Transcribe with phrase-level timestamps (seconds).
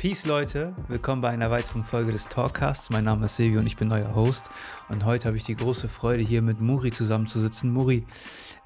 [0.00, 2.88] Peace Leute, willkommen bei einer weiteren Folge des Talkcasts.
[2.88, 4.50] Mein Name ist Silvio und ich bin neuer Host.
[4.88, 7.70] Und heute habe ich die große Freude, hier mit Muri zusammenzusitzen.
[7.70, 8.06] Muri,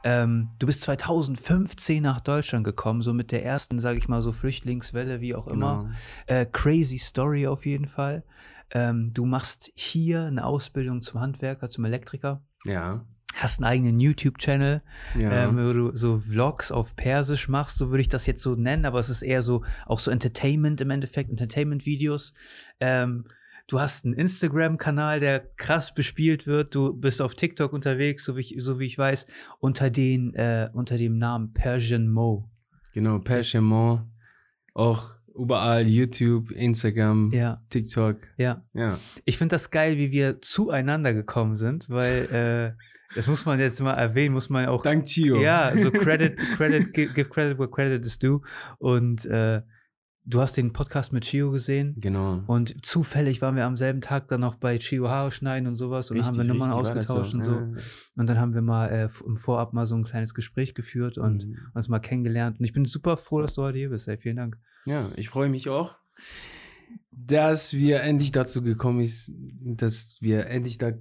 [0.04, 4.30] ähm, du bist 2015 nach Deutschland gekommen, so mit der ersten, sage ich mal, so
[4.30, 5.90] Flüchtlingswelle, wie auch immer.
[6.28, 6.40] Genau.
[6.40, 8.22] Äh, crazy Story auf jeden Fall.
[8.70, 12.44] Ähm, du machst hier eine Ausbildung zum Handwerker, zum Elektriker.
[12.64, 13.04] Ja.
[13.34, 14.82] Hast einen eigenen YouTube-Channel,
[15.20, 15.44] Ja.
[15.48, 18.84] ähm, wo du so Vlogs auf Persisch machst, so würde ich das jetzt so nennen,
[18.84, 22.32] aber es ist eher so auch so Entertainment im Endeffekt, Entertainment-Videos.
[22.80, 23.24] Ähm,
[23.66, 26.74] du hast einen Instagram-Kanal, der krass bespielt wird.
[26.74, 29.26] Du bist auf TikTok unterwegs, so wie ich, so wie ich weiß,
[29.58, 32.48] unter den äh, unter dem Namen Persian Mo.
[32.92, 34.02] genau, Perchemont.
[34.74, 38.18] Auch überall YouTube, Instagram, Ja, TikTok.
[38.36, 38.62] ja.
[38.74, 38.98] Ja.
[39.24, 42.82] Ich finde das geil, wie wir zueinander gekommen sind, weil äh,
[43.14, 45.40] das muss man jetzt mal erwähnen, muss man auch Dank Chio.
[45.40, 48.40] Ja, so Credit, Credit, gi- give credit where credit is due.
[48.78, 49.62] Und äh,
[50.26, 51.94] du hast den Podcast mit Chio gesehen.
[51.98, 52.42] Genau.
[52.46, 56.10] Und zufällig waren wir am selben Tag dann noch bei Chio Haare schneiden und sowas.
[56.10, 57.52] Und dann haben wir Richtig, Nummern richtig, ausgetauscht und so.
[57.52, 57.72] Ja.
[58.16, 61.44] Und dann haben wir mal äh, im Vorab mal so ein kleines Gespräch geführt und
[61.46, 61.56] Mhm.
[61.74, 62.58] uns mal kennengelernt.
[62.58, 64.08] Und ich bin super froh, dass du heute hier bist.
[64.08, 64.56] Ey, vielen Dank.
[64.86, 65.94] Ja, ich freue mich auch,
[67.10, 71.00] dass wir endlich dazu gekommen ist, dass wir endlich dazu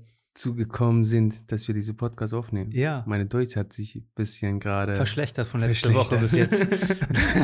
[0.56, 2.72] gekommen sind, dass wir diese Podcast aufnehmen.
[2.72, 3.04] Ja.
[3.06, 6.68] Meine Deutsch hat sich ein bisschen gerade Verschlechtert von letzter Woche bis jetzt.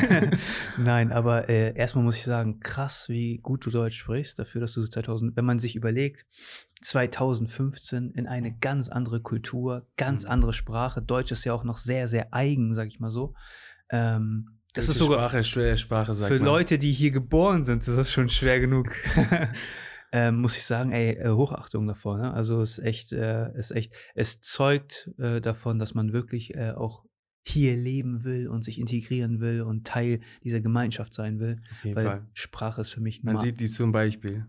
[0.78, 4.74] Nein, aber äh, erstmal muss ich sagen, krass, wie gut du Deutsch sprichst, dafür, dass
[4.74, 6.26] du 2000, wenn man sich überlegt,
[6.82, 10.32] 2015 in eine ganz andere Kultur, ganz Mhm.
[10.32, 11.02] andere Sprache.
[11.02, 13.34] Deutsch ist ja auch noch sehr, sehr eigen, sag ich mal so.
[13.92, 16.44] Ähm, das ist sogar Sprache, schwere Sprache, für man.
[16.46, 18.90] Leute, die hier geboren sind, ist das schon schwer genug.
[20.12, 22.18] ähm, muss ich sagen, ey, äh, Hochachtung davor.
[22.18, 22.34] Ne?
[22.34, 26.72] Also es ist echt, äh, ist echt, es zeugt äh, davon, dass man wirklich äh,
[26.72, 27.06] auch
[27.48, 31.62] hier leben will und sich integrieren will und Teil dieser Gemeinschaft sein will.
[31.72, 32.28] Auf jeden weil Fall.
[32.34, 34.46] Sprache ist für mich Man sieht die zum Beispiel.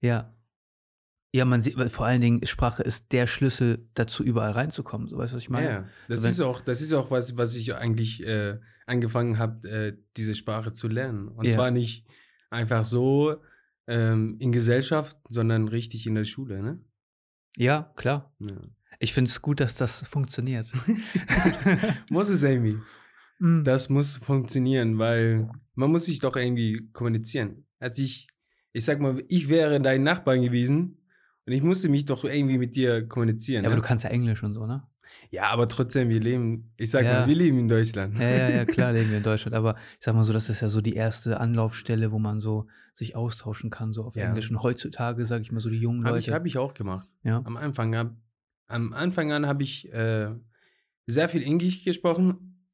[0.00, 0.30] ja.
[1.32, 5.08] Ja, man sieht, vor allen Dingen, Sprache ist der Schlüssel dazu, überall reinzukommen.
[5.08, 5.68] So weißt du, was ich meine?
[5.68, 9.68] Ja, das wenn- ist auch, das ist auch was, was ich eigentlich äh, angefangen habe,
[9.68, 11.26] äh, diese Sprache zu lernen.
[11.26, 11.54] Und Ja.
[11.54, 12.06] zwar nicht
[12.50, 13.42] einfach so
[13.86, 16.80] ähm, in Gesellschaft, sondern richtig in der Schule, ne?
[17.56, 18.34] Ja, klar.
[18.40, 18.56] Ja.
[18.98, 20.72] Ich finde es gut, dass das funktioniert.
[22.10, 22.78] muss es irgendwie.
[23.38, 23.64] Mm.
[23.64, 27.66] Das muss funktionieren, weil man muss sich doch irgendwie kommunizieren.
[27.78, 28.28] Als ich,
[28.72, 30.98] ich sag mal, ich wäre dein Nachbar gewesen
[31.46, 33.62] und ich musste mich doch irgendwie mit dir kommunizieren.
[33.62, 33.82] ja, aber ne?
[33.82, 34.86] du kannst ja Englisch und so, ne?
[35.30, 37.20] Ja, aber trotzdem, wir leben, ich sag Ja.
[37.20, 38.18] mal, wir leben in Deutschland.
[38.18, 39.54] Ja, ja, ja, klar leben wir in Deutschland.
[39.54, 42.66] Aber ich sag mal so, das ist ja so die erste Anlaufstelle, wo man so
[42.92, 44.26] sich austauschen kann, so auf Ja.
[44.28, 44.50] Englisch.
[44.50, 46.34] Und heutzutage, sag ich mal so, die jungen Habe ich, Leute.
[46.36, 47.08] hab ich auch gemacht.
[47.22, 47.42] ja.
[47.44, 48.14] Am Anfang, hab,
[48.66, 50.30] am Anfang an habe ich äh,
[51.06, 52.66] sehr viel Englisch gesprochen.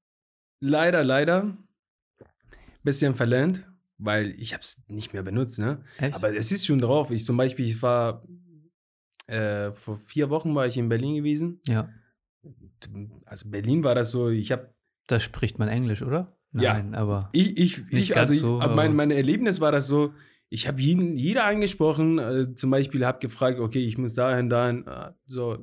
[0.61, 1.57] Leider, leider.
[2.83, 3.67] Bisschen verlernt,
[3.99, 5.59] weil ich habe es nicht mehr benutzt.
[5.59, 5.83] Ne?
[5.99, 6.15] Echt?
[6.15, 7.11] Aber es ist schon drauf.
[7.11, 8.23] Ich zum Beispiel, ich war
[9.27, 11.61] äh, vor vier Wochen war ich in Berlin gewesen.
[11.67, 11.89] ja.
[13.27, 14.71] Also Berlin war das so, ich habe
[15.07, 16.37] Da spricht man Englisch, oder?
[16.53, 16.75] Ja.
[16.75, 17.29] Nein, aber.
[17.33, 20.13] ich, ich, ich also ich, so, aber mein, mein Erlebnis war das so,
[20.49, 24.87] ich habe jeden, jeder angesprochen, äh, zum Beispiel habe gefragt, okay, ich muss dahin, dahin,
[24.87, 25.59] äh, so.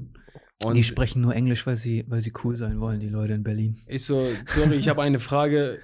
[0.64, 3.44] Und die sprechen nur Englisch, weil sie, weil sie cool sein wollen, die Leute in
[3.44, 3.78] Berlin.
[3.86, 5.80] Ich so, sorry, ich habe eine Frage.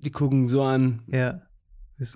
[0.00, 1.02] Die gucken so an.
[1.06, 1.42] Ja.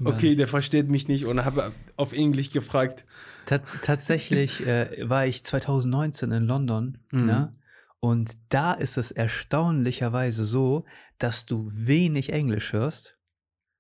[0.05, 0.39] Okay, nicht.
[0.41, 3.05] der versteht mich nicht und habe auf Englisch gefragt.
[3.47, 7.27] Tat tatsächlich äh, war ich 2019 in London, Mhm.
[7.27, 7.55] ne?
[8.05, 10.85] Und da ist es erstaunlicherweise so,
[11.17, 13.17] dass du wenig Englisch hörst.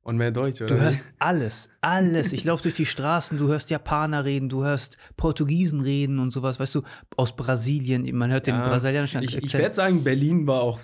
[0.00, 0.74] Und mehr Deutsch, oder?
[0.74, 2.32] Du hörst alles, alles.
[2.32, 6.58] Ich laufe durch die Straßen, du hörst Japaner reden, du hörst Portugiesen reden und sowas,
[6.58, 6.82] weißt du,
[7.18, 10.80] aus Brasilien, man hört den Ja, brasilianischen ich, ich werde sagen, Berlin war auch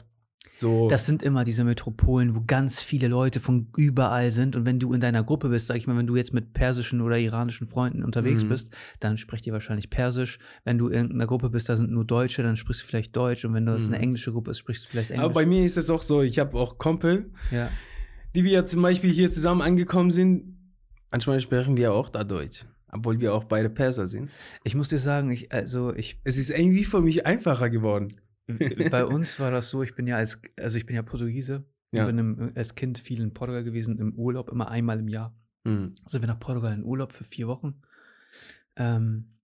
[0.61, 0.89] so.
[0.89, 4.55] Das sind immer diese Metropolen, wo ganz viele Leute von überall sind.
[4.57, 7.01] Und wenn du in deiner Gruppe bist, sag ich mal, wenn du jetzt mit persischen
[7.01, 8.49] oder iranischen Freunden unterwegs Mhm.
[8.51, 10.39] bist, dann spricht ihr wahrscheinlich Persisch.
[10.65, 13.45] Wenn du in einer Gruppe bist, da sind nur Deutsche, dann sprichst du vielleicht Deutsch.
[13.45, 13.95] Und wenn das Mhm.
[13.95, 15.25] eine englische Gruppe ist, sprichst du vielleicht Englisch.
[15.25, 17.71] aber bei mir ist es auch so, ich habe auch Kumpel, ja.
[18.35, 20.57] die wir zum Beispiel hier zusammen angekommen sind.
[21.11, 24.31] Manchmal sprechen wir auch da Deutsch, obwohl wir auch beide Perser sind.
[24.63, 28.09] Ich muss dir sagen, ich, also ich, Es ist irgendwie für mich einfacher geworden.
[28.91, 31.65] Bei uns war das so, ich bin ja als, also ich bin ja Portugiese.
[31.93, 32.03] Ja.
[32.03, 35.35] Ich bin im, als Kind viel in Portugal gewesen, im Urlaub, immer einmal im Jahr.
[35.65, 35.95] Mhm.
[36.07, 37.83] sind wir nach Portugal in Urlaub für vier Wochen.
[38.77, 39.37] Ähm,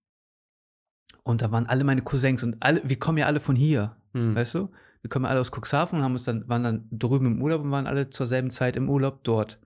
[1.23, 4.33] und da waren alle meine Cousins und alle, wir kommen ja alle von hier, Mhm.
[4.35, 4.71] weißt du?
[5.01, 7.61] Wir kommen ja alle aus Cuxhaven und haben uns dann, waren dann drüben im Urlaub
[7.61, 9.59] und waren alle zur selben Zeit im Urlaub dort.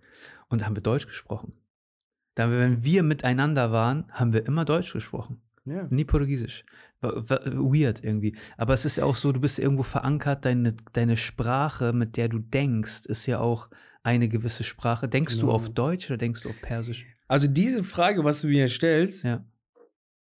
[0.49, 1.53] Und da haben wir Deutsch gesprochen.
[2.35, 5.41] Da haben wir, wenn wir miteinander waren, haben wir immer Deutsch gesprochen.
[5.65, 5.87] Ja.
[5.89, 6.65] Nie Portugiesisch.
[7.01, 8.37] Weird irgendwie.
[8.57, 12.29] Aber es ist ja auch so, du bist irgendwo verankert, deine, deine Sprache, mit der
[12.29, 13.69] du denkst, ist ja auch
[14.03, 15.07] eine gewisse Sprache.
[15.07, 15.53] Denkst du Genau.
[15.53, 17.05] auf Deutsch oder denkst du auf Persisch?
[17.27, 19.43] Also diese Frage, was du mir stellst, Ja.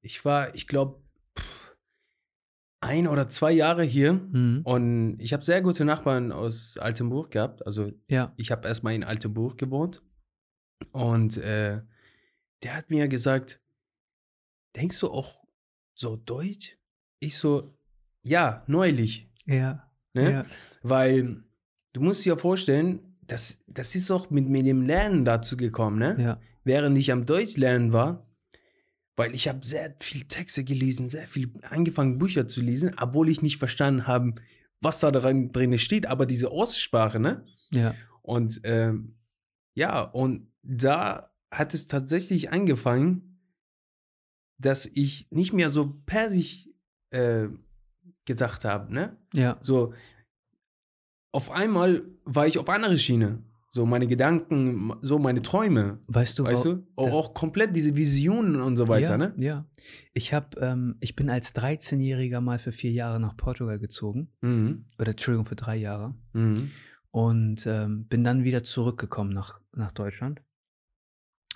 [0.03, 1.01] ich war, ich glaube,
[2.83, 4.61] ein oder zwei Jahre hier Mhm.
[4.63, 7.65] und ich habe sehr gute Nachbarn aus Altenburg gehabt.
[7.65, 8.33] Also Ja.
[8.37, 10.03] ich habe erstmal in Altenburg gewohnt
[10.91, 11.81] und äh,
[12.63, 13.61] der hat mir gesagt,
[14.75, 15.40] denkst du auch
[16.01, 16.77] so Deutsch?
[17.19, 17.77] Ich so,
[18.24, 19.31] ja, neulich.
[19.45, 19.89] Ja.
[20.13, 20.31] Ne?
[20.31, 20.45] Ja.
[20.81, 21.44] Weil
[21.94, 26.18] du musst dir vorstellen, das, das ist auch mit, mit dem Lernen dazu gekommen, ne?
[26.19, 26.42] Ja.
[26.63, 28.27] Während ich am Deutsch lernen war,
[29.15, 33.42] weil ich habe sehr viel Texte gelesen, sehr viel angefangen Bücher zu lesen, obwohl ich
[33.42, 34.36] nicht verstanden habe,
[34.81, 37.45] was da dran, drin steht, aber diese Aussprache, ne?
[37.71, 37.95] Ja.
[38.21, 39.15] Und ähm,
[39.75, 43.30] ja, und da hat es tatsächlich angefangen,
[44.61, 46.69] dass ich nicht mehr so persisch
[47.09, 47.47] äh,
[48.25, 49.17] gedacht habe, ne?
[49.33, 49.57] Ja.
[49.61, 49.93] So,
[51.31, 53.43] auf einmal war ich auf andere Schiene.
[53.73, 56.85] So meine Gedanken, so meine Träume, Weißt du, weißt du?
[56.97, 59.33] Auch, auch komplett diese Visionen und so weiter, ja, ne?
[59.37, 59.65] Ja.
[60.13, 64.29] Ich habe, ähm, ich bin als 13-Jähriger mal für vier Jahre nach Portugal gezogen.
[64.41, 64.87] Mhm.
[64.99, 66.15] Oder Entschuldigung, für drei Jahre.
[66.33, 66.71] Mhm.
[67.11, 70.41] Und ähm, bin dann wieder zurückgekommen nach, nach Deutschland.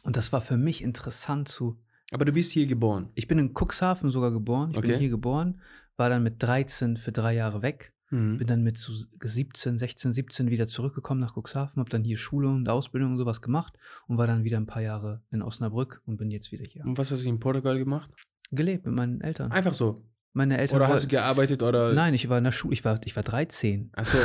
[0.03, 1.81] Und das war für mich interessant zu.
[2.15, 3.09] Aber du bist hier geboren.
[3.13, 4.69] Ich bin in Cuxhaven sogar geboren.
[4.71, 4.99] Ich bin Okay.
[4.99, 5.59] hier geboren,
[5.97, 7.93] war dann mit 13 für drei Jahre weg.
[8.09, 8.37] Mhm.
[8.37, 12.47] Bin dann mit so 17, 16, 17 wieder zurückgekommen nach Cuxhaven, habe dann hier Schule
[12.47, 13.73] und Ausbildung und sowas gemacht
[14.07, 16.85] und war dann wieder ein paar Jahre in Osnabrück und bin jetzt wieder hier.
[16.85, 18.09] Und was hast du in Portugal gemacht?
[18.51, 19.51] Gelebt mit meinen Eltern.
[19.51, 20.05] Einfach so.
[20.33, 21.93] Meine Eltern Oder hast du gearbeitet oder?
[21.93, 23.89] Nein, ich war in der Schule, ich war, ich war 13.
[23.93, 24.17] Ach so.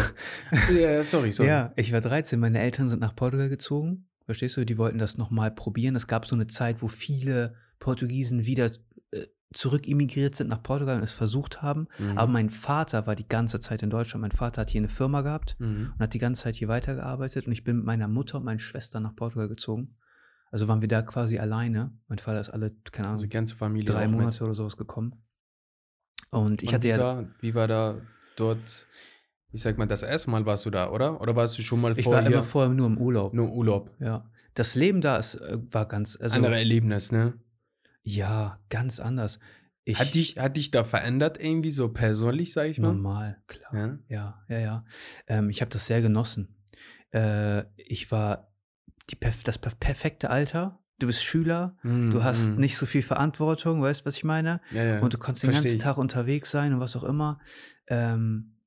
[0.51, 1.49] Ach so, ja, ja, sorry, sorry.
[1.49, 2.39] Ja, ich war 13.
[2.39, 4.09] Meine Eltern sind nach Portugal gezogen.
[4.27, 4.65] Verstehst du?
[4.67, 5.97] Die wollten das nochmal probieren.
[5.97, 8.71] Es gab so eine Zeit, wo viele Portugiesen wieder
[9.11, 11.89] äh, zurück emigriert sind nach Portugal und es versucht haben.
[11.99, 12.17] Mhm.
[12.19, 14.23] Aber mein Vater war die ganze Zeit in Deutschland.
[14.23, 15.91] Mein Vater hat hier eine Firma gehabt Mhm.
[15.95, 17.47] und hat die ganze Zeit hier weitergearbeitet.
[17.47, 19.97] Und ich bin mit meiner Mutter und meinen Schwestern nach Portugal gezogen.
[20.53, 21.93] Also waren wir da quasi alleine.
[22.09, 23.87] Mein Vater ist alle, keine Ahnung, Also die ganze Familie.
[23.93, 24.21] drei auch mit.
[24.21, 25.15] Monate oder sowas gekommen.
[26.31, 26.99] Und ich Und hatte wie ja.
[26.99, 27.97] War, wie war da
[28.37, 28.87] dort,
[29.53, 31.21] ich sag mal, das erste Mal warst du da, oder?
[31.21, 32.23] Oder warst du schon mal Ich vorher?
[32.25, 33.33] war immer vorher nur im Urlaub.
[33.35, 33.91] nur Urlaub.
[34.01, 34.31] Ja.
[34.55, 36.17] Das Leben da ist, äh, war ganz.
[36.21, 37.35] Also, Andere Erlebnis, ne?
[38.03, 39.39] Ja, ganz anders.
[39.85, 42.89] Ich, Hat dich, hat dich da verändert irgendwie so persönlich, sag ich mal?
[42.93, 43.75] normal, klar.
[43.75, 43.99] Ja.
[44.09, 44.85] Ja, ja, ja.
[45.27, 46.55] Ähm, ich habe das sehr genossen.
[47.13, 48.53] Äh, ich war
[49.11, 50.79] die, das perf perfekte Alter.
[50.99, 52.61] Du bist Schüler, du hast Mhm.
[52.61, 54.61] nicht so viel Verantwortung, weißt du, was ich meine?
[54.71, 55.01] Ja, ja.
[55.01, 55.83] Und du kannst den Versteh ganzen ich.
[55.83, 57.41] Tag unterwegs sein und was auch immer.
[57.87, 58.59] Ähm,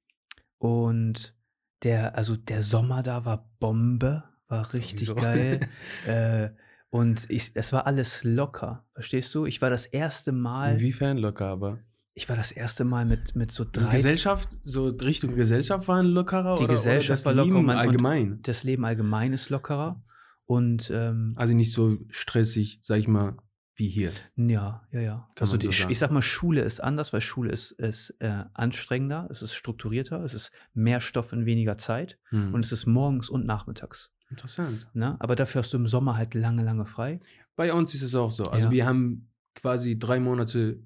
[0.58, 1.36] und
[1.84, 5.16] der, also der Sommer da war Bombe, war richtig Sowieso.
[5.16, 5.60] geil.
[6.08, 6.50] äh,
[6.94, 9.46] und ich, es war alles locker, verstehst du?
[9.46, 11.80] Ich war das erste Mal, Inwiefern locker, aber.
[12.14, 13.92] ich war das erste Mal mit, mit so Die drei.
[13.92, 16.56] Gesellschaft, so Richtung Gesellschaft waren lockerer?
[16.58, 18.40] Die oder, Gesellschaft oder war das locker, Leben und- allgemein?
[18.44, 20.02] das Leben allgemein ist lockerer.
[20.46, 23.38] Und ähm, Also nicht so stressig, sag ich mal,
[23.76, 24.12] wie hier.
[24.36, 25.16] ja, ja, ja.
[25.36, 28.44] Kann also die, so ich sag mal, Schule ist anders, weil Schule ist, ist äh,
[28.54, 32.54] anstrengender, es ist strukturierter, es ist mehr Stoff in weniger Zeit Hm.
[32.54, 34.12] und es ist morgens und nachmittags.
[34.34, 34.88] Interessant.
[34.94, 35.16] Ne?
[35.20, 37.20] Aber dafür hast du im Sommer halt lange, lange frei.
[37.56, 38.48] Bei uns ist es auch so.
[38.48, 38.72] Also Ja.
[38.72, 40.82] wir haben quasi drei Monate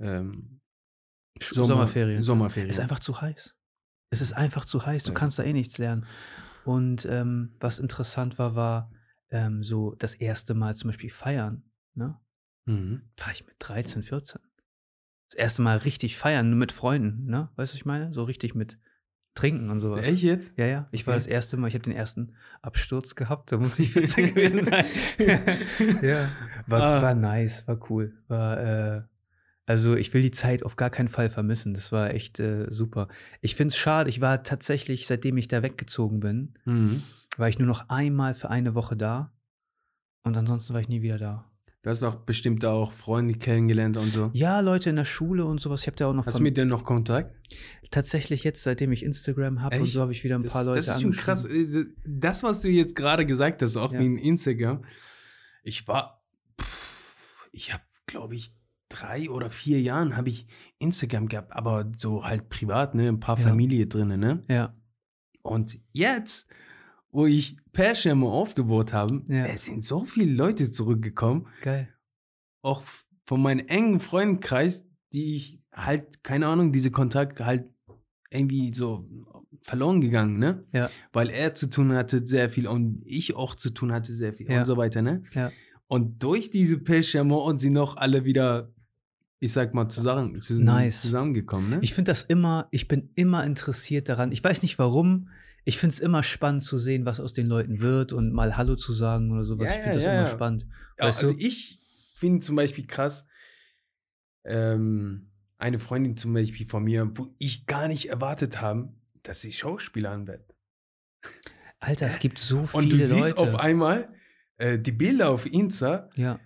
[0.00, 0.60] ähm,
[1.40, 2.22] Sommer- Sommerferien.
[2.22, 2.70] Sommerferien.
[2.70, 3.54] Ist einfach zu heiß.
[4.10, 5.04] Es ist einfach zu heiß.
[5.04, 5.14] Du Ja.
[5.14, 6.06] kannst da eh nichts lernen.
[6.64, 8.90] Und ähm, was interessant war, war
[9.30, 11.64] ähm, so das erste Mal zum Beispiel feiern.
[11.94, 12.18] Ne?
[12.66, 13.02] Mhm.
[13.18, 14.40] War ich mit 13, 14.
[15.30, 17.26] Das erste Mal richtig feiern, nur mit Freunden.
[17.26, 17.50] Ne?
[17.56, 18.12] Weißt du, was ich meine?
[18.14, 18.78] So richtig mit
[19.36, 20.04] Trinken und sowas.
[20.04, 20.52] Echt jetzt?
[20.56, 20.88] Ja, ja.
[20.90, 21.18] Ich war Okay.
[21.18, 23.52] das erste Mal, ich habe den ersten Absturz gehabt.
[23.52, 24.84] Da muss ich 14 gewesen sein.
[26.02, 26.28] ja.
[26.66, 27.02] War, Ah.
[27.02, 28.14] war nice, war cool.
[28.28, 28.58] War,
[28.96, 29.02] äh,
[29.66, 31.74] also ich will die Zeit auf gar keinen Fall vermissen.
[31.74, 33.08] Das war echt äh, super.
[33.40, 37.02] Ich finde es schade, ich war tatsächlich, seitdem ich da weggezogen bin, Mhm.
[37.36, 39.32] war ich nur noch einmal für eine Woche da.
[40.24, 41.44] Und ansonsten war ich nie wieder da.
[41.82, 44.30] Du hast auch bestimmt auch Freunde kennengelernt und so.
[44.32, 45.82] Ja, Leute in der Schule und sowas.
[45.82, 47.32] Ich habe da auch noch Hast du mit denen noch Kontakt?
[47.90, 50.78] Tatsächlich jetzt, seitdem ich Instagram habe und so, habe ich wieder ein Das, paar Leute
[50.80, 51.44] das ist schon krass.
[51.44, 54.00] Äh, Das, was du jetzt gerade gesagt hast, auch Ja.
[54.00, 54.84] wegen Instagram.
[55.62, 56.24] Ich war,
[56.60, 58.54] pff, ich habe, glaube ich,
[58.88, 60.46] drei oder vier Jahren habe ich
[60.78, 63.48] Instagram gehabt, aber so halt privat, ne, ein paar Ja.
[63.48, 64.44] Familie drin, ne.
[64.48, 64.74] Ja,
[65.42, 66.48] Und jetzt,
[67.10, 69.46] wo ich Perschirme aufgebaut habe, Ja.
[69.46, 71.88] es sind so viele Leute zurückgekommen, geil.
[72.62, 72.82] auch
[73.26, 77.70] von meinem engen Freundeskreis, die ich halt, keine Ahnung, diese Kontakt halt
[78.30, 79.08] irgendwie so
[79.62, 80.64] verloren gegangen, ne?
[80.72, 80.90] Ja.
[81.12, 84.50] Weil er zu tun hatte sehr viel und ich auch zu tun hatte sehr viel
[84.50, 84.60] Ja.
[84.60, 85.22] und so weiter, ne?
[85.34, 85.52] Ja.
[85.88, 88.72] Und durch diese Pechamo und sie noch alle wieder,
[89.38, 91.02] ich sag mal, zusammen, zusammen Nice.
[91.02, 91.78] zusammengekommen, ne?
[91.82, 94.32] Ich finde das immer, ich bin immer interessiert daran.
[94.32, 95.28] Ich weiß nicht warum.
[95.68, 98.76] ich finde es immer spannend zu sehen, was aus den Leuten wird und mal Hallo
[98.76, 99.68] zu sagen oder sowas.
[99.70, 100.66] Ja, ich finde das immer spannend.
[100.96, 101.38] Ja, also du?
[101.40, 101.80] ich
[102.14, 103.26] finde zum Beispiel krass,
[104.44, 109.52] ähm, eine Freundin zum Beispiel von mir, wo ich gar nicht erwartet habe, dass sie
[109.52, 110.54] Schauspielerin wird.
[111.78, 113.38] Alter, es gibt so viele Und du siehst Leute.
[113.38, 114.08] auf einmal
[114.58, 116.40] äh, die Bilder auf Insta, ja,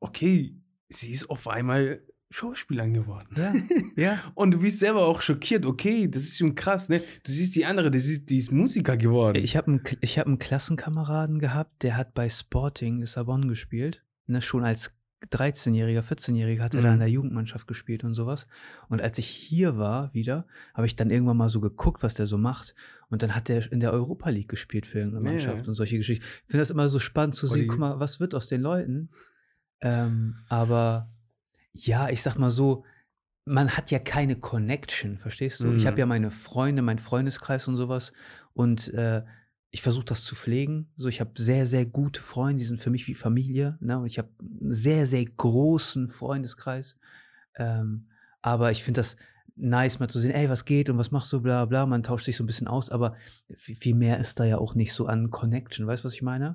[0.00, 0.56] okay,
[0.88, 3.28] sie ist auf einmal Schauspielerin geworden.
[3.36, 3.54] ja,
[3.96, 4.32] ja.
[4.34, 7.00] Und du bist selber auch schockiert, okay, das ist schon krass, ne?
[7.22, 9.42] Du siehst die andere, die ist, die ist Musiker geworden.
[9.42, 14.02] Ich habe einen, ich hab einen Klassenkameraden gehabt, der hat bei Sporting Lissabon gespielt.
[14.26, 14.92] Ne, schon als
[15.30, 16.94] 13-Jähriger, 14-Jähriger hat er da Mhm.
[16.94, 18.46] in der Jugendmannschaft gespielt und sowas.
[18.88, 22.26] Und als ich hier war wieder, habe ich dann irgendwann mal so geguckt, was der
[22.26, 22.74] so macht.
[23.10, 25.68] Und dann hat er in der Europa League gespielt für irgendeine Mannschaft ja.
[25.68, 26.24] und solche Geschichten.
[26.24, 29.10] Ich finde das immer so spannend zu sehen, guck mal, was wird aus den Leuten.
[29.80, 31.10] Ähm, aber
[31.72, 32.84] ja, ich sag mal so,
[33.44, 35.72] man hat ja keine Connection, verstehst du?
[35.72, 35.86] Ich Mhm.
[35.88, 38.12] habe ja meine Freunde, meinen Freundeskreis und sowas.
[38.54, 39.22] Und äh,
[39.74, 40.88] ich versuche das zu pflegen.
[40.94, 43.76] So, ich habe sehr, sehr gute Freunde, die sind für mich wie Familie.
[43.80, 43.98] Ne?
[43.98, 46.96] Und ich habe einen sehr, sehr großen Freundeskreis.
[47.56, 48.06] Ähm,
[48.40, 49.16] aber ich finde das
[49.56, 51.86] nice, mal zu sehen, ey, was geht und was machst du, bla bla.
[51.86, 53.16] Man tauscht sich so ein bisschen aus, aber
[53.56, 55.88] viel, mehr ist da ja auch nicht so an Connection.
[55.88, 56.54] Weißt du, was ich meine?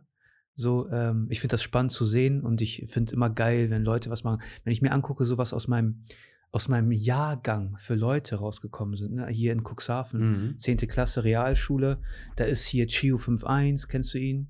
[0.55, 4.09] So, ähm, ich finde das spannend zu sehen und ich finde immer geil, wenn Leute
[4.09, 4.41] was machen.
[4.63, 6.05] Wenn ich mir angucke, so was aus meinem,
[6.51, 9.27] aus meinem Jahrgang für Leute rausgekommen sind, ne?
[9.27, 10.57] hier in Cuxhaven, Mhm.
[10.57, 10.77] 10.
[10.87, 12.01] Klasse Realschule,
[12.37, 14.49] da ist hier Chio 51, kennst du ihn?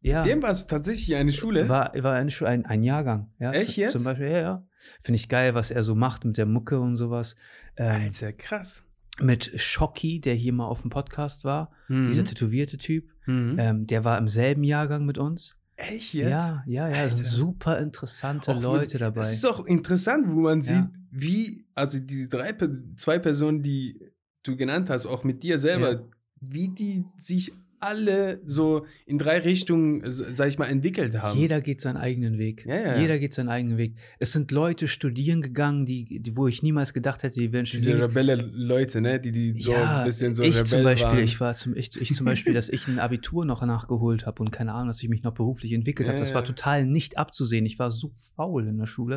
[0.00, 0.22] Ja.
[0.22, 1.68] Dem war es tatsächlich eine Schule.
[1.68, 3.30] War, war eine Schule, ein, ein Jahrgang.
[3.40, 3.92] Ja, Echt jetzt?
[3.92, 4.66] Zum Beispiel, ja, ja.
[5.00, 7.34] Finde ich geil, was er so macht mit der Mucke und sowas.
[7.76, 8.84] Ähm, Alter, krass.
[9.20, 12.26] mit Schocki, der hier mal auf dem Podcast war, dieser Mhm.
[12.26, 13.56] tätowierte Typ, Mhm.
[13.58, 15.56] ähm, der war im selben Jahrgang mit uns.
[15.80, 16.30] Echt jetzt?
[16.30, 19.20] Ja, ja, ja, es sind super interessante Auch mit- Leute dabei.
[19.20, 20.90] Es ist auch interessant, wo man sieht, Ja.
[21.12, 22.52] wie, also diese drei,
[22.96, 23.98] zwei Personen, die
[24.42, 26.00] du genannt hast, auch mit dir selber, Ja.
[26.40, 31.38] wie die sich alle so in drei Richtungen, äh, sag ich mal, entwickelt haben.
[31.38, 32.64] Jeder geht seinen eigenen Weg.
[32.66, 32.98] Ja, ja.
[32.98, 33.94] Jeder geht seinen eigenen Weg.
[34.18, 37.78] Es sind Leute studieren gegangen, die, die wo ich niemals gedacht hätte, die werden Diese
[37.78, 38.02] studieren.
[38.02, 39.20] Rebelle-Leute, ne?
[39.20, 41.18] Die, die so ja, ein bisschen so ich Rebell zum Beispiel, waren.
[41.18, 44.50] ich war zum, ich, ich zum Beispiel, dass ich ein Abitur noch nachgeholt habe und
[44.50, 46.18] keine Ahnung, dass ich mich noch beruflich entwickelt habe.
[46.18, 47.66] Das war total nicht abzusehen.
[47.66, 49.16] Ich war so faul in der Schule.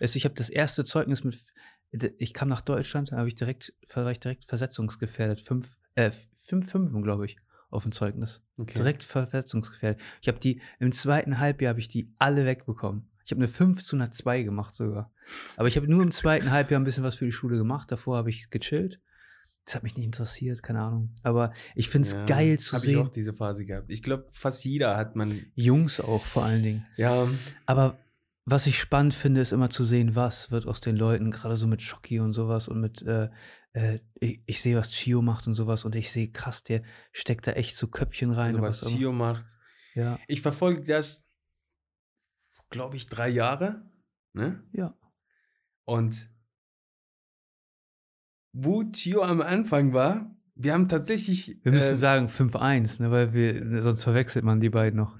[0.00, 1.38] Also ich habe das erste Zeugnis mit,
[2.18, 5.40] ich kam nach Deutschland, da habe ich direkt, war ich direkt versetzungsgefährdet.
[5.40, 7.36] Fünf, äh, fünf Fünfen, glaube ich,
[7.72, 8.42] auf dem Zeugnis.
[8.56, 8.74] okay.
[8.74, 10.00] Direkt versetzungsgefährdet.
[10.20, 13.08] Ich habe die, im zweiten Halbjahr habe ich die alle wegbekommen.
[13.24, 15.12] Ich habe eine 5 zu einer 2 gemacht sogar.
[15.56, 17.90] Aber ich habe nur im zweiten Halbjahr ein bisschen was für die Schule gemacht.
[17.92, 19.00] Davor habe ich gechillt.
[19.64, 21.14] Das hat mich nicht interessiert, keine Ahnung.
[21.22, 23.12] Aber ich finde es Ja, geil zu hab ich auch sehen.
[23.14, 23.90] diese Phase gehabt.
[23.90, 25.40] Ich glaube, fast jeder hat man.
[25.54, 26.86] Jungs auch vor allen Dingen.
[26.96, 27.28] Ja,
[27.64, 27.96] Aber
[28.44, 31.68] was ich spannend finde, ist immer zu sehen, was wird aus den Leuten, gerade so
[31.68, 33.28] mit Schocki und sowas und mit, äh,
[33.72, 37.46] äh, ich, ich sehe, was Chio macht und sowas und ich sehe, krass, der steckt
[37.46, 38.54] da echt so Köpfchen rein.
[38.54, 38.92] also und was was.
[38.92, 39.46] Chio macht.
[39.94, 41.26] Ja, Ich verfolge das,
[42.70, 43.90] glaube ich, drei Jahre.
[44.34, 44.62] Ne?
[44.72, 44.96] ja.
[45.84, 46.30] Und
[48.54, 51.58] wo Chio am Anfang war, wir haben tatsächlich.
[51.62, 55.18] Wir müssen äh, sagen 5-1, ne, weil wir, sonst verwechselt man die beiden noch.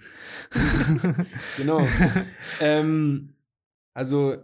[1.57, 1.87] Genau.
[2.61, 3.35] ähm,
[3.95, 4.37] also,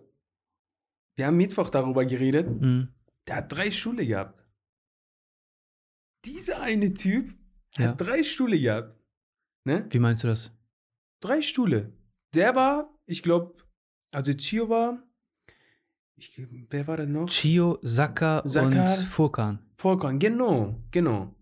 [1.17, 2.49] wir haben Mittwoch darüber geredet.
[2.49, 2.88] Mhm.
[3.29, 4.45] Der hat drei Schule gehabt.
[6.25, 7.35] Dieser eine Typ
[7.77, 7.89] Ja.
[7.89, 8.99] hat drei Schule gehabt.
[9.65, 9.87] Ne?
[9.91, 10.53] Wie meinst du das?
[11.21, 11.93] Drei Stühle.
[12.35, 13.63] Der war, ich glaube,
[14.15, 15.03] also Chio war,
[16.17, 17.27] ich, wer war denn noch?
[17.29, 18.67] Chio, Saka, Saka.
[18.95, 19.59] und Furkan.
[19.77, 21.35] Volkan, genau, genau.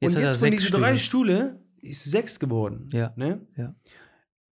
[0.00, 1.58] Jetzt und jetzt von diesen drei Stühle.
[1.58, 2.88] Stühle ist sechs geworden.
[2.92, 3.12] Ja.
[3.16, 3.46] Ne?
[3.56, 3.74] Ja.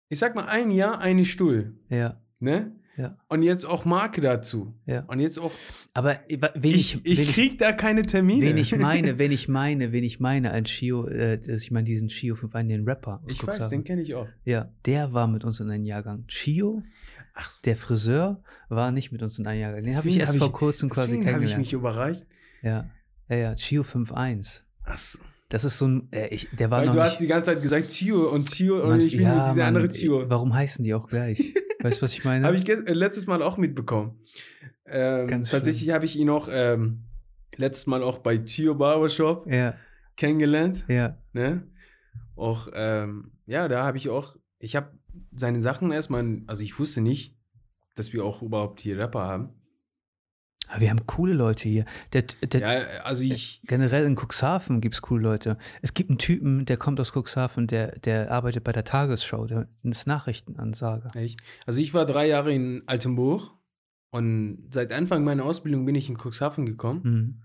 [0.09, 1.79] Ich sag mal, ein Jahr, eine Stuhl.
[1.89, 2.79] Ja, Ne?
[2.97, 3.17] Ja.
[3.29, 4.75] Und jetzt auch Marke dazu.
[4.87, 5.01] ja.
[5.07, 5.51] Und jetzt auch.
[5.95, 8.43] Aber wen Ich, ich, ich, ich, krieg da keine Termine.
[8.47, 12.09] wen ich meine, wen ich meine, wen ich meine als Chio, äh, ich meine diesen
[12.09, 14.29] Chio 5-1, den Rapper Ich weiß, den kenne ich auch.
[14.45, 16.27] Ja, der war mit uns in einem Jahrgang.
[16.27, 16.83] Chio,
[17.35, 17.63] Ach, so.
[17.65, 19.81] der Friseur, war nicht mit uns in einem Jahrgang.
[19.85, 21.61] Den habe ich erst hab vor ich- kurzem quasi Deswegen habe ich kennengelernt.
[21.65, 22.27] mich überreicht.
[22.63, 22.91] ja,
[23.31, 24.61] ja, ja, Chio 5-1.
[24.85, 25.19] Ach so.
[25.49, 27.53] Das ist so ein, äh, ich, der war Weil noch du nicht, hast die ganze
[27.53, 30.25] Zeit gesagt Chio und Chio und ich bin ja, diese Mann, andere Chio.
[30.29, 31.55] Warum heißen die auch gleich?
[31.83, 32.47] weißt du, was ich meine?
[32.47, 34.21] Habe ich äh, letztes Mal auch mitbekommen.
[34.87, 37.05] Ähm, Ganz tatsächlich habe ich ihn auch ähm,
[37.57, 39.75] letztes Mal auch bei Chio Barbershop ja,
[40.17, 40.85] kennengelernt.
[40.89, 41.19] ja.
[41.33, 41.67] Ne?
[42.37, 44.91] Auch, ähm, ja, da habe ich auch, ich habe
[45.31, 47.37] seine Sachen erstmal, also ich wusste nicht,
[47.95, 49.51] dass wir auch überhaupt hier Rapper haben.
[50.73, 51.85] Aber wir haben coole Leute hier.
[52.15, 55.59] Der, der, Ja, also ich, Generell in Cuxhaven gibt es coole Leute.
[55.83, 59.69] Es gibt einen Typen, der kommt aus Cuxhaven, der, der arbeitet bei der Tagesschau, der
[59.83, 61.15] ist Nachrichtenansager.
[61.15, 63.51] echt, also ich war drei Jahre in Altenburg
[64.13, 67.03] und seit Anfang meiner Ausbildung bin ich in Cuxhaven gekommen.
[67.05, 67.43] Mhm.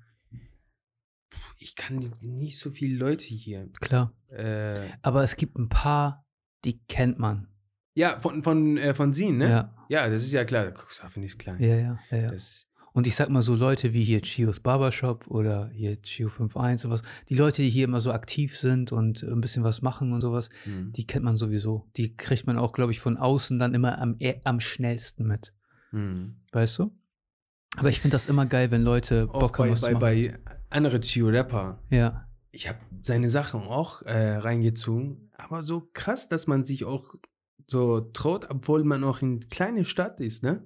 [1.60, 3.68] ich kann nicht so viele Leute hier.
[3.82, 4.14] Klar.
[4.30, 6.26] Äh, Aber es gibt ein paar,
[6.64, 7.50] die kennt man.
[7.94, 9.50] ja, von, von, äh, von Sien, ne?
[9.50, 9.74] Ja.
[9.90, 10.72] Ja, das ist ja klar.
[10.72, 11.62] Cuxhaven ist klein.
[11.62, 12.32] Ja, ja, ja, ja.
[12.32, 12.67] Das,
[12.98, 17.04] Und ich sag mal so Leute wie hier Chios Barbershop oder hier Chio 51 sowas,
[17.30, 20.50] die Leute, die hier immer so aktiv sind und ein bisschen was machen und sowas,
[20.64, 20.94] hm.
[20.94, 21.88] die kennt man sowieso.
[21.96, 25.54] Die kriegt man auch, glaube ich, von außen dann immer am, eh- am schnellsten mit.
[25.92, 26.38] Hm.
[26.52, 26.92] Weißt du?
[27.76, 29.92] Aber ich finde das immer geil, wenn Leute Auch Bock haben, bei, was zu bei,
[29.94, 30.02] machen.
[30.02, 30.40] bei
[30.72, 31.84] anderen Chio-Rapper.
[31.92, 35.30] ja, Ich habe seine Sachen auch äh, reingezogen.
[35.38, 37.14] Aber so krass, dass man sich auch
[37.68, 40.66] so traut, obwohl man auch in kleine Stadt ist, ne?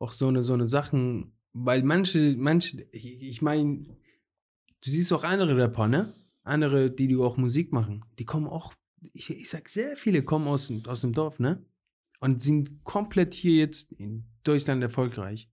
[0.00, 5.24] Auch so eine, so eine Sachen, weil manche, manche, ich, ich meine, du siehst auch
[5.24, 6.14] andere Rapper, ne?
[6.44, 8.74] Andere, die, die auch Musik machen, die kommen auch,
[9.12, 11.64] ich, ich sag, sehr viele kommen aus, aus dem Dorf, ne?
[12.20, 15.51] Und sind komplett hier jetzt in Deutschland erfolgreich.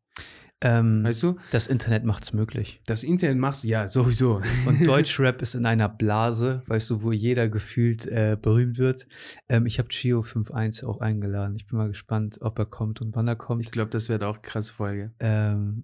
[0.62, 1.38] Ähm, Weißt du?
[1.52, 2.82] das Internet macht's möglich.
[2.86, 4.42] Das Internet machst ja sowieso.
[4.66, 9.08] Und Deutschrap ist in einer Blase, weißt du, wo jeder gefühlt äh, berühmt wird.
[9.48, 11.56] Ähm, ich habe Chio 51 auch eingeladen.
[11.56, 13.64] Ich bin mal gespannt, ob er kommt und wann er kommt.
[13.64, 15.14] Ich glaube, das wird auch eine krasse Folge.
[15.20, 15.84] Ähm,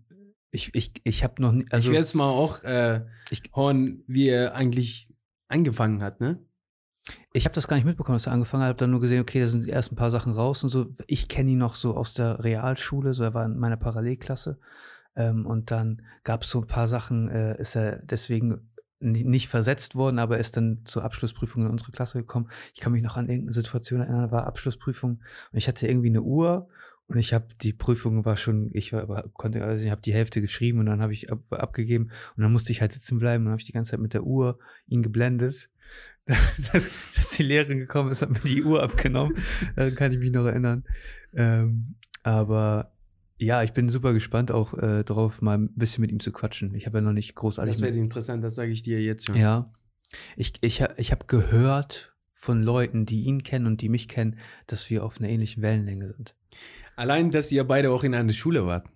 [0.52, 4.04] ich ich, ich habe noch nie, also ich werde es mal auch äh, Ich- hören,
[4.08, 5.10] wie er eigentlich
[5.48, 6.40] angefangen hat, ne?
[7.34, 8.70] Ich habe das gar nicht mitbekommen, dass er angefangen hat.
[8.70, 10.88] Habe dann nur gesehen, okay, da sind erst ein paar Sachen raus und so.
[11.08, 14.60] Ich kenne ihn noch so aus der Realschule, so er war in meiner Parallelklasse.
[15.16, 18.70] Ähm, und dann gab es so ein paar Sachen, äh, ist er deswegen
[19.00, 22.50] ni- nicht versetzt worden, aber ist dann zur Abschlussprüfung in unsere Klasse gekommen.
[22.74, 25.22] Ich kann mich noch an irgendeine Situation erinnern, war Abschlussprüfung
[25.52, 26.68] und ich hatte irgendwie eine Uhr
[27.08, 30.42] und ich habe die Prüfung war schon, ich war, konnte, also ich habe die Hälfte
[30.42, 33.52] geschrieben und dann habe ich ab, abgegeben und dann musste ich halt sitzen bleiben und
[33.52, 34.58] habe ich die ganze Zeit mit der Uhr
[34.88, 35.70] ihn geblendet.
[36.74, 39.36] Dass, dass die Lehrerin gekommen ist, hat mir die Uhr abgenommen.
[39.76, 40.84] Daran kann ich mich noch erinnern.
[41.36, 42.92] Ähm, aber
[43.38, 46.74] ja, ich bin super gespannt auch äh, drauf, mal ein bisschen mit ihm zu quatschen.
[46.74, 47.74] Ich habe ja noch nicht großartig.
[47.76, 49.36] Das wird mit- interessant, das sage ich dir jetzt schon.
[49.36, 49.72] ja.
[50.38, 54.90] Ich, ich, ich habe gehört von Leuten, die ihn kennen und die mich kennen, dass
[54.90, 56.36] wir auf einer ähnlichen Wellenlänge sind.
[56.96, 58.88] Allein, dass ihr beide auch in einer Schule wart.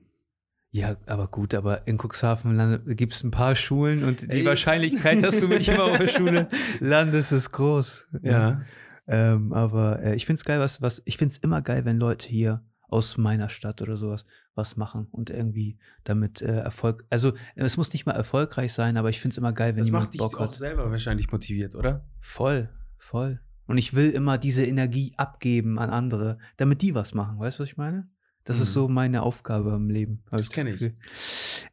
[0.72, 4.46] Ja, aber gut, aber in Cuxhaven gibt es ein paar Schulen und die Ey.
[4.46, 6.48] Wahrscheinlichkeit, dass du mit ihm auf der Schule
[6.80, 8.08] landest, ist groß.
[8.22, 8.62] Ja.
[9.08, 11.98] Ähm, aber äh, ich finde es geil, was, was, ich finde es immer geil, wenn
[11.98, 17.06] Leute hier aus meiner Stadt oder sowas was machen und irgendwie damit äh, Erfolg.
[17.10, 19.88] Also es muss nicht mal erfolgreich sein, aber ich finde es immer geil, wenn Das
[19.88, 20.54] jemand macht dich Bock auch hat.
[20.54, 22.06] selber wahrscheinlich motiviert, oder?
[22.20, 23.40] Voll, voll.
[23.66, 27.40] Und ich will immer diese Energie abgeben an andere, damit die was machen.
[27.40, 28.08] Weißt du, was ich meine?
[28.46, 28.64] Das Mhm.
[28.64, 30.24] ist so meine Aufgabe im Leben.
[30.32, 30.80] Das kenn ich.
[30.80, 30.96] Gefühl.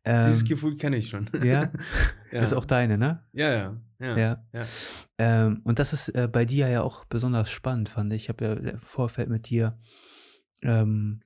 [0.04, 1.30] Ähm, Dieses Gefühl kenne ich schon.
[1.42, 1.70] ja?
[2.32, 2.40] ja.
[2.40, 3.22] ist auch deine, ne?
[3.32, 4.16] ja, ja, ja.
[4.18, 4.44] Ja.
[4.52, 4.66] ja.
[5.18, 8.24] Ähm, und das ist äh, bei dir ja auch besonders spannend, fand ich.
[8.24, 9.78] Ich habe ja im Vorfeld mit dir
[10.62, 11.22] ähm,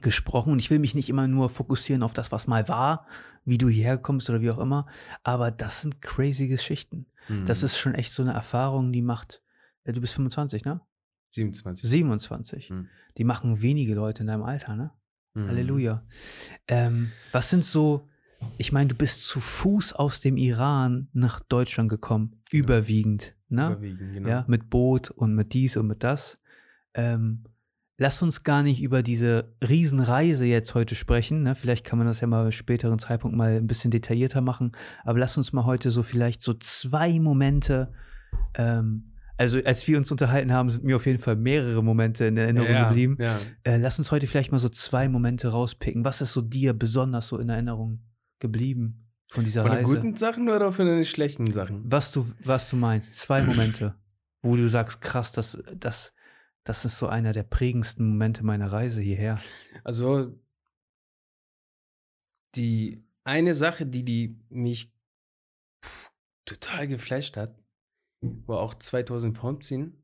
[0.00, 3.06] gesprochen und ich will mich nicht immer nur fokussieren auf das, was mal war,
[3.44, 4.86] wie du hierher kommst oder wie auch immer,
[5.24, 7.06] aber das sind crazy Geschichten.
[7.28, 7.46] Mhm.
[7.46, 9.42] Das ist schon echt so eine Erfahrung, die macht,
[9.84, 10.80] äh, du bist 25, ne?
[11.30, 11.88] 27.
[11.88, 12.70] 27.
[12.70, 12.88] Mhm.
[13.16, 14.90] Die machen wenige Leute in deinem Alter, ne?
[15.34, 15.48] Mhm.
[15.48, 16.02] Halleluja.
[16.66, 18.08] Ähm, was sind so,
[18.56, 23.72] ich meine, du bist zu Fuß aus dem Iran nach Deutschland gekommen, überwiegend, ne?
[23.72, 24.28] Überwiegend, genau.
[24.28, 26.40] Ja, mit Boot und mit dies und mit das.
[26.94, 27.44] Ähm,
[27.98, 31.42] lass uns gar nicht über diese Riesenreise jetzt heute sprechen.
[31.42, 31.54] Ne?
[31.54, 34.72] Vielleicht kann man das ja mal späteren Zeitpunkt mal ein bisschen detaillierter machen.
[35.04, 37.92] Aber lass uns mal heute so vielleicht so zwei Momente.
[38.54, 42.36] Ähm, also als wir uns unterhalten haben, sind mir auf jeden Fall mehrere Momente in
[42.36, 43.16] Erinnerung ja, geblieben.
[43.20, 43.38] Ja.
[43.62, 46.04] Äh, lass uns heute vielleicht mal so zwei Momente rauspicken.
[46.04, 48.02] Was ist so dir besonders so in Erinnerung
[48.40, 49.94] geblieben von dieser Von den Reise?
[49.94, 51.82] guten Sachen oder von den schlechten Sachen?
[51.84, 53.94] Was du, was du meinst, zwei Momente,
[54.42, 56.14] wo du sagst, krass, das, das,
[56.64, 59.40] das ist so einer der prägendsten Momente meiner Reise hierher.
[59.84, 60.36] Also,
[62.56, 64.92] die eine Sache, die, die mich
[66.44, 67.54] total geflasht hat,
[68.20, 70.02] war auch 2015.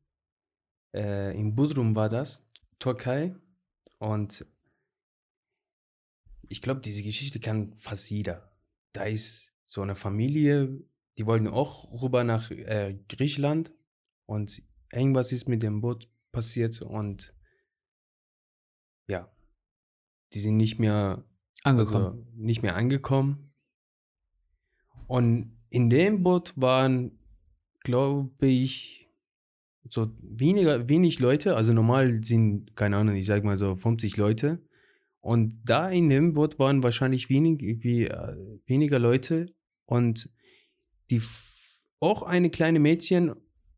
[0.95, 2.47] Äh, in Bodrum war das,
[2.79, 3.35] Türkei.
[3.99, 4.47] Und
[6.49, 8.53] ich glaube, diese Geschichte kann fast jeder.
[8.93, 10.85] Da ist so eine Familie,
[11.19, 13.73] die wollten auch rüber nach äh, Griechenland
[14.27, 17.35] und irgendwas ist mit dem Boot passiert und
[19.09, 19.31] ja,
[20.33, 21.25] die sind nicht mehr
[21.63, 22.05] Angekommen.
[22.05, 23.53] also nicht mehr angekommen.
[25.07, 27.19] Und in dem Boot waren,
[27.85, 29.09] glaube ich,
[29.89, 31.55] so weniger, wenig Leute.
[31.55, 34.61] Also normal sind, keine Ahnung, ich sag mal so 50 Leute.
[35.21, 39.55] Und da in dem Boot waren wahrscheinlich wenig, wie, äh, weniger Leute.
[39.87, 40.31] Und
[41.11, 41.23] die
[42.01, 43.35] auch eine kleine Mädchen,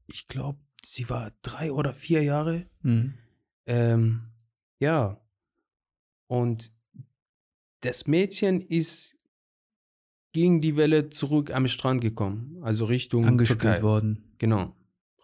[0.06, 2.66] ich glaube, sie war drei oder vier Jahre.
[2.82, 3.14] Mhm.
[3.66, 4.22] Ähm,
[4.78, 5.20] ja.
[6.28, 6.72] Und
[7.80, 9.15] das Mädchen ist
[10.36, 12.58] gegen die Welle zurück am Strand gekommen.
[12.60, 13.82] Also Richtung Angespielt Türkei.
[13.82, 14.34] worden.
[14.36, 14.76] Genau.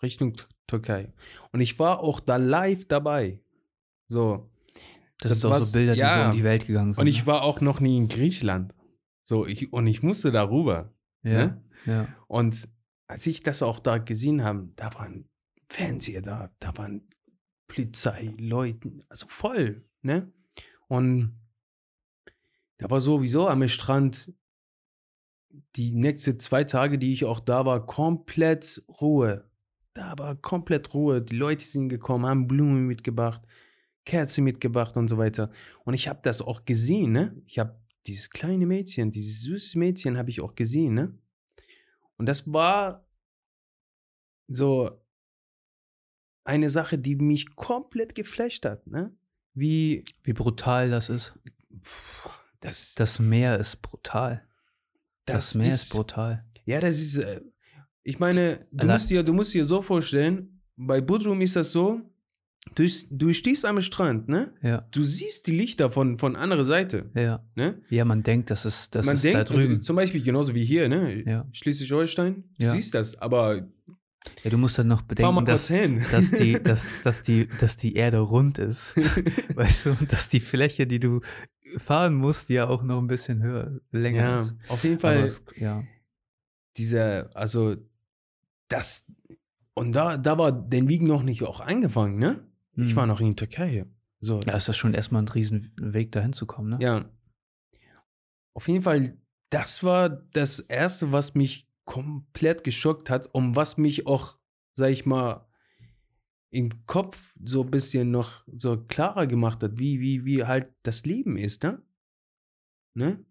[0.03, 1.13] Richtung Türkei.
[1.53, 3.43] Und ich war auch da live dabei.
[4.09, 4.51] So.
[5.19, 6.19] Das, Das sind doch so Bilder, die ja.
[6.19, 7.03] so um die Welt gegangen sind.
[7.03, 7.27] Und ich ne?
[7.27, 8.75] war auch noch nie in Griechenland.
[9.23, 10.95] So, ich, und ich musste darüber.
[11.23, 11.63] ja, ne?
[11.85, 12.09] ja.
[12.27, 12.67] Und
[13.07, 15.29] als ich das auch da gesehen habe, da waren
[15.69, 17.03] Fernseher da, da waren
[17.69, 20.33] Polizei, Leute, also voll, ne?
[20.89, 21.39] Und
[22.79, 24.33] da war sowieso am Strand
[25.77, 29.51] die nächsten zwei Tage, die ich auch da war, komplett Ruhe.
[29.95, 31.21] Da war komplett Ruhe.
[31.21, 33.43] Die Leute sind gekommen, haben Blumen mitgebracht,
[34.05, 35.51] Kerzen mitgebracht und so weiter.
[35.85, 37.41] Und ich habe das auch gesehen, ne?
[37.47, 41.17] Ich habe dieses kleine Mädchen, dieses süße Mädchen habe ich auch gesehen, ne?
[42.17, 43.07] Und das war
[44.49, 45.03] so
[46.45, 49.15] eine Sache, die mich komplett geflasht hat, ne?
[49.55, 51.35] Wie Wie brutal das ist.
[52.61, 54.47] das, Das Meer ist brutal.
[55.27, 56.45] Das, Meer ist, ist brutal.
[56.65, 57.19] Ja, das ist.
[57.19, 57.41] Äh,
[58.05, 62.01] ich meine, du musst, dir, du musst dir so vorstellen, bei Budrum ist das so,
[62.75, 64.53] du, du stehst am Strand, ne?
[64.63, 67.45] Ja, Du siehst die Lichter von, von anderer Seite, ja.
[67.55, 67.81] ne?
[67.91, 69.83] Ja, man denkt, das ist, das Man ist denkt, da drüben.
[69.83, 71.23] zum Beispiel genauso wie hier, ne?
[71.25, 71.47] Ja.
[71.53, 72.73] Schleswig-Holstein, du Ja.
[72.73, 73.69] siehst das, aber
[74.43, 75.69] Ja, du musst dann noch bedenken, dass,
[76.11, 78.97] dass, die, dass, dass, die, dass die Erde rund ist.
[79.55, 81.21] weißt du, und dass die Fläche, die du
[81.79, 84.55] fahren musst, ja auch noch ein bisschen höher, länger ja, ist.
[84.69, 85.85] auf jeden Fall es, ja.
[86.77, 87.77] dieser, also
[88.69, 89.07] das,
[89.75, 92.47] und da, da war den Wiegen noch nicht auch angefangen, ne?
[92.77, 92.97] Ich Mhm.
[92.97, 93.85] war noch in Türkei.
[94.21, 96.79] So, Ja, ist das schon erstmal ein Riesenweg dahin zu kommen, ne?
[96.81, 97.05] Ja.
[98.55, 99.17] Auf jeden Fall,
[99.51, 104.39] das war das Erste, was mich komplett geschockt hat und was mich auch,
[104.75, 105.47] sag ich mal,
[106.53, 111.05] im Kopf so ein bisschen noch so klarer gemacht hat, wie, wie, wie halt das
[111.05, 111.83] Leben ist, ne?
[112.95, 113.25] Ne?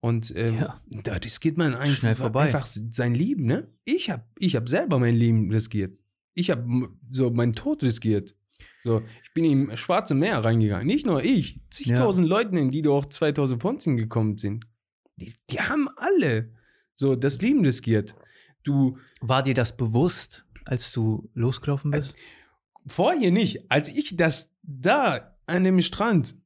[0.00, 0.80] Und ähm, Ja.
[0.86, 2.44] da riskiert man einfach, Schnell vorbei.
[2.44, 3.68] einfach sein Leben, ne?
[3.84, 5.98] Ich habe ich hab selber mein Leben riskiert.
[6.34, 8.34] Ich habe so meinen Tod riskiert.
[8.84, 10.86] So, ich bin im Schwarze Meer reingegangen.
[10.86, 14.66] Nicht nur ich, zigtausend Leuten, in die da auch 2015 gekommen sind.
[15.16, 16.52] Die, die haben alle
[16.94, 18.14] so das Leben riskiert.
[18.62, 22.14] Du, War dir das bewusst, als du losgelaufen bist?
[22.86, 26.36] Vorher nicht, als ich das da an dem Strand,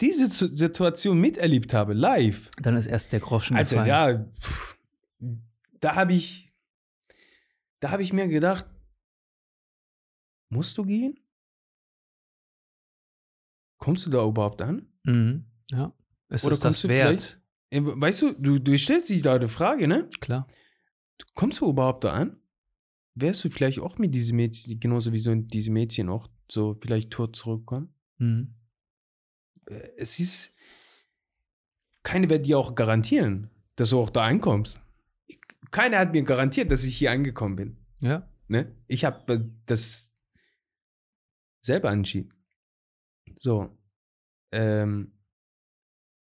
[0.00, 3.88] diese Situation miterlebt habe, live, Dann ist erst der Groschen Also gefallen.
[3.88, 4.76] ja, pff,
[5.80, 6.52] da habe ich,
[7.80, 8.66] da habe ich mir gedacht,
[10.50, 11.18] musst du gehen?
[13.78, 14.86] Kommst du da überhaupt an?
[15.04, 15.44] Mhm.
[15.70, 15.92] Ja.
[16.28, 17.08] Ist Oder kommst das du wert?
[17.20, 17.40] vielleicht-
[18.00, 20.08] Weißt du, du, du stellst dich da die Frage, ne?
[20.20, 20.46] Klar.
[21.34, 22.40] Kommst du überhaupt da an?
[23.14, 27.10] Wärst du vielleicht auch mit diesem Mädchen, genauso wie so diese Mädchen auch so vielleicht
[27.10, 27.94] tot zurückkommen?
[28.18, 28.54] Mhm.
[29.66, 30.52] Äh, Es ist,
[32.02, 34.80] keiner wird dir auch garantieren, dass du auch da ankommst.
[35.70, 37.76] Keiner hat mir garantiert, dass ich hier angekommen bin.
[38.02, 38.28] Ja.
[38.48, 38.74] Ne?
[38.86, 40.14] Ich habe das
[41.60, 42.32] selber entschieden.
[43.38, 43.76] So.
[44.52, 45.12] Ähm,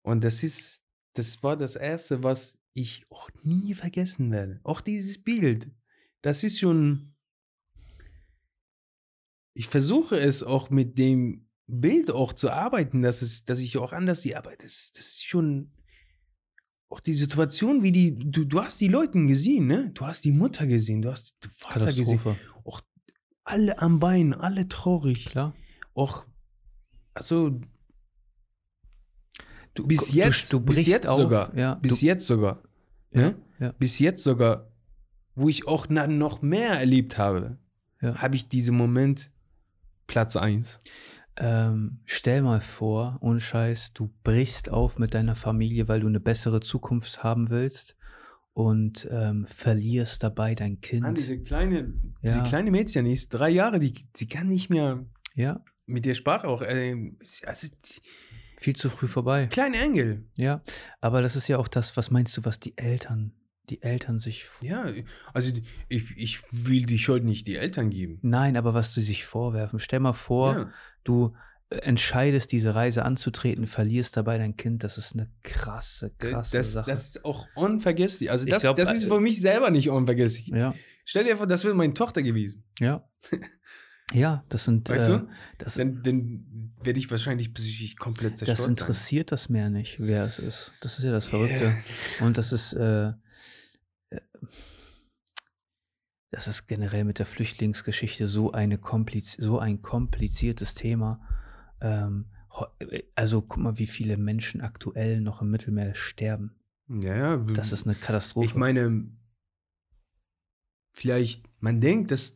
[0.02, 4.60] und das ist, das war das Erste, was ich auch nie vergessen werde.
[4.64, 5.70] Auch dieses Bild.
[6.26, 7.14] Das ist schon.
[9.54, 13.94] Ich versuche es auch mit dem Bild auch zu arbeiten, dass, es, dass ich auch
[13.94, 15.72] anders sehe, aber das, das ist schon.
[16.90, 19.92] Auch die Situation, wie die, du, du hast die Leute gesehen, ne?
[19.94, 22.82] Du hast die Mutter gesehen, du hast den Vater gesehen Katastrophe.
[23.44, 25.26] alle am Bein, alle traurig.
[25.26, 25.54] Klar.
[25.94, 26.26] Auch,
[27.14, 27.60] also
[29.76, 31.18] Du, bis du- jetzt, du bis brichst jetzt auf.
[31.20, 32.64] sogar, Ja, bis du, jetzt sogar,
[33.12, 33.36] Ja, ne?
[33.60, 33.72] ja.
[33.74, 34.72] bis jetzt sogar,
[35.36, 37.58] wo ich auch noch mehr erlebt habe,
[38.02, 38.16] Ja.
[38.16, 39.32] habe ich diesen Moment
[40.08, 40.80] Platz 1.
[41.38, 46.22] Ähm, stell mal vor, ohne Scheiß, du brichst auf mit deiner Familie, weil du eine
[46.22, 47.96] bessere Zukunft haben willst
[48.54, 51.02] und ähm, verlierst dabei dein Kind.
[51.02, 51.94] Mann, diese kleine,
[52.24, 52.44] diese Ja.
[52.48, 56.48] kleine Mädchen, die ist drei Jahre, die, sie kann nicht mehr ja, mit der Sprache
[56.48, 56.96] auch, äh,
[57.46, 58.02] also, die-
[58.58, 59.48] viel zu früh vorbei.
[59.48, 60.24] kleine Engel.
[60.36, 60.62] Ja,
[61.02, 63.34] aber das ist ja auch das, was meinst du, was die Eltern,
[63.70, 64.46] die Eltern sich.
[64.62, 64.88] Ja,
[65.34, 65.52] also
[65.88, 68.20] ich, ich will die Schuld nicht die Eltern geben.
[68.22, 69.80] Nein, aber was sie sich vorwerfen.
[69.80, 70.72] Stell mal vor, Ja.
[71.04, 71.34] du
[71.70, 74.84] äh, entscheidest, diese Reise anzutreten, verlierst dabei dein Kind.
[74.84, 76.90] Das ist eine krasse, krasse das, Sache.
[76.90, 78.32] das ist auch unvergesslich.
[78.32, 80.48] Also das, glaub, das ist äh, für mich selber nicht unvergesslich.
[80.48, 80.74] ja,
[81.06, 82.64] Stell dir vor, das wäre meine Tochter gewesen.
[82.80, 83.08] ja.
[84.14, 84.88] Ja, das sind.
[84.90, 85.28] Weißt äh, du?
[85.58, 90.26] Das, Dann, dann werde ich wahrscheinlich psychisch komplett zerstört das interessiert das Meer nicht, wer
[90.26, 90.74] es ist.
[90.82, 91.76] Das ist ja das Verrückte.
[92.22, 93.14] Und das ist, äh, äh,
[96.36, 101.22] das ist generell mit der Flüchtlingsgeschichte so, eine kompliz so ein kompliziertes Thema.
[101.80, 102.26] Ähm,
[102.80, 106.54] äh, also guck mal, wie viele Menschen aktuell noch im Mittelmeer sterben.
[106.90, 107.38] Ja, ja.
[107.38, 108.48] Das ist eine Katastrophe.
[108.48, 109.10] Ich meine,
[110.92, 112.36] vielleicht, man denkt, dass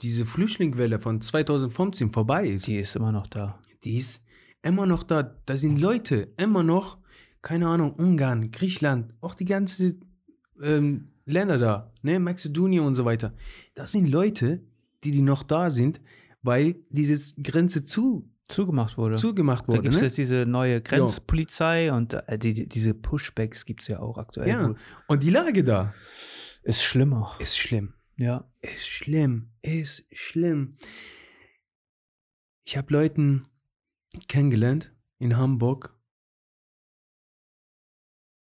[0.00, 2.66] diese Flüchtlingswelle von 2015 vorbei ist.
[2.66, 3.60] die ist immer noch da.
[3.84, 4.24] Die ist
[4.62, 5.22] immer noch da.
[5.22, 6.98] Da sind Leute immer noch,
[7.40, 10.04] keine Ahnung, Ungarn, Griechenland, auch die ganzen
[10.60, 13.32] ähm, Länder da, ne, Mazedonien und so weiter.
[13.74, 14.62] Das sind Leute,
[15.04, 16.00] die, die noch da sind,
[16.42, 19.16] weil diese Grenze zu, Zugemacht wurde.
[19.16, 19.82] zugemacht da wurde.
[19.82, 20.06] gibt es Ne?
[20.08, 24.48] jetzt diese neue Grenzpolizei und äh, die, die, diese Pushbacks gibt es ja auch aktuell.
[24.48, 24.74] Ja,
[25.06, 25.94] und die Lage da
[26.62, 27.34] Ist schlimmer.
[27.38, 27.94] ist schlimm.
[28.16, 28.44] Ja.
[28.60, 29.50] Ist schlimm.
[29.62, 30.76] Ist schlimm.
[32.64, 33.46] Ich habe Leuten
[34.28, 35.96] kennengelernt in Hamburg.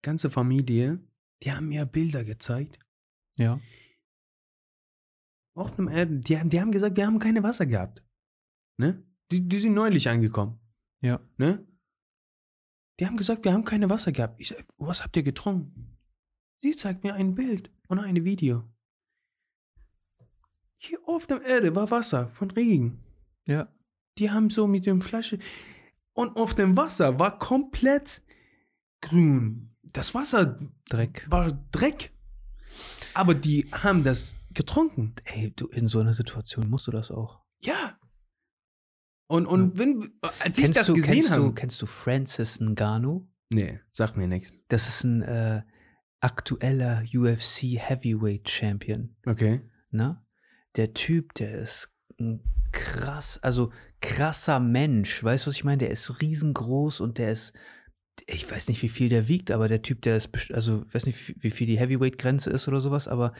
[0.01, 0.99] Ganze Familie.
[1.43, 2.77] Die haben mir Bilder gezeigt.
[3.37, 3.59] Ja.
[5.55, 6.21] Auf dem Erden.
[6.21, 8.03] Die, haben- die haben gesagt, wir haben keine Wasser gehabt.
[8.77, 9.03] Ne?
[9.31, 10.59] Die, die sind neulich angekommen.
[11.01, 11.19] Ja.
[11.37, 11.65] Ne?
[12.99, 14.39] Die haben gesagt, wir haben keine Wasser gehabt.
[14.39, 15.97] Ich sag, was habt ihr getrunken?
[16.61, 18.63] Sie zeigt mir ein Bild und ein Video.
[20.77, 23.03] Hier auf der Erde war Wasser von Regen.
[23.47, 23.67] Ja.
[24.17, 25.39] Die haben so mit dem Flasche.
[26.13, 28.21] Und auf dem Wasser war komplett
[29.01, 29.70] grün.
[29.93, 30.57] Das Wasser
[30.89, 31.25] Dreck.
[31.29, 32.11] war Dreck.
[33.13, 35.15] Aber die haben das getrunken.
[35.25, 37.41] Ey, du, in so einer Situation musst du das auch.
[37.61, 37.97] Ja.
[39.27, 41.53] Und, und wenn, als ich Kennst das du, gesehen kennst, du, habe.
[41.53, 43.27] kennst du Francis Ngannou?
[43.49, 44.53] Nee, sag mir nichts.
[44.67, 45.61] Das ist ein äh,
[46.19, 49.15] aktueller UFC Heavyweight Champion.
[49.25, 49.61] Okay.
[49.89, 50.21] Ne?
[50.75, 55.23] Der Typ, der ist ein krass, also krasser Mensch.
[55.23, 55.79] Weißt du, was ich meine?
[55.79, 57.53] Der ist riesengroß und der ist,
[58.27, 61.05] ich weiß nicht, wie viel der wiegt, aber der Typ, der ist, also ich weiß
[61.05, 63.33] nicht, wie, viel die Heavyweight-Grenze ist oder sowas, aber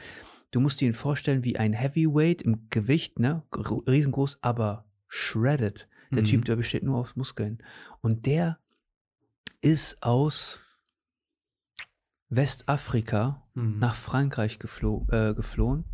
[0.50, 3.42] du musst dir ihn vorstellen wie ein Heavyweight im Gewicht, ne?
[3.50, 5.88] Gro- Riesengroß, aber shredded.
[6.10, 6.26] Der Mhm.
[6.26, 7.62] Typ, der besteht nur aus Muskeln.
[8.00, 8.58] Und der
[9.60, 10.58] ist aus
[12.28, 13.78] Westafrika Mhm.
[13.78, 15.84] nach Frankreich geflo äh, geflohen,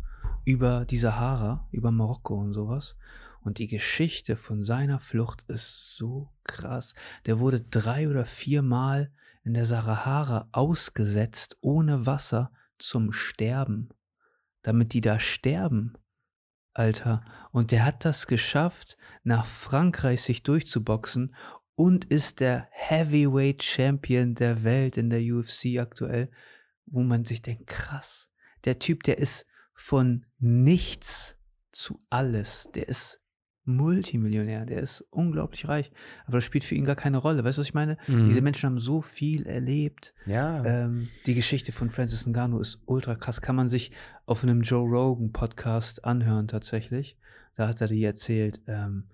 [0.45, 2.95] über die Sahara, über Marokko und sowas.
[3.41, 6.93] Und die Geschichte von seiner Flucht ist so krass.
[7.25, 9.11] Der wurde drei oder viermal
[9.43, 13.89] in der Sahara ausgesetzt, ohne Wasser, zum Sterben.
[14.61, 15.93] Damit die da sterben.
[16.73, 17.23] Alter.
[17.51, 21.35] Und der hat das geschafft, nach Frankreich sich durchzuboxen
[21.75, 26.29] und ist der Heavyweight Champion der Welt in der UFC aktuell,
[26.85, 28.29] wo man sich denkt, krass,
[28.65, 29.45] der Typ, der ist
[29.79, 31.37] von nichts
[31.71, 33.21] zu alles, der ist
[33.63, 35.91] Multimillionär, der ist unglaublich reich,
[36.25, 37.43] aber das spielt für ihn gar keine Rolle.
[37.43, 37.97] Weißt du, was ich meine?
[38.07, 38.25] Mhm.
[38.27, 40.13] Diese Menschen haben so viel erlebt.
[40.25, 40.63] ja.
[40.65, 43.41] Ähm, die Geschichte von Francis Ngannou ist ultra krass.
[43.41, 43.91] Kann man sich
[44.25, 47.17] auf einem Joe Rogan Podcast anhören tatsächlich.
[47.55, 48.61] Da hat er die erzählt.
[48.67, 49.05] Ähm,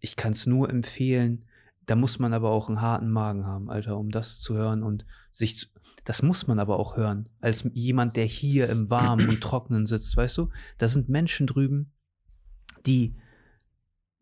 [0.00, 1.44] ich kann es nur empfehlen.
[1.86, 5.04] Da muss man aber auch einen harten Magen haben, Alter, um das zu hören und
[5.30, 5.66] sich zu,
[6.04, 10.16] das muss man aber auch hören, als jemand, der hier im Warmen und Trockenen sitzt,
[10.16, 10.48] weißt du?
[10.78, 11.92] Da sind Menschen drüben,
[12.86, 13.16] die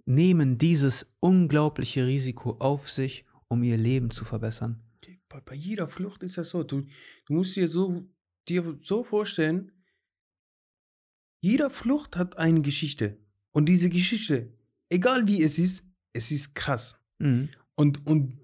[0.05, 4.83] nehmen dieses unglaubliche Risiko auf sich, um ihr Leben zu verbessern.
[5.45, 6.63] bei, jeder Flucht ist das so.
[6.63, 6.87] Du,
[7.27, 8.09] du musst dir so,
[8.49, 9.73] dir so vorstellen,
[11.41, 13.19] jeder Flucht hat eine Geschichte.
[13.53, 14.53] Und diese Geschichte,
[14.89, 16.99] egal wie es ist, es ist krass.
[17.19, 17.51] Mhm.
[17.75, 18.39] Und, und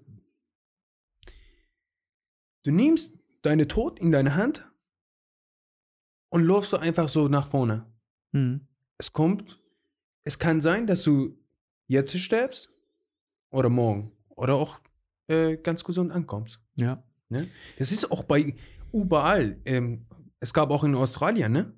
[2.63, 3.13] du nimmst
[3.45, 4.69] deine Tod in deine Hand
[6.29, 7.85] und läufst so einfach so nach vorne.
[8.31, 8.67] Mhm.
[8.97, 9.59] Es kommt,
[10.23, 11.37] es kann sein, dass du
[11.87, 12.69] jetzt stirbst
[13.51, 14.79] oder morgen oder auch
[15.27, 16.59] äh, ganz gesund ankommst.
[16.75, 17.03] Ja.
[17.29, 17.47] Ne?
[17.77, 18.55] Das ist auch bei
[18.93, 19.59] überall.
[19.65, 20.05] Ähm,
[20.39, 21.73] es gab auch in Australien, ne?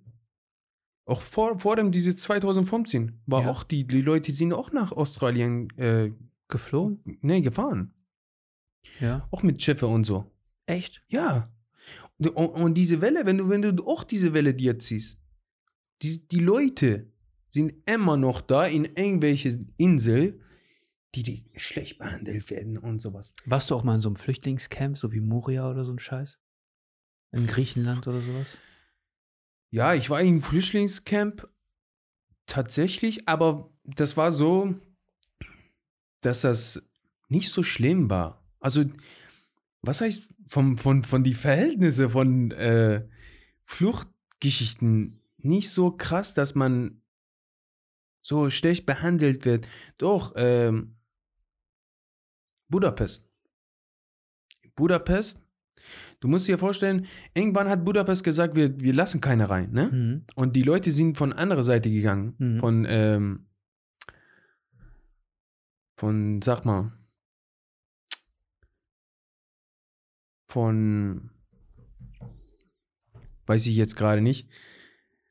[1.05, 3.49] Auch vor, vor dem diese 2015 war Ja.
[3.49, 6.11] auch die, die Leute sind auch nach Australien äh,
[6.49, 7.01] Geflohen?
[7.21, 7.93] ne, gefahren.
[8.99, 9.27] Ja.
[9.31, 10.29] Auch mit Schiffe und so.
[10.65, 11.03] Echt?
[11.07, 11.49] Ja.
[12.19, 15.19] Und, und diese Welle, wenn du, wenn du auch diese Welle dir ziehst,
[16.01, 17.11] die, die Leute
[17.49, 20.41] sind immer noch da in irgendwelche Insel,
[21.15, 23.33] die, die schlecht behandelt werden und sowas.
[23.45, 26.37] Warst du auch mal in so einem Flüchtlingscamp, so wie Moria oder so ein Scheiß?
[27.31, 28.57] In Griechenland oder sowas?
[29.69, 31.47] Ja, ich war im Flüchtlingscamp
[32.45, 34.75] tatsächlich, aber das war so,
[36.21, 36.81] dass das
[37.29, 38.43] nicht so schlimm war.
[38.59, 38.83] Also,
[39.81, 43.05] was heißt von, von, von die Verhältnisse von äh,
[43.65, 47.01] Fluchtgeschichten nicht so krass, dass man
[48.21, 49.67] so schlecht behandelt wird.
[49.97, 50.95] Doch, ähm,
[52.69, 53.29] Budapest.
[54.75, 55.41] Budapest,
[56.19, 59.87] du musst dir vorstellen, irgendwann hat Budapest gesagt, wir, wir lassen keine rein, ne?
[59.87, 60.25] Mhm.
[60.35, 62.35] Und die Leute sind von anderer Seite gegangen.
[62.37, 62.59] Mhm.
[62.59, 63.47] Von, ähm,
[65.95, 66.91] von, sag mal,
[70.57, 71.29] von
[73.45, 74.49] Weiß ich jetzt gerade nicht.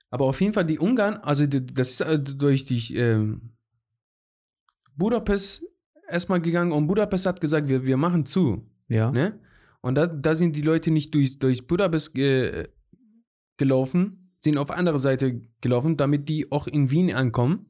[0.09, 3.57] Aber auf jeden Fall die Ungarn, also das ist äh, durch die ähm,
[4.95, 5.65] Budapest
[6.09, 8.71] erstmal gegangen und Budapest hat gesagt, wir, wir machen zu.
[8.87, 9.11] Ja.
[9.11, 9.41] Ne?
[9.81, 12.69] Und da, da sind die Leute nicht durch, durch Budapest ge,
[13.57, 17.67] gelaufen, sind auf andere Seite gelaufen, damit die auch in Wien ankommen.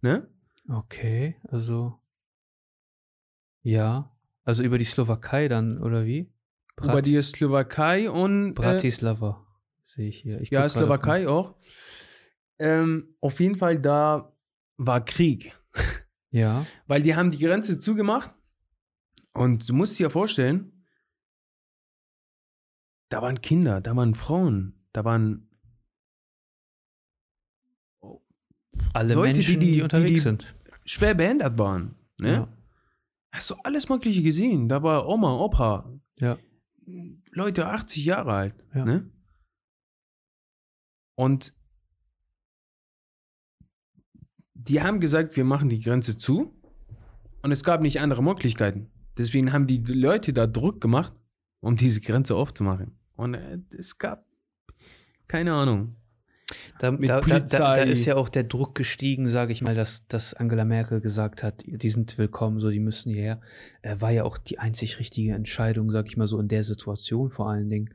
[0.00, 0.28] Ne?
[0.68, 2.00] Okay, also.
[3.62, 4.12] Ja.
[4.42, 6.35] Also über die Slowakei dann, oder wie?
[6.82, 9.46] Über die Slowakei und äh, Bratislava
[9.84, 10.40] sehe ich hier.
[10.40, 11.54] Ich ja, Slowakei auch.
[12.58, 14.36] Ähm, auf jeden Fall, da
[14.76, 15.56] war Krieg.
[16.30, 16.66] Ja.
[16.86, 18.34] Weil die haben die Grenze zugemacht.
[19.32, 20.84] Und du musst dir vorstellen,
[23.10, 25.48] da waren Kinder, da waren Frauen, da waren
[28.92, 30.56] Alle Leute, die Menschen, die- die, die unterwegs die- sind.
[30.84, 31.94] schwer behindert waren.
[32.18, 32.32] Ne?
[32.32, 32.48] Ja.
[33.32, 34.68] Hast du alles Mögliche gesehen?
[34.68, 36.38] Da war Oma, Opa, Ja.
[37.30, 38.54] Leute 80 Jahre alt.
[38.74, 38.84] Ja.
[38.84, 39.10] Ne?
[41.16, 41.54] Und
[44.54, 46.52] die haben gesagt, wir machen die Grenze zu.
[47.42, 48.90] Und es gab nicht andere Möglichkeiten.
[49.16, 51.14] Deswegen haben die Leute da Druck gemacht,
[51.60, 52.98] um diese Grenze aufzumachen.
[53.14, 54.26] Und äh, es gab
[55.28, 55.96] keine Ahnung.
[56.78, 60.32] Da, da, da, da, ist ja auch der Druck gestiegen, sage ich mal, dass, dass
[60.32, 63.40] Angela Merkel gesagt hat, die sind willkommen, so die müssen hierher.
[63.82, 67.30] Äh, war ja auch die einzig richtige Entscheidung, sage ich mal so in der Situation
[67.30, 67.94] vor allen Dingen.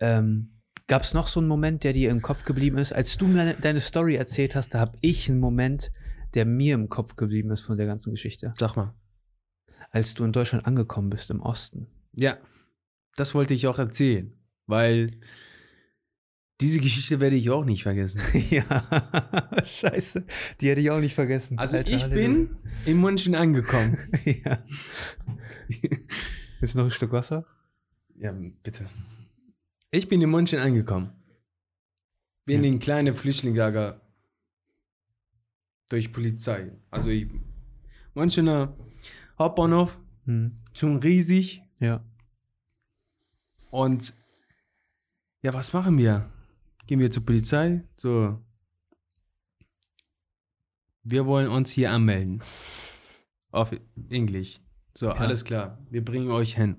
[0.00, 0.50] Ähm,
[0.90, 2.92] Gab es noch so einen Moment, der dir im Kopf geblieben ist?
[2.92, 5.92] Als du mir deine Story erzählt hast, da habe ich einen Moment,
[6.34, 8.54] der mir im Kopf geblieben ist von der ganzen Geschichte.
[8.58, 8.92] Sag mal.
[9.92, 11.86] Als du in Deutschland angekommen bist, im Osten.
[12.16, 12.38] Ja,
[13.14, 14.32] das wollte ich auch erzählen,
[14.66, 15.12] weil
[16.60, 18.20] diese Geschichte werde ich auch nicht vergessen.
[18.50, 18.62] ja,
[19.64, 20.24] scheiße.
[20.60, 21.58] Die hätte ich auch nicht vergessen.
[21.58, 23.96] Also Alter, ich bin in München angekommen.
[24.24, 24.62] ja.
[26.60, 27.46] Ist noch ein Stück Wasser?
[28.18, 28.84] Ja, bitte.
[29.90, 31.10] Ich bin in München angekommen.
[32.44, 32.70] Bin Ja.
[32.70, 34.00] in kleine Flüchtlingslager
[35.88, 36.72] durch Polizei.
[36.90, 37.28] Also ich,
[38.14, 38.76] Münchner
[39.38, 40.58] Hauptbahnhof, Hm.
[40.74, 41.62] schon riesig.
[41.78, 42.04] Ja.
[43.70, 44.12] Und
[45.42, 46.30] ja, was machen wir?
[46.90, 47.84] Gehen wir zur Polizei?
[47.94, 48.44] So.
[51.04, 52.42] Wir wollen uns hier anmelden.
[53.52, 53.70] Auf
[54.08, 54.60] Englisch.
[54.94, 55.78] So, alles klar.
[55.88, 56.78] Wir bringen euch hin.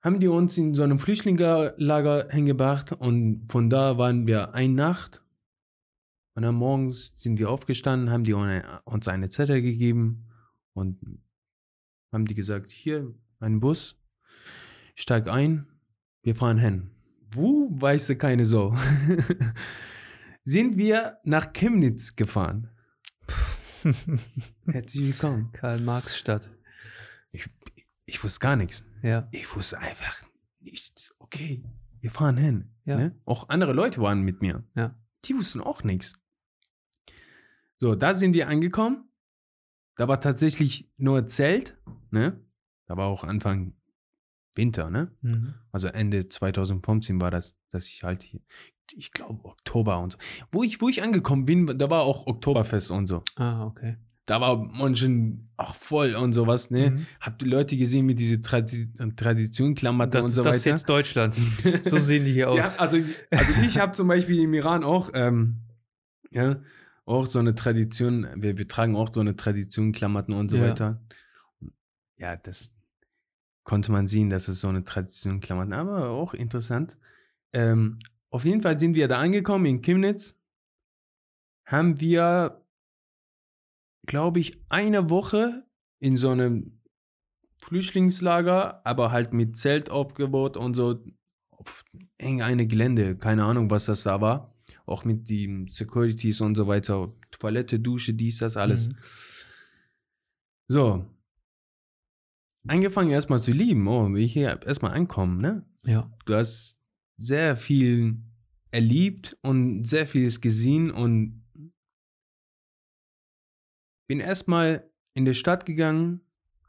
[0.00, 5.22] Haben die uns in so einem Flüchtlingslager hingebracht und von da waren wir eine Nacht.
[6.34, 10.26] Und dann morgens sind die aufgestanden, haben die uns eine Zettel gegeben
[10.72, 10.98] und
[12.12, 14.00] haben die gesagt, hier, ein Bus,
[14.94, 15.66] steig ein,
[16.22, 16.92] wir fahren hin.
[17.32, 18.74] Wo, weißt du keine so.
[20.44, 22.70] sind wir nach Chemnitz gefahren.
[24.66, 25.52] Herzlich willkommen.
[25.52, 26.50] Karl-Marx-Stadt.
[27.30, 27.48] Ich,
[28.04, 28.84] ich wusste gar nichts.
[29.02, 29.28] Ja.
[29.30, 30.20] Ich wusste einfach
[30.58, 31.14] nichts.
[31.20, 31.62] Okay,
[32.00, 32.74] wir fahren hin.
[32.84, 32.96] Ja.
[32.96, 33.20] Ne?
[33.24, 34.64] Auch andere Leute waren mit mir.
[34.74, 34.98] Ja.
[35.24, 36.18] Die wussten auch nichts.
[37.78, 39.08] So, da sind wir angekommen.
[39.94, 41.78] Da war tatsächlich nur Zelt.
[42.10, 42.44] Ne?
[42.86, 43.74] Da war auch Anfang
[44.60, 45.10] Winter, ne?
[45.22, 45.54] Mhm.
[45.72, 48.40] Also Ende 2015 war das, dass ich halt hier,
[48.92, 50.18] ich glaube Oktober und so.
[50.52, 53.22] Wo ich, wo ich angekommen bin, da war auch Oktoberfest und so.
[53.36, 53.96] Ah, okay.
[54.26, 56.90] Da war München auch voll und sowas, ne?
[56.90, 57.06] Mhm.
[57.20, 60.74] Hab die Leute gesehen mit dieser Tradi Tradition, Klamotten und so das ist weiter.
[60.76, 61.34] jetzt Deutschland.
[61.84, 62.78] So sehen die hier Ja, aus.
[62.78, 62.98] also,
[63.30, 65.56] also ich habe zum Beispiel im Iran auch, ähm,
[66.30, 66.60] ja,
[67.06, 70.68] auch so eine Tradition, wir, wir tragen auch so eine Tradition, Klamotten und so Ja.
[70.68, 71.02] weiter.
[72.18, 72.72] Ja, das
[73.64, 76.96] konnte man sehen, dass es so eine Tradition, Klamotten, aber auch interessant.
[77.52, 77.98] Ähm,
[78.30, 80.38] auf jeden Fall sind wir da angekommen in Chemnitz,
[81.64, 82.64] haben wir,
[84.06, 85.64] glaube ich, eine Woche
[86.00, 86.80] in so einem
[87.58, 91.04] Flüchtlingslager, aber halt mit Zelt aufgebaut und so
[91.50, 91.84] auf
[92.18, 94.54] irgendeine Gelände, keine Ahnung, was das da war.
[94.86, 97.12] Auch mit den Securities und so weiter.
[97.30, 98.88] Toilette, Dusche, dies, das, alles.
[98.88, 98.96] Mhm.
[100.68, 101.06] So.
[102.66, 103.86] Angefangen erstmal zu lieben.
[103.88, 105.64] Oh, will ich hier erstmal ankommen, ne?
[105.84, 106.12] Ja.
[106.26, 106.78] Du hast
[107.16, 108.22] sehr viel
[108.70, 111.44] erlebt und sehr vieles gesehen und
[114.06, 116.20] bin erstmal in die Stadt gegangen,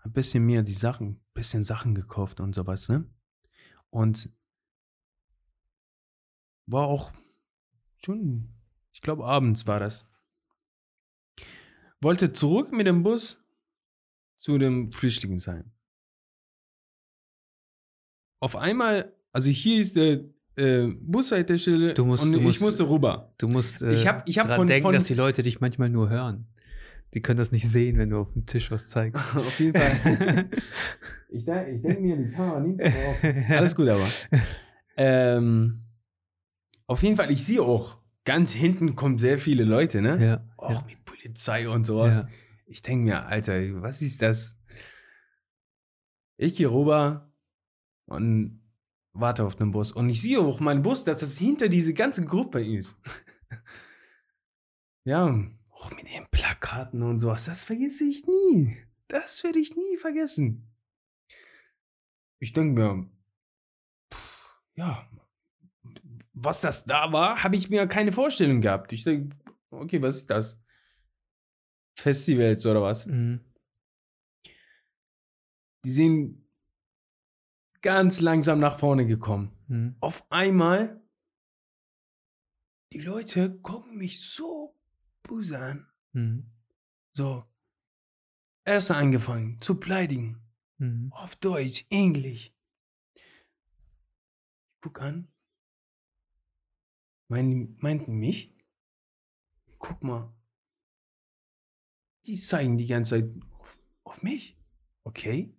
[0.04, 3.06] ein bisschen mir die Sachen, bisschen Sachen gekauft und sowas, ne?
[3.90, 4.30] Und
[6.68, 7.12] war auch
[8.04, 8.50] schon,
[8.94, 10.08] ich glaube abends war das.
[12.00, 13.44] Wollte zurück mit dem Bus
[14.38, 15.72] zu dem Flüchtlingsheim.
[18.42, 20.22] Auf einmal, also hier ist der
[20.58, 23.34] äh, Bushaltestelle Du musst- und du ich musst- musste rüber.
[23.38, 25.62] Du musst äh, Ich hab- ich hab dran von- denken, von- dass die Leute dich
[25.62, 26.48] manchmal nur hören.
[27.14, 29.22] Die können das nicht sehen, wenn du auf dem Tisch was zeigst.
[29.36, 30.50] Auf jeden Fall.
[31.30, 32.82] ich denke ich denk mir, die Kamera nimmt.
[33.50, 34.06] Alles gut aber.
[34.98, 35.84] Ähm,
[36.88, 40.18] Auf jeden Fall, ich sehe auch, ganz hinten kommen sehr viele Leute, ne?
[40.26, 40.46] Ja.
[40.58, 40.86] Auch ja.
[40.88, 42.16] mit Polizei und sowas.
[42.18, 42.28] Ja.
[42.66, 44.58] Ich denke mir, Alter, was ist das?
[46.38, 47.31] Ich gehe rüber
[48.12, 48.62] und
[49.14, 49.92] warte auf den Bus.
[49.92, 52.98] Und ich sehe auch meinen Bus, dass das hinter diese ganze Gruppe ist.
[55.06, 57.46] ja, auch mit den Plakaten und sowas.
[57.46, 58.78] Das vergesse ich nie.
[59.08, 60.68] Das werde ich nie vergessen.
[62.40, 63.10] Ich denke mir,
[64.14, 65.08] pff, ja,
[66.34, 68.94] was das da war, habe ich mir keine Vorstellung gehabt.
[68.94, 69.36] Ich denke,
[69.70, 70.62] okay, was ist das?
[71.96, 73.06] Festivals oder was?
[73.06, 73.42] Mhm.
[75.84, 76.41] Die sind
[77.82, 79.58] ganz langsam nach vorne gekommen.
[79.68, 79.96] Mhm.
[80.00, 81.02] Auf einmal,
[82.94, 84.80] die Leute gucken mich so
[85.24, 85.88] böse an.
[86.14, 86.52] Mhm.
[87.14, 87.46] So,
[88.66, 90.42] erst angefangen zu beleidigen.
[90.78, 91.12] Mhm.
[91.12, 92.54] Auf Deutsch, Englisch.
[93.16, 95.32] Ich guck an.
[97.30, 98.54] Mein, meinten mich?
[99.78, 100.36] Guck mal.
[102.26, 104.58] Die zeigen die ganze Zeit auf, auf mich.
[105.04, 105.56] Okay.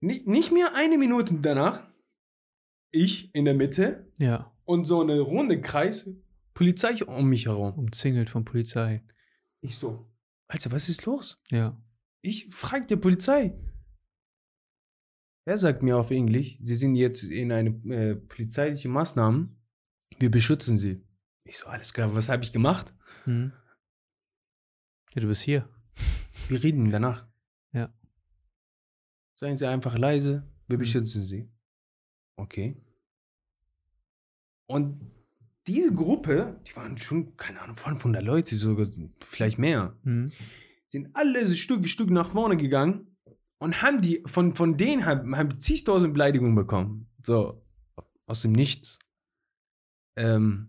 [0.00, 1.86] Nicht, nicht mehr eine Minute danach.
[2.92, 4.52] Ich in der Mitte Ja.
[4.64, 6.08] und so eine runde Kreis.
[6.54, 7.78] Polizei um mich herum.
[7.78, 9.04] Umzingelt von Polizei.
[9.62, 10.10] Ich so.
[10.48, 11.40] Alter, was ist los?
[11.50, 11.80] Ja.
[12.22, 13.56] Ich frage die Polizei.
[15.46, 19.56] Er sagt mir auf Englisch, Sie sind jetzt in eine äh, polizeiliche Maßnahmen.
[20.18, 21.02] Wir beschützen Sie.
[21.44, 22.92] Ich so, alles klar, was habe ich gemacht?
[23.26, 23.52] Mhm.
[25.14, 25.68] Ja, du bist hier.
[26.48, 27.26] Wir reden danach.
[27.72, 27.92] Ja.
[29.40, 30.80] Seien Sie einfach leise, wir Mhm.
[30.80, 31.48] beschützen Sie.
[32.36, 32.76] Okay.
[34.66, 35.00] Und
[35.66, 38.86] diese Gruppe, die waren schon, keine Ahnung, 500 Leute, sogar
[39.20, 39.96] vielleicht mehr.
[40.02, 40.30] Mhm.
[40.92, 43.16] sind alle Stück für Stück nach vorne gegangen
[43.58, 47.08] und haben die, von, von denen haben, haben die zigtausend Beleidigungen bekommen.
[47.24, 47.64] So,
[48.26, 48.98] aus dem Nichts.
[50.16, 50.68] Ähm,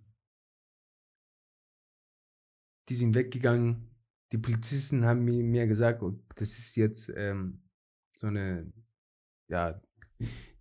[2.88, 3.90] die sind weggegangen.
[4.32, 7.64] Die Polizisten haben mir, mir gesagt, oh, das ist jetzt ähm,
[8.22, 8.72] so eine
[9.50, 9.82] ja,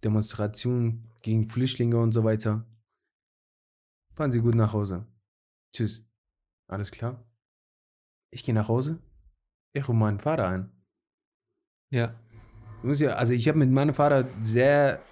[0.02, 2.66] Demonstration gegen Flüchtlinge und so weiter.
[4.14, 5.06] Fahren Sie gut nach Hause.
[5.74, 6.04] Tschüss.
[6.68, 7.22] Alles klar.
[8.32, 8.98] Ich gehe nach Hause.
[9.74, 10.72] Ich rufe meinen Vater an.
[11.90, 12.18] Ja.
[12.82, 15.02] Ja, also ich habe mit meinem Vater sehr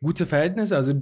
[0.00, 0.74] gute Verhältnisse.
[0.74, 1.00] Also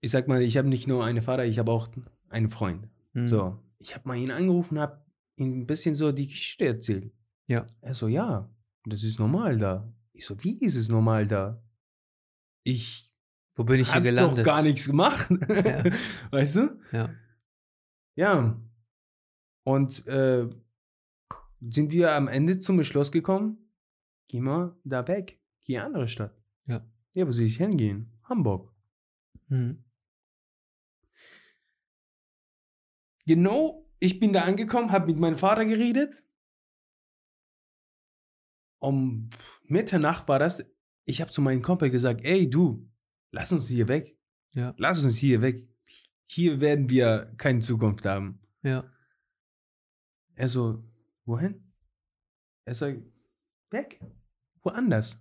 [0.00, 1.88] ich sag mal, ich habe nicht nur einen Vater, ich habe auch
[2.30, 2.88] einen Freund.
[3.12, 3.28] Mhm.
[3.28, 5.04] So, ich habe mal ihn angerufen, habe
[5.36, 7.12] ihm ein bisschen so die Geschichte erzählt.
[7.48, 7.66] Ja.
[7.82, 8.48] Er so, ja,
[8.92, 9.92] das ist normal da.
[10.12, 11.62] Ich so, wie ist es normal da?
[12.64, 13.12] Ich
[13.54, 14.38] Wo bin ich hier gelandet?
[14.38, 15.30] doch gar nichts gemacht.
[15.30, 15.84] Ja.
[16.30, 16.80] Weißt du?
[16.92, 17.14] Ja.
[18.16, 18.60] Ja.
[19.64, 20.48] Und äh,
[21.60, 23.70] sind wir am Ende zum Beschluss gekommen,
[24.28, 26.36] geh mal da weg, geh in eine andere Stadt.
[26.66, 26.86] Ja.
[27.14, 28.12] Ja, wo soll ich hingehen?
[28.24, 28.72] Hamburg.
[29.48, 29.84] Mhm.
[33.26, 36.24] Genau, ich bin da angekommen, habe mit meinem Vater geredet.
[38.80, 39.30] Um
[39.64, 40.64] Mitternacht war das.
[41.04, 42.88] Ich habe zu meinem Kumpel gesagt, ey du,
[43.32, 44.16] lass uns hier weg.
[44.52, 44.74] Ja.
[44.78, 45.68] Lass uns hier weg.
[46.30, 48.40] Hier werden wir keine Zukunft haben.
[48.62, 48.90] Ja.
[50.34, 50.84] Er so,
[51.24, 51.72] wohin?
[52.64, 53.02] Er sagt,
[53.70, 54.00] weg.
[54.62, 55.20] Woanders.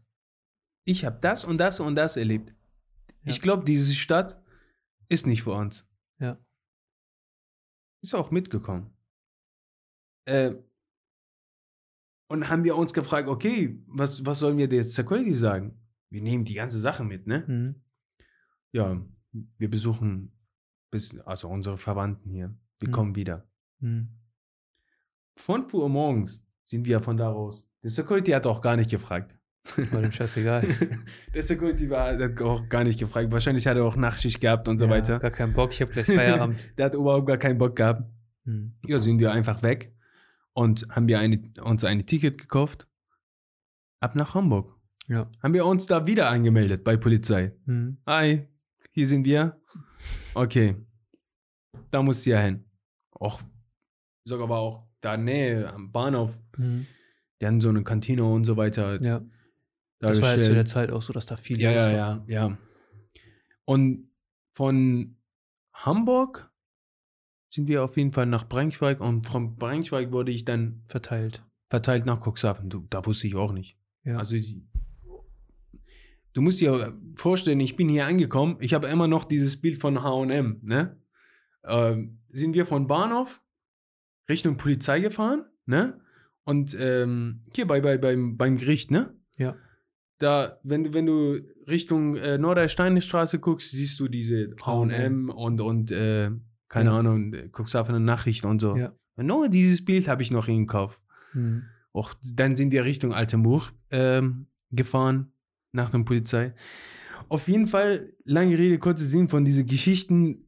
[0.86, 2.54] Ich habe das und das und das erlebt.
[3.24, 3.32] Ja.
[3.32, 4.42] Ich glaube, diese Stadt
[5.10, 5.90] ist nicht für uns.
[6.20, 6.38] Ja.
[8.02, 8.94] Ist auch mitgekommen.
[10.26, 10.56] Äh,
[12.28, 15.80] und haben wir uns gefragt, okay, was, was sollen wir der Security sagen?
[16.10, 17.44] Wir nehmen die ganze Sache mit, ne?
[17.48, 17.76] Mhm.
[18.72, 19.02] Ja,
[19.58, 20.32] wir besuchen
[20.92, 22.56] bis, also unsere Verwandten hier.
[22.80, 22.92] Wir Mhm.
[22.94, 23.48] kommen wieder.
[23.80, 24.10] Mhm.
[25.38, 27.68] 5 Uhr morgens sind wir von da raus.
[27.84, 29.34] Der Security hat auch gar nicht gefragt.
[29.92, 30.64] War dem scheißegal.
[31.34, 33.32] Der Security war, hat auch gar nicht gefragt.
[33.32, 35.20] Wahrscheinlich hat er auch Nachtschicht gehabt und so Ja, weiter.
[35.20, 36.58] Gar keinen Bock, ich habe gleich Feierabend.
[36.78, 38.04] Der hat überhaupt gar keinen Bock gehabt.
[38.46, 38.74] Mhm.
[38.86, 39.94] Ja, sind wir einfach weg
[40.58, 42.88] und haben wir eine, uns ein Ticket gekauft.
[44.00, 44.76] Ab nach Hamburg.
[45.08, 45.30] Ja.
[45.44, 47.56] Haben wir uns da wieder angemeldet bei Polizei.
[47.66, 48.00] Mhm.
[48.08, 48.48] Hi,
[48.92, 49.62] hier sind wir.
[50.34, 50.76] Okay.
[51.92, 52.66] Da musst du ja hin.
[53.12, 53.40] Auch,
[54.26, 56.40] sogar war auch da Nähe am Bahnhof.
[56.58, 56.88] Mhm.
[57.40, 59.00] Die hatten so eine Kantine und so weiter.
[59.00, 59.20] Ja.
[60.00, 60.66] da Das war halt zu der.
[60.66, 62.26] Zeit auch so, dass da viel Ja, los ja, war.
[62.28, 62.58] ja, ja.
[63.66, 64.10] Und
[64.56, 65.18] von
[65.72, 66.52] Hamburg
[67.50, 71.44] sind wir auf jeden Fall nach Braunschweig und von Braunschweig wurde ich dann Verteilt.
[71.70, 72.70] verteilt nach Cuxhaven.
[72.70, 73.78] Du, da wusste ich auch nicht.
[74.04, 74.18] Ja.
[74.18, 74.36] Also
[76.34, 80.04] du musst dir vorstellen, ich bin hier angekommen, ich habe immer noch dieses Bild von
[80.04, 81.02] H&M, ne?
[81.66, 83.42] Ähm, sind wir von Bahnhof
[84.30, 86.00] Richtung Polizei gefahren, ne?
[86.44, 89.14] Und ähm, hier bei, bei, beim, beim Gericht, ne?
[89.38, 89.56] Ja.
[90.20, 95.92] da, wenn du, wenn du Richtung äh, Nordersteinstraße guckst, siehst du diese H&M und, und
[95.92, 96.32] äh,
[96.70, 97.00] keine Ja.
[97.00, 98.76] Ahnung, äh, guckst auf eine Nachrichten und so.
[98.76, 98.94] Ja.
[99.16, 101.02] Nur dieses Bild habe ich noch im Kopf.
[101.34, 101.64] Mhm.
[101.94, 105.32] Auch dann sind wir Richtung Altenburg ähm, gefahren,
[105.72, 106.54] nach der Polizei.
[107.30, 110.48] Auf jeden Fall, lange Rede, kurzer Sinn von diesen Geschichten.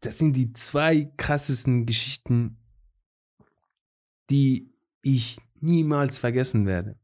[0.00, 2.58] Das sind die zwei krassesten Geschichten,
[4.30, 6.98] die ich niemals vergessen werde.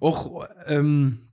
[0.00, 1.29] Auch ähm,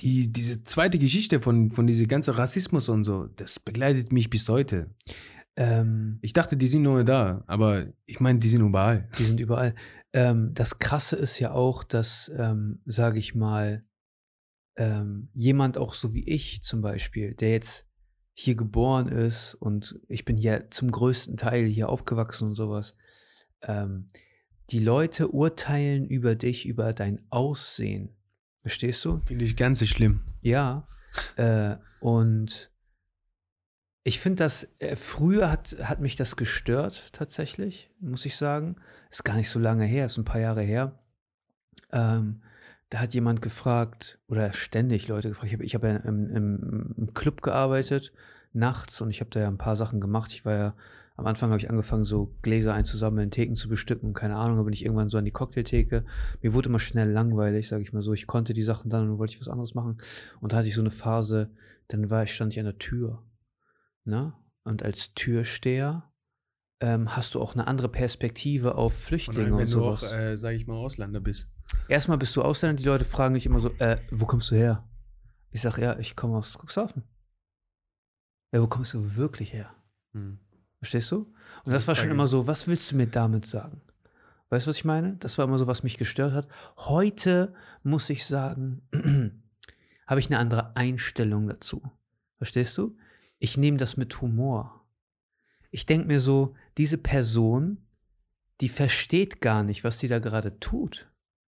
[0.00, 4.48] die, diese zweite Geschichte von, von diesem ganzen Rassismus und so, das begleitet mich bis
[4.48, 4.94] heute.
[5.56, 9.08] Ähm, Ich dachte, die sind nur da, aber ich meine, die sind überall.
[9.18, 9.74] Die sind überall.
[10.12, 13.84] Ähm, das Krasse ist ja auch, dass, ähm, sage ich mal,
[14.76, 17.86] ähm, jemand auch so wie ich zum Beispiel, der jetzt
[18.32, 22.96] hier geboren ist und ich bin hier zum größten Teil hier aufgewachsen und sowas,
[23.62, 24.06] ähm,
[24.70, 28.16] die Leute urteilen über dich, über dein Aussehen.
[28.62, 29.20] Verstehst du?
[29.24, 30.20] Finde ich ganz schlimm.
[30.42, 30.86] Ja.
[31.36, 32.70] Äh, und
[34.02, 38.76] ich finde das, äh, früher hat, hat mich das gestört, tatsächlich, muss ich sagen.
[39.10, 40.98] Ist gar nicht so lange her, ist ein paar Jahre her.
[41.92, 42.42] Ähm,
[42.88, 47.14] da hat jemand gefragt, oder ständig Leute gefragt, ich habe hab ja im, im, im
[47.14, 48.12] Club gearbeitet,
[48.52, 50.32] nachts, und ich habe da ja ein paar Sachen gemacht.
[50.32, 50.74] Ich war ja,
[51.20, 54.62] am Anfang habe ich angefangen, so Gläser einzusammeln, Theken zu bestücken und keine Ahnung, da
[54.62, 56.04] bin ich irgendwann so an die Cocktailtheke.
[56.40, 58.14] Mir wurde immer schnell langweilig, sage ich mal so.
[58.14, 59.98] Ich konnte die Sachen dann und wollte ich was anderes machen.
[60.40, 61.50] Und da hatte ich so eine Phase,
[61.88, 63.22] dann war ich, stand ich an der Tür.
[64.04, 64.32] Ne?
[64.64, 66.10] Und als Türsteher
[66.80, 70.04] ähm, hast du auch eine andere Perspektive auf Flüchtlinge und, wenn du sowas.
[70.04, 71.50] auch, äh, sag ich mal, Ausländer bist.
[71.88, 74.88] Erstmal bist du Ausländer, die Leute fragen dich immer so, äh, wo kommst du her?
[75.50, 77.02] Ich sag, ja, ich komme aus Cuxhaven.
[78.52, 79.74] Ja, wo kommst du wirklich her?
[80.12, 80.38] Hm.
[80.80, 81.32] Verstehst du?
[81.64, 83.82] Und Das war schon immer so, was willst du mir damit sagen?
[84.48, 85.16] Weißt du, was ich meine?
[85.16, 86.48] Das war immer so, was mich gestört hat.
[86.76, 88.82] Heute muss ich sagen,
[90.06, 91.82] habe ich eine andere Einstellung dazu.
[92.38, 92.96] Verstehst du?
[93.38, 94.84] Ich nehme das mit Humor.
[95.70, 97.78] Ich denke mir so, diese Person,
[98.60, 101.08] die versteht gar nicht, was sie da gerade tut.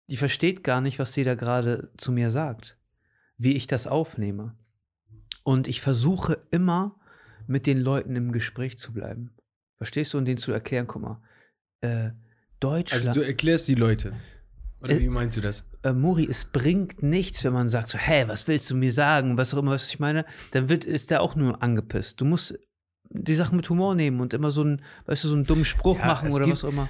[0.10, 2.78] Die versteht gar nicht, was sie da gerade zu mir sagt,
[3.38, 4.56] wie ich das aufnehme.
[5.44, 6.96] Und ich versuche immer,
[7.48, 9.32] mit den Leuten im Gespräch zu bleiben.
[9.78, 10.18] Verstehst du?
[10.18, 11.22] Und denen zu erklären, guck mal,
[11.82, 12.12] äh,
[12.60, 13.08] Deutschland.
[13.08, 14.14] Also du erklärst die Leute.
[14.82, 15.66] Oder Äh, wie meinst du das?
[15.84, 19.38] äh, Muri, es bringt nichts, wenn man sagt so, hä, was willst du mir sagen,
[19.38, 22.20] was auch immer, was ich meine, dann wird, ist der auch nur angepisst.
[22.22, 22.58] Du musst
[23.10, 25.98] die Sachen mit Humor nehmen und immer so einen, weißt du, so einen dummen Spruch
[26.00, 26.90] Ja, machen es oder gibt- was auch immer.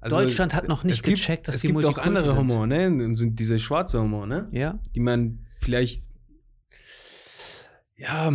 [0.00, 2.36] Also, Deutschland hat noch nicht es gibt, gecheckt, dass es die gibt auch andere sind.
[2.36, 2.88] Humor, ne?
[2.88, 4.48] Und sind diese schwarze Humor, ne?
[4.52, 4.78] Ja?
[4.94, 6.10] Die man vielleicht
[7.96, 8.30] ja,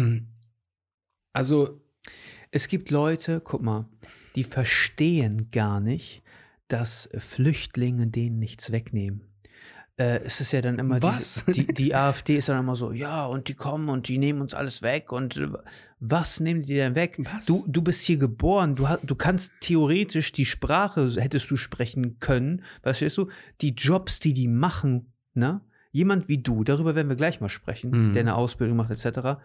[1.34, 1.82] also
[2.52, 3.86] Es gibt Leute, guck mal,
[4.36, 6.24] die verstehen gar nicht,
[6.68, 9.22] dass Flüchtlinge denen nichts wegnehmen.
[9.98, 11.44] Äh, es ist ja dann immer Was?
[11.48, 14.40] Diese, die, die AfD ist dann immer so, ja, und die kommen und die nehmen
[14.42, 15.50] uns alles weg und äh,
[16.00, 17.20] was nehmen die denn weg?
[17.20, 17.46] Was?
[17.46, 22.64] Du, du bist hier geboren, du, du kannst theoretisch die Sprache, hättest du sprechen können,
[22.82, 23.28] verstehst du?
[23.62, 25.62] Die Jobs, die die machen, ne?
[25.92, 28.14] Jemand wie du, darüber werden wir gleich mal sprechen, Mhm.
[28.14, 29.40] der eine Ausbildung macht, etc.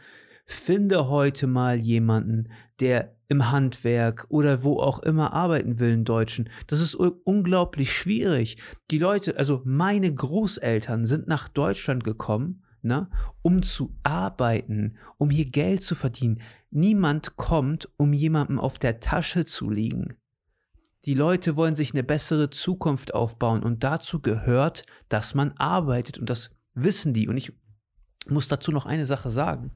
[0.44, 2.48] Finde heute mal jemanden,
[2.80, 6.50] der im Handwerk oder wo auch immer arbeiten will, einen Deutschen.
[6.66, 8.58] Das ist unglaublich schwierig.
[8.90, 13.08] Die Leute, also meine Großeltern sind nach Deutschland gekommen, ne,
[13.42, 16.42] um zu arbeiten, um hier Geld zu verdienen.
[16.70, 20.16] Niemand kommt, um jemandem auf der Tasche zu liegen.
[21.06, 26.30] Die Leute wollen sich eine bessere Zukunft aufbauen und dazu gehört, dass man arbeitet und
[26.30, 27.28] das wissen die.
[27.28, 27.52] Und ich
[28.26, 29.72] muss dazu noch eine Sache sagen.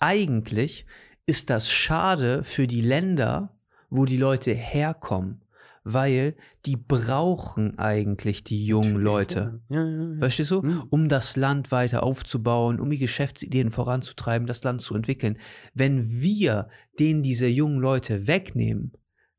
[0.00, 0.86] Eigentlich
[1.26, 3.58] ist das schade für die Länder,
[3.90, 5.42] wo die Leute herkommen,
[5.84, 6.36] weil
[6.66, 9.60] die brauchen eigentlich die jungen Leute.
[9.68, 10.18] Ja, ja, ja.
[10.18, 10.62] Verstehst du?
[10.62, 10.84] Mhm.
[10.90, 15.38] Um das Land weiter aufzubauen, um die Geschäftsideen voranzutreiben, das Land zu entwickeln.
[15.74, 16.68] Wenn wir
[16.98, 18.92] denen diese jungen Leute wegnehmen,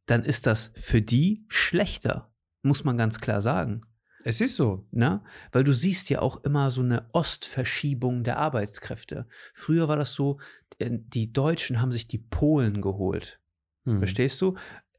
[0.05, 2.31] dann ist das für die schlechter,
[2.63, 3.81] muss man ganz klar sagen.
[4.23, 4.85] Es ist so.
[4.91, 5.21] Ne?
[5.51, 9.27] Weil du siehst ja auch immer so eine Ostverschiebung der Arbeitskräfte.
[9.53, 10.39] Früher war das so,
[10.77, 13.39] äh, die Deutschen haben sich die Polen geholt.
[13.85, 13.99] Hm.
[13.99, 14.55] Verstehst du?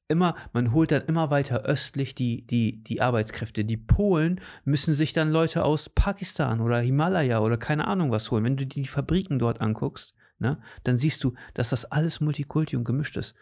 [0.09, 3.65] Immer, man holt dann immer weiter östlich die, die, die Arbeitskräfte.
[3.65, 8.43] Die Polen müssen sich dann Leute aus Pakistan oder Himalaya oder keine Ahnung was holen.
[8.43, 12.85] Wenn du die Fabriken dort anguckst, ne, dann siehst du, dass das alles Multikulti und
[12.85, 13.37] gemischt ist.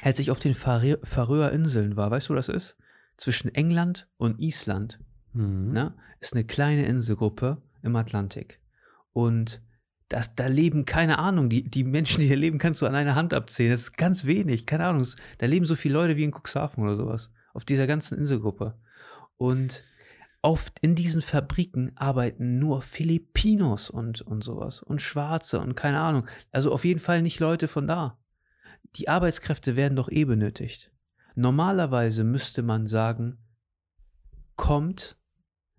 [0.00, 2.76] Als ich auf den Färö- Färöer Inseln war, weißt du, wo das ist?
[3.18, 4.98] Zwischen England und Island
[5.34, 5.72] Mhm.
[5.72, 8.60] ne, ist eine kleine Inselgruppe im Atlantik.
[9.12, 9.60] Und
[10.08, 13.14] das, da leben, keine Ahnung, die, die Menschen, die da leben, kannst du an einer
[13.14, 13.70] Hand abzählen.
[13.72, 15.02] Das ist ganz wenig, keine Ahnung.
[15.02, 17.30] Es- Da leben so viele Leute wie in Cuxhaven oder sowas.
[17.52, 18.78] Auf dieser ganzen Inselgruppe.
[19.36, 19.84] Und
[20.40, 26.26] oft in diesen Fabriken arbeiten nur Filipinos und, und sowas und Schwarze und keine Ahnung.
[26.52, 28.18] Also auf jeden Fall nicht Leute von da.
[28.96, 30.90] Die Arbeitskräfte werden doch eh benötigt.
[31.38, 33.38] Normalerweise müsste man sagen,
[34.56, 35.16] kommt,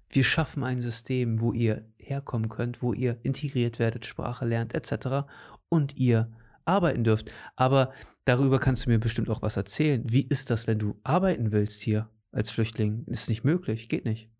[0.08, 5.28] wir schaffen ein System, wo ihr herkommen könnt, wo ihr integriert werdet, Sprache lernt etc.
[5.68, 6.32] und ihr
[6.64, 7.34] arbeiten dürft.
[7.58, 7.92] Aber
[8.24, 10.02] darüber kannst du mir bestimmt auch was erzählen.
[10.08, 13.04] Wie ist das, wenn du arbeiten willst hier als Flüchtling?
[13.08, 14.32] Ist nicht möglich, geht nicht.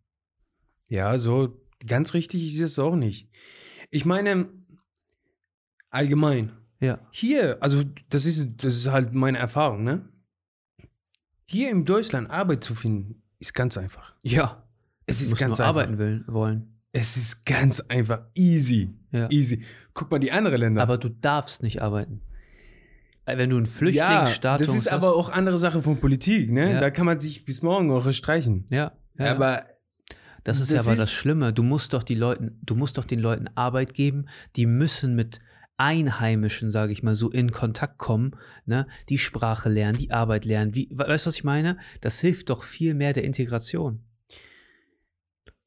[0.88, 3.30] Ja, so ganz richtig ist es auch nicht.
[3.90, 4.48] Ich meine,
[5.90, 6.54] allgemein.
[6.80, 6.98] Ja.
[7.12, 10.08] Hier, also das ist, das ist halt meine Erfahrung, ne?
[11.52, 14.14] Hier in Deutschland Arbeit zu finden, ist ganz einfach.
[14.24, 14.64] Ja.
[15.08, 15.82] Es ist ganz nur einfach.
[15.82, 16.76] arbeiten will, wollen.
[16.92, 18.22] Es ist ganz einfach.
[18.36, 18.90] Easy.
[19.12, 19.28] Ja.
[19.32, 19.64] Easy.
[19.96, 20.82] Guck mal die anderen Länder.
[20.84, 22.22] Aber du darfst nicht arbeiten.
[23.26, 26.52] Äh, Wenn du einen ja, Flüchtlingsstatus das ist hast, aber auch andere Sache von Politik,
[26.52, 26.74] ne?
[26.74, 26.80] Ja.
[26.80, 28.66] Da kann man sich bis morgen auch streichen.
[28.70, 29.32] Ja, ja.
[29.32, 29.66] Aber
[30.44, 31.52] Das ist ja Das aber das ist- Schlimme.
[31.52, 34.26] Du musst doch die Leuten, du musst doch den Leuten Arbeit geben,
[34.56, 35.40] die müssen mit
[35.80, 38.32] Einheimischen, sage ich mal, so in Kontakt kommen,
[38.66, 38.88] ne?
[39.08, 40.76] die Sprache lernen, die Arbeit lernen.
[40.76, 41.78] Wie, we- weißt du, was ich meine?
[42.02, 44.04] Das hilft doch viel mehr der Integration.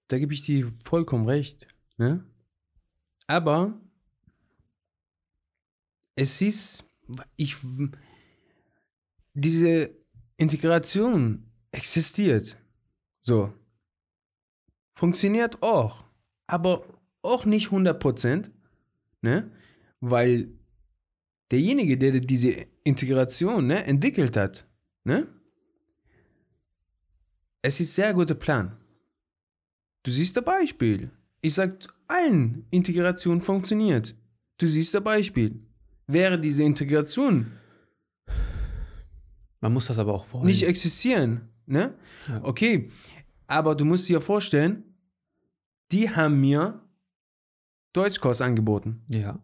[0.08, 1.66] da gebe ich dir vollkommen recht.
[1.96, 2.24] Ne?
[3.26, 3.80] Aber
[6.14, 6.84] es ist,
[7.36, 7.56] ich,
[9.34, 9.90] diese
[10.36, 12.56] Integration existiert.
[13.22, 13.52] So.
[14.94, 16.04] Funktioniert auch.
[16.46, 16.84] Aber
[17.22, 18.50] auch nicht 100%.
[19.22, 19.50] Ne?
[20.04, 20.48] Weil
[21.52, 24.66] derjenige, der diese Integration ne, entwickelt hat,
[25.04, 25.28] ne?
[27.62, 28.76] es ist sehr guter Plan.
[30.02, 31.10] Du siehst ein Beispiel.
[31.40, 31.76] Ich sag
[32.08, 34.16] allen, Integration funktioniert.
[34.58, 35.60] Du siehst ein Beispiel.
[36.08, 37.52] Wäre diese Integration
[39.60, 40.46] Man muss das aber auch wollen.
[40.46, 41.94] nicht existieren, ne?
[42.26, 42.42] Ja.
[42.42, 42.90] Okay,
[43.46, 44.82] aber du musst dir vorstellen,
[45.92, 46.80] die haben mir
[47.92, 49.38] Deutschkurs angeboten, ja.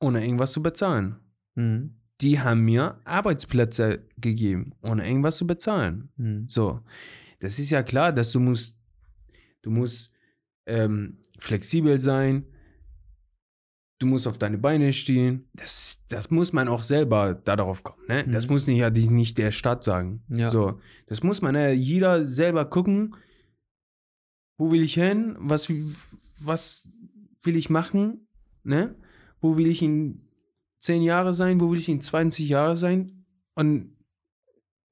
[0.00, 1.16] Ohne irgendwas zu bezahlen.
[1.54, 1.94] Mhm.
[2.20, 6.10] Die haben mir Arbeitsplätze gegeben, ohne irgendwas zu bezahlen.
[6.16, 6.46] Mhm.
[6.48, 6.80] So,
[7.40, 8.76] das ist ja klar, dass du musst,
[9.62, 10.12] du musst
[10.66, 12.44] ähm, flexibel sein,
[14.00, 15.48] du musst auf deine Beine stehen.
[15.54, 18.04] Das, das muss man auch selber da darauf kommen.
[18.08, 18.24] Ne?
[18.24, 18.52] Das Mhm.
[18.52, 20.22] muss nicht ja nicht der Stadt sagen.
[20.28, 20.50] Ja.
[20.50, 23.14] So, das muss man ja jeder selber gucken.
[24.56, 25.36] Wo will ich hin?
[25.38, 25.68] Was,
[26.40, 26.88] was
[27.42, 28.26] will ich machen?
[28.64, 28.96] Ne?
[29.40, 30.20] Wo will ich in
[30.80, 31.60] 10 Jahre sein?
[31.60, 33.24] Wo will ich in 20 Jahre sein?
[33.54, 33.92] Und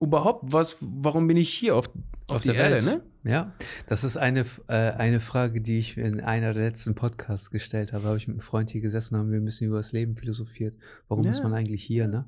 [0.01, 1.89] überhaupt, was, warum bin ich hier auf,
[2.29, 2.85] auf, Auf der Erde, Welt.
[2.85, 3.03] ne?
[3.31, 3.53] Ja,
[3.89, 8.05] das ist eine, äh, eine Frage, die ich in einer der letzten Podcasts gestellt habe.
[8.05, 10.15] Habe ich mit einem Freund hier gesessen und haben wir ein bisschen über das Leben
[10.17, 10.77] philosophiert.
[11.09, 11.33] Warum Ja.
[11.33, 12.25] ist man eigentlich hier, ne?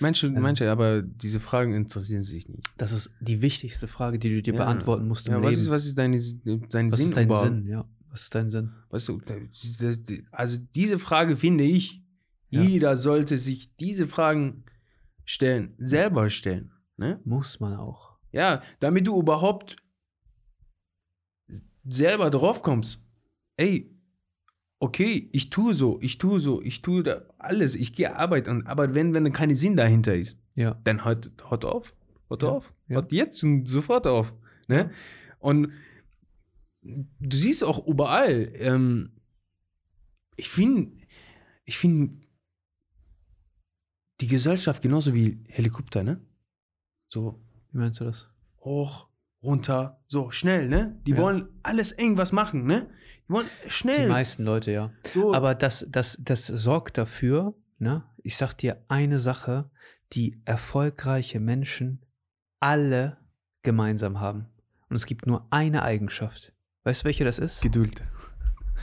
[0.00, 0.40] Manche, Ähm.
[0.40, 2.66] manche, aber diese Fragen interessieren sich nicht.
[2.78, 4.64] Das ist die wichtigste Frage, die du dir Ja.
[4.64, 5.52] beantworten musst im Ja, Leben.
[5.52, 6.18] was ist, was ist deine,
[6.70, 7.46] dein Was Sinn ist dein überhaupt?
[7.48, 7.66] Sinn?
[7.68, 8.72] Ja, was ist dein Sinn?
[8.90, 9.20] Weißt du,
[10.32, 12.02] also diese Frage finde ich,
[12.50, 12.62] Ja.
[12.62, 14.64] jeder sollte sich diese Fragen
[15.24, 16.72] stellen, selber stellen.
[16.96, 17.20] Ne?
[17.24, 18.18] Muss man auch.
[18.32, 19.76] Ja, damit du überhaupt
[21.84, 23.00] selber drauf kommst.
[23.56, 23.90] Ey,
[24.80, 28.94] okay, ich tue so, ich tue so, ich tue da alles, ich gehe arbeiten, aber
[28.94, 30.74] wenn, wenn kein Sinn dahinter ist, Ja.
[30.84, 31.94] dann hört, hört auf.
[32.28, 32.72] Hört Ja, auf.
[32.88, 34.34] Hört jetzt und sofort auf.
[34.68, 34.90] Ne?
[35.38, 35.72] Und
[36.82, 39.20] du siehst auch überall, ähm,
[40.36, 40.92] ich finde,
[41.64, 42.26] ich finde
[44.20, 46.20] die Gesellschaft genauso wie Helikopter, ne?
[47.08, 48.30] So Wie meinst du das?
[48.60, 49.08] hoch,
[49.42, 51.00] runter, so schnell, ne?
[51.06, 51.16] Die Ja.
[51.18, 52.90] wollen alles irgendwas machen, ne?
[53.26, 54.08] Die wollen Die schnell.
[54.08, 54.92] meisten Leute, ja.
[55.14, 55.32] so.
[55.34, 58.04] Aber das, das, das sorgt dafür, ne?
[58.22, 59.70] Ich sag dir eine Sache,
[60.12, 62.04] die erfolgreiche Menschen
[62.58, 63.16] alle
[63.62, 64.46] gemeinsam haben.
[64.90, 66.52] Und es gibt nur eine Eigenschaft.
[66.84, 67.60] Weißt du, welche das ist?
[67.60, 68.00] Geduld.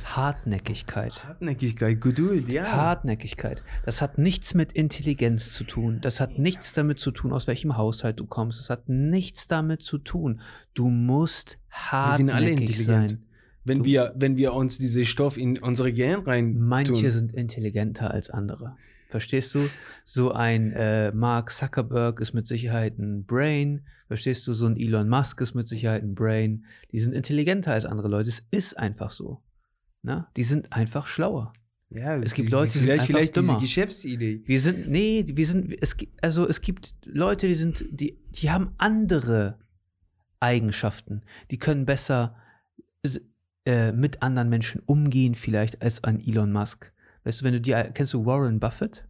[0.06, 1.24] Hartnäckigkeit.
[1.26, 2.64] Hartnäckigkeit, Geduld, ja.
[2.72, 3.64] Hartnäckigkeit.
[3.86, 6.00] Das hat nichts mit Intelligenz zu tun.
[6.02, 8.60] Das hat nichts damit zu tun, aus welchem Haushalt du kommst.
[8.60, 10.42] Das hat nichts damit zu tun.
[10.76, 11.58] Du musst
[11.92, 13.10] Wir sind alle hartnäckig intelligent.
[13.12, 13.24] sein.
[13.66, 17.10] wenn, Du- wir, wenn wir uns diese Stoff in unsere Gehirn rein Manche tun.
[17.10, 18.78] sind intelligenter als andere.
[19.10, 19.70] Verstehst du?
[20.06, 23.86] So ein äh, Mark Zuckerberg ist mit Sicherheit ein Brain.
[24.08, 24.54] Verstehst du?
[24.54, 26.66] So ein Elon Musk ist mit Sicherheit ein Brain.
[26.92, 28.30] Die sind intelligenter als andere Leute.
[28.30, 29.42] Es ist einfach so.
[30.02, 30.30] Na?
[30.36, 31.54] Die sind einfach schlauer.
[31.90, 33.60] Ja, Es gibt die- Leute, die sind vielleicht, einfach vielleicht diese dümmer.
[33.62, 34.42] Geschäftsidee.
[34.46, 38.50] Wir sind, nee, wir sind, es gibt, also es gibt Leute, die sind, die, die
[38.52, 39.58] haben andere
[40.42, 41.22] Eigenschaften.
[41.50, 42.36] Die können besser
[43.66, 46.92] äh, mit anderen Menschen umgehen, vielleicht, als ein Elon Musk.
[47.28, 49.06] Weißt du, wenn du die, kennst du Warren Buffett?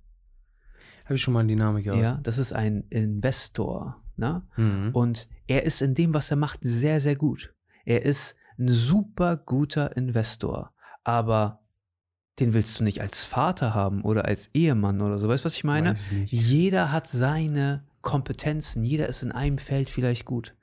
[1.05, 2.25] Habe ich schon mal die Name Ja, gehört.
[2.25, 4.01] das ist ein Investor.
[4.15, 4.41] Ne?
[4.55, 4.89] Mhm.
[4.93, 7.53] Und er ist in dem, was er macht, sehr, sehr gut.
[7.85, 11.61] Er ist ein super guter Investor, aber
[12.39, 15.27] den willst du nicht als Vater haben oder als Ehemann oder so.
[15.27, 15.91] Weißt du, was ich meine?
[15.91, 16.31] Ich.
[16.31, 20.55] Jeder hat seine Kompetenzen, jeder ist in einem Feld vielleicht gut.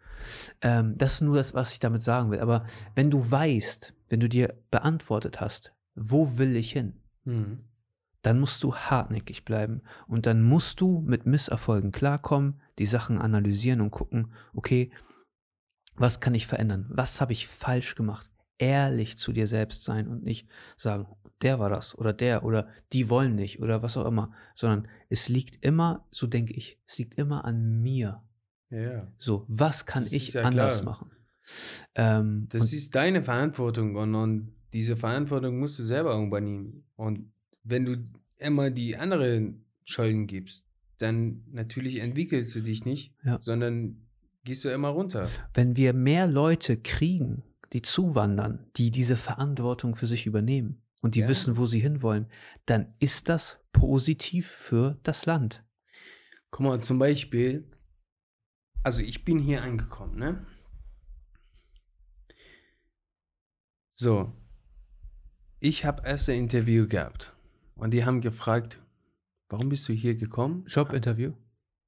[0.61, 2.41] Ähm, das ist nur das, was ich damit sagen will.
[2.41, 6.95] Aber wenn du weißt, wenn du dir beantwortet hast, wo will ich hin,
[7.25, 7.65] Mhm.
[8.23, 13.81] dann musst du hartnäckig bleiben und dann musst du mit Misserfolgen klarkommen, die Sachen analysieren
[13.81, 14.91] und gucken, okay,
[15.97, 16.87] was kann ich verändern?
[16.91, 18.31] Was habe ich falsch gemacht?
[18.59, 21.07] Ehrlich zu dir selbst sein und nicht sagen,
[21.43, 25.29] der war das oder der oder die wollen nicht oder was auch immer, sondern es
[25.29, 28.23] liegt immer, so denke ich, es liegt immer an mir.
[28.71, 29.13] Ja.
[29.19, 30.93] So, was kann Das ich ja anders klar.
[30.93, 31.11] machen?
[31.95, 36.85] Ähm, Das ist deine Verantwortung und, und diese Verantwortung musst du selber übernehmen.
[36.97, 38.05] Und wenn du
[38.37, 40.65] immer die anderen Schulden gibst,
[40.99, 43.41] dann natürlich entwickelst du dich nicht, Ja.
[43.41, 44.07] sondern
[44.45, 45.31] gehst du immer runter.
[45.55, 51.21] wenn wir mehr Leute kriegen, die zuwandern, die diese Verantwortung für sich übernehmen und die
[51.21, 51.29] Ja.
[51.29, 52.27] wissen, wo sie hinwollen,
[52.67, 55.65] dann ist das positiv für das Land.
[56.51, 57.69] Guck mal, zum Beispiel,
[58.83, 60.47] also ich bin hier angekommen, ne?
[63.93, 64.33] So,
[65.65, 67.33] ich habe erst ein Interview gehabt
[67.77, 68.79] und die haben gefragt,
[69.49, 70.65] warum bist du hier gekommen?
[70.67, 71.33] Jobinterview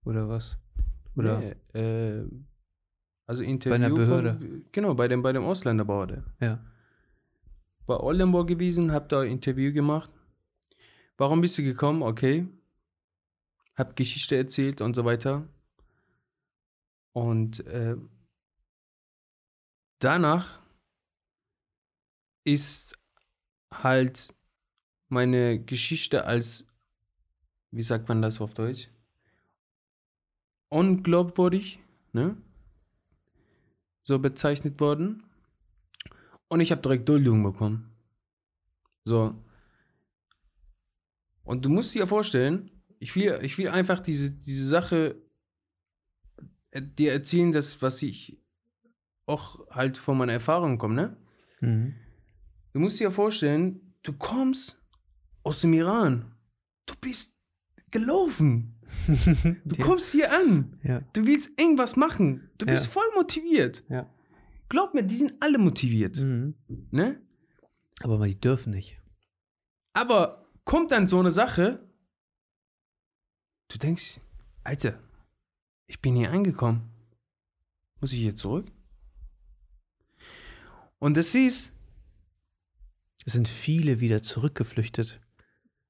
[0.06, 0.56] oder was?
[1.14, 2.24] Oder Nee, äh,
[3.26, 4.34] also Interview einer Behörde.
[4.34, 6.24] Von, genau, bei dem, bei dem Ausländerbehörde.
[6.40, 6.58] ja.
[7.84, 10.10] War Oldenburg gewesen, hab da ein Interview gemacht.
[11.18, 12.02] Warum bist du gekommen?
[12.02, 12.48] Okay.
[13.76, 15.46] Hab Geschichte erzählt und so weiter.
[17.12, 17.96] Und äh,
[20.00, 20.60] danach
[22.42, 22.98] ist
[23.72, 24.34] halt
[25.08, 26.64] meine Geschichte als,
[27.70, 28.88] wie sagt man das auf Deutsch?
[30.68, 31.80] Unglaubwürdig,
[32.12, 32.36] ne?
[34.02, 35.24] So bezeichnet worden.
[36.48, 37.92] Und ich habe direkt Duldung bekommen.
[39.04, 39.34] So.
[41.42, 45.16] Und du musst dir vorstellen, ich will, ich will einfach diese, diese Sache
[46.70, 48.38] äh, dir erzählen, das, was ich
[49.26, 51.16] auch halt von meiner Erfahrung komme, ne?
[51.60, 51.94] Mhm.
[52.76, 54.78] Du musst dir vorstellen, du kommst
[55.44, 56.34] aus dem Iran.
[56.84, 57.34] Du bist
[57.90, 58.78] gelaufen.
[59.64, 59.82] Du Ja.
[59.86, 60.78] kommst hier an.
[60.82, 61.00] ja.
[61.14, 62.50] Du willst irgendwas machen.
[62.58, 62.90] Du bist Ja.
[62.90, 63.82] voll motiviert.
[63.88, 64.12] Ja.
[64.68, 66.18] Glaub mir, die sind alle motiviert.
[66.18, 66.54] Mhm.
[66.90, 67.18] Ne?
[68.02, 69.00] Aber die dürfen nicht.
[69.94, 71.82] Aber kommt dann so eine Sache,
[73.68, 74.20] du denkst,
[74.64, 75.02] Alter,
[75.86, 76.90] ich bin hier angekommen.
[78.02, 78.70] Muss ich hier zurück?
[80.98, 81.72] Und das ist,
[83.26, 85.20] Es sind viele wieder zurückgeflüchtet,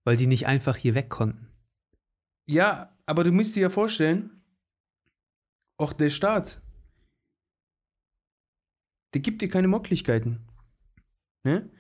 [0.05, 1.49] weil die nicht einfach hier weg konnten.
[2.47, 4.43] ja, aber du musst dir ja vorstellen,
[5.77, 6.61] auch der Staat,
[9.15, 10.45] der gibt dir keine Möglichkeiten.
[11.45, 11.71] Ne?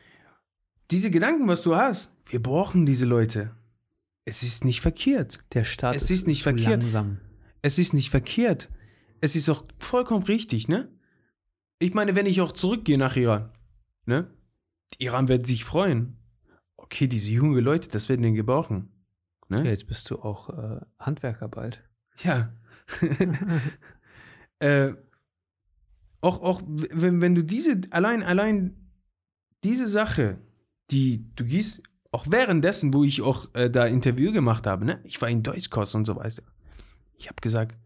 [0.92, 3.56] Diese Gedanken, was du hast, wir brauchen diese Leute.
[4.24, 5.40] Es ist nicht verkehrt.
[5.52, 6.82] Der Staat Es ist, ist nicht zu verkehrt.
[6.82, 7.20] langsam.
[7.62, 8.70] Es ist nicht verkehrt.
[9.20, 10.88] Es ist auch vollkommen richtig, ne?
[11.80, 13.50] Ich meine, wenn ich auch zurückgehe nach Iran,
[14.04, 14.30] ne?
[14.98, 16.18] Iran wird sich freuen.
[16.76, 18.92] Okay, diese jungen Leute, das werden den gebrauchen.
[19.48, 19.70] Ja, Ne?
[19.70, 21.82] jetzt bist du auch äh, Handwerker bald.
[22.22, 22.52] Ja.
[24.58, 24.92] äh,
[26.20, 28.90] auch, auch wenn, wenn du diese, allein, allein
[29.62, 30.38] diese Sache,
[30.90, 35.00] die du gehst, auch währenddessen, wo ich auch äh, da Interview gemacht habe, ne?
[35.04, 36.42] Ich war in Deutschkurs und so weiter.
[37.16, 37.76] Ich habe gesagt,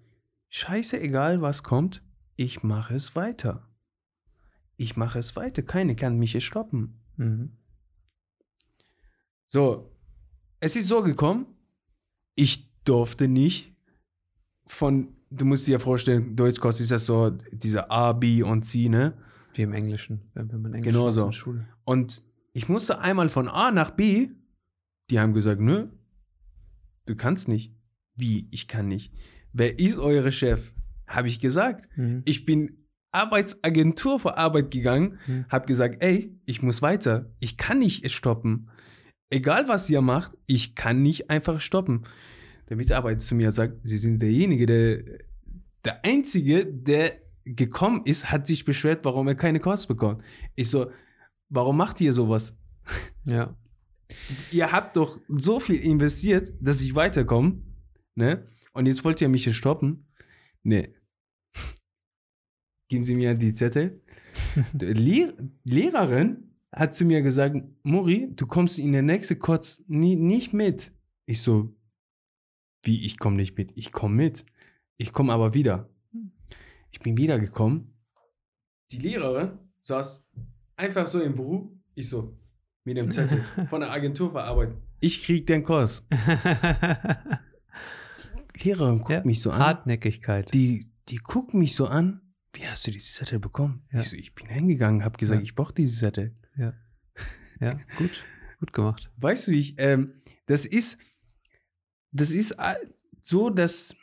[0.51, 2.03] scheiße, egal was kommt,
[2.37, 3.69] ich mache es weiter.
[4.81, 5.61] Ich mache es weiter.
[5.63, 6.99] Keine kann mich hier stoppen.
[7.19, 7.51] Mhm.
[9.47, 9.95] So,
[10.59, 11.45] es ist so gekommen,
[12.35, 13.75] ich durfte nicht
[14.67, 18.89] von, du musst dir ja vorstellen, Deutschkurs ist das so, dieser A, B und C,
[18.89, 19.19] ne?
[19.53, 21.21] Wie im Englischen, wenn man Englisch Genau so.
[21.23, 21.69] in der Schule.
[21.85, 22.23] Und
[22.55, 24.31] ich musste einmal von A nach B,
[25.11, 25.89] die haben gesagt, nö,
[27.05, 27.75] du kannst nicht.
[28.15, 29.13] Wie, ich kann nicht.
[29.53, 30.73] Wer ist eure Chef?
[31.07, 31.87] Habe ich gesagt.
[31.99, 32.23] Mhm.
[32.25, 32.80] Ich bin
[33.13, 35.45] Arbeitsagentur für Arbeit gegangen, Mhm.
[35.49, 37.31] habe gesagt, ey, ich muss weiter.
[37.41, 38.71] Ich kann nicht stoppen.
[39.31, 42.05] Egal was ihr macht, ich kann nicht einfach stoppen.
[42.69, 45.03] Der Mitarbeiter zu mir sagt, Sie sind derjenige, der,
[45.85, 50.23] der Einzige, der gekommen ist, hat sich beschwert, warum er keine Calls bekommt.
[50.55, 50.91] Ich so,
[51.49, 52.57] warum macht ihr sowas?
[53.25, 53.57] Ja.
[54.51, 57.63] Ihr habt doch so viel investiert, dass ich weiterkomme,
[58.17, 58.47] ne?
[58.73, 60.07] Und jetzt wollt ihr mich hier stoppen?
[60.63, 60.95] Nee.
[62.91, 64.03] Geben Sie mir die Zettel.
[64.73, 65.33] Die Lehr
[65.63, 70.93] Lehrerin hat zu mir gesagt, Muri, du kommst in der nächsten Kurz nie, nicht mit.
[71.25, 71.73] Ich so,
[72.83, 73.71] wie, ich komme nicht mit?
[73.77, 74.45] Ich komme mit.
[74.97, 75.89] Ich komme aber wieder.
[76.91, 77.95] Ich bin wiedergekommen.
[78.91, 80.27] Die Lehrerin saß
[80.77, 81.71] einfach so im Büro.
[81.95, 82.35] Ich so,
[82.83, 84.79] mit dem Zettel von der Agentur verarbeitet.
[84.99, 86.05] Ich krieg den Kurs.
[88.65, 89.61] Lehrerin guckt Ja, mich so an.
[89.61, 90.53] Hartnäckigkeit.
[90.53, 92.23] Die, die guckt mich so an.
[92.53, 93.87] Wie hast du diese Zettel bekommen?
[93.93, 94.01] Ja.
[94.01, 95.45] Ich, so, ich bin hingegangen, habe gesagt, Ja.
[95.45, 96.35] ich brauche diese Zettel.
[96.57, 96.73] ja,
[97.97, 98.25] gut.
[98.59, 99.11] Gut gemacht.
[99.17, 100.99] Weißt du, ich, ähm, das ist,
[102.13, 102.75] das ist äh,
[103.23, 103.95] so, dass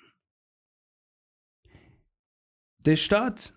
[2.86, 3.54] der Staat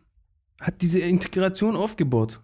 [0.61, 2.43] hat diese Integration aufgebaut.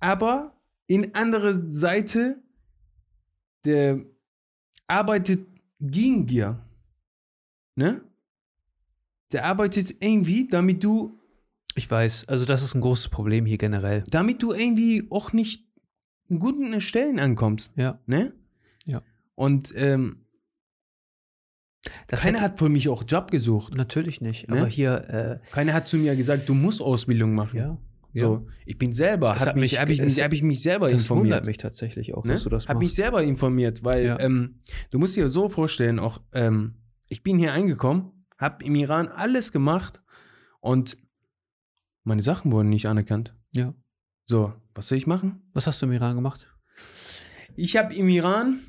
[0.00, 2.42] Aber in andere Seite,
[3.64, 4.04] der
[4.86, 5.48] arbeitet
[5.80, 6.62] gegen dir.
[7.74, 8.02] Ne?
[9.32, 11.18] Der arbeitet irgendwie, damit du,
[11.74, 14.04] Ich weiß, also das ist ein großes Problem hier generell.
[14.10, 15.66] damit du irgendwie auch nicht
[16.28, 17.72] in guten Stellen ankommst.
[17.76, 18.00] Ja.
[18.06, 18.32] Ne?
[18.86, 19.02] Ja.
[19.34, 20.24] Und ähm,
[22.08, 23.74] Das keiner hat für mich auch Job gesucht.
[23.74, 24.58] natürlich nicht, Ne?
[24.60, 27.56] aber hier, Keiner hat zu mir gesagt, du musst Ausbildung äh, machen.
[27.58, 27.78] ja.
[28.14, 30.88] So, ich bin selber, Es hab hat mich, hab ich, es- hab ich mich selber
[30.88, 31.24] Das informiert.
[31.26, 32.32] wundert mich tatsächlich auch, ne?
[32.32, 32.80] dass du das hab machst.
[32.80, 34.18] mich selber informiert, weil Ja.
[34.18, 34.60] ähm,
[34.90, 36.74] du musst dir so vorstellen, auch ähm,
[37.08, 40.02] ich bin hier eingekommen, habe im Iran alles gemacht
[40.60, 40.96] und
[42.04, 43.34] meine Sachen wurden nicht anerkannt.
[43.52, 43.74] Ja.
[44.26, 45.42] So, was soll ich machen?
[45.52, 46.48] Was hast du im Iran gemacht?
[47.56, 48.60] Ich habe im Iran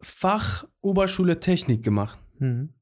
[0.00, 2.72] Fach Oberschule Technik gemacht Mhm.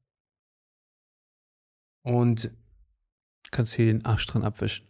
[2.02, 2.50] und
[3.50, 4.86] Kannst hier den Arsch dran abwischen.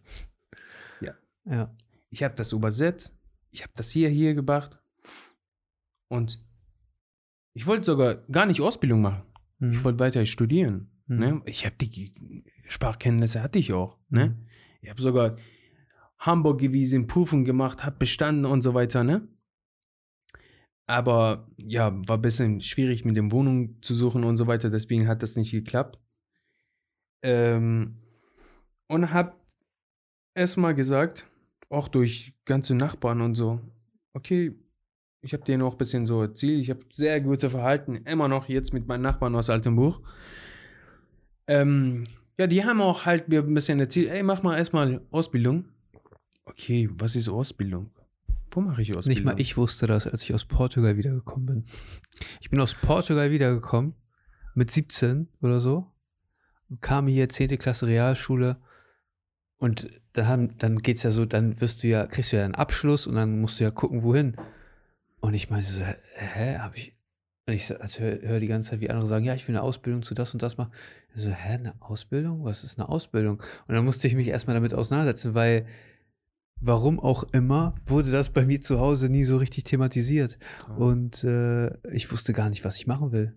[1.00, 1.14] Ja.
[1.44, 1.74] Ja.
[2.11, 3.16] ich habe das übersetzt,
[3.52, 4.76] ich habe das hier hier gebracht
[6.11, 6.44] und
[7.54, 9.22] ich wollte sogar gar nicht Ausbildung machen.
[9.61, 9.72] Mhm.
[9.72, 10.90] Ich wollte weiter studieren.
[11.09, 11.18] Mhm.
[11.18, 11.42] Ne?
[11.46, 13.98] Ich habe die Sprachkenntnisse hatte ich auch.
[14.09, 14.28] Ne?
[14.28, 14.46] Mhm.
[14.80, 15.36] Ich habe sogar
[16.18, 19.04] Hamburg gewesen, Prüfung gemacht, habe bestanden und so weiter.
[19.04, 19.26] Ne?
[20.86, 24.70] Aber ja, war ein bisschen schwierig mit dem Wohnung zu suchen und so weiter.
[24.70, 25.98] Deswegen hat das nicht geklappt.
[27.22, 27.96] Ähm,
[28.88, 29.34] und habe
[30.34, 31.28] erstmal gesagt,
[31.68, 33.61] auch durch ganze Nachbarn und so,
[34.14, 34.56] okay,
[35.20, 38.48] ich habe denen auch ein bisschen so erzählt, ich habe sehr gute Verhalten, immer noch
[38.48, 40.00] jetzt mit meinen Nachbarn aus Altenbuch.
[41.49, 42.05] Ähm,
[42.38, 45.64] ja, die haben auch halt mir ein bisschen erzählt, ey, mach mal erstmal Ausbildung.
[46.44, 47.90] Okay, was ist Ausbildung?
[48.51, 49.09] Wo mache ich Ausbildung?
[49.09, 51.64] Nicht mal ich wusste das, als ich aus Portugal wiedergekommen bin.
[52.40, 53.94] Ich bin aus Portugal wiedergekommen,
[54.55, 55.86] mit 17 oder so,
[56.80, 57.59] kam hier 10.
[57.59, 58.59] Klasse Realschule
[59.59, 62.55] und dann, haben, dann geht's ja so, dann wirst du ja, kriegst du ja einen
[62.55, 64.36] Abschluss und dann musst du ja gucken, wohin.
[65.20, 66.96] Und ich meinte so, hä, hä hab ich,
[67.46, 69.62] und ich also höre hör die ganze Zeit, wie andere sagen, ja, ich will eine
[69.62, 70.72] Ausbildung zu das und das machen.
[71.14, 72.44] Ich so, hä, eine Ausbildung?
[72.44, 73.38] Was ist eine Ausbildung?
[73.66, 75.66] Und dann musste ich mich erstmal damit auseinandersetzen, weil
[76.61, 80.38] warum auch immer, wurde das bei mir zu Hause nie so richtig thematisiert.
[80.76, 83.34] Und äh, ich wusste gar nicht, was ich machen will.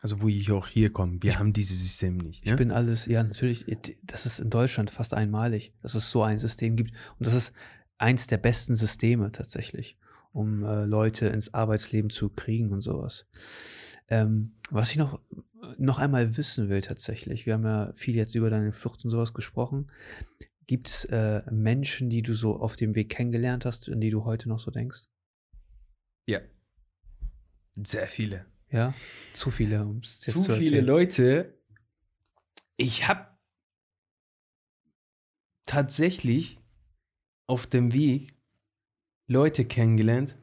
[0.00, 2.42] Also, wo ich auch hier komme, wir Ich- haben dieses System nicht.
[2.44, 2.56] Ich ne?
[2.56, 3.64] bin alles, ja, natürlich,
[4.02, 6.90] das ist in Deutschland fast einmalig, dass es so ein System gibt.
[7.18, 7.52] Und das ist
[7.98, 9.96] eins der besten Systeme tatsächlich,
[10.32, 13.26] um äh, Leute ins Arbeitsleben zu kriegen und sowas.
[14.08, 15.20] Ähm, was ich noch,
[15.78, 19.34] noch einmal wissen will tatsächlich, wir haben ja viel jetzt über deine Flucht und sowas
[19.34, 19.90] gesprochen.
[20.66, 24.24] Gibt es äh, Menschen, die du so auf dem Weg kennengelernt hast, an die du
[24.24, 25.06] heute noch so denkst?
[26.26, 26.40] ja.
[27.84, 28.46] Sehr viele.
[28.70, 28.94] Ja?
[29.32, 30.80] Zu viele, um es zu zu viele.
[30.80, 31.58] Leute.
[32.76, 33.28] Ich habe
[35.66, 36.58] tatsächlich
[37.46, 38.34] auf dem Weg
[39.26, 40.36] Leute kennengelernt.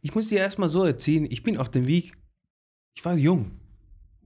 [0.00, 2.16] Ich muss dir erstmal so erzählen, ich bin auf dem Weg,
[2.94, 3.57] ich war jung.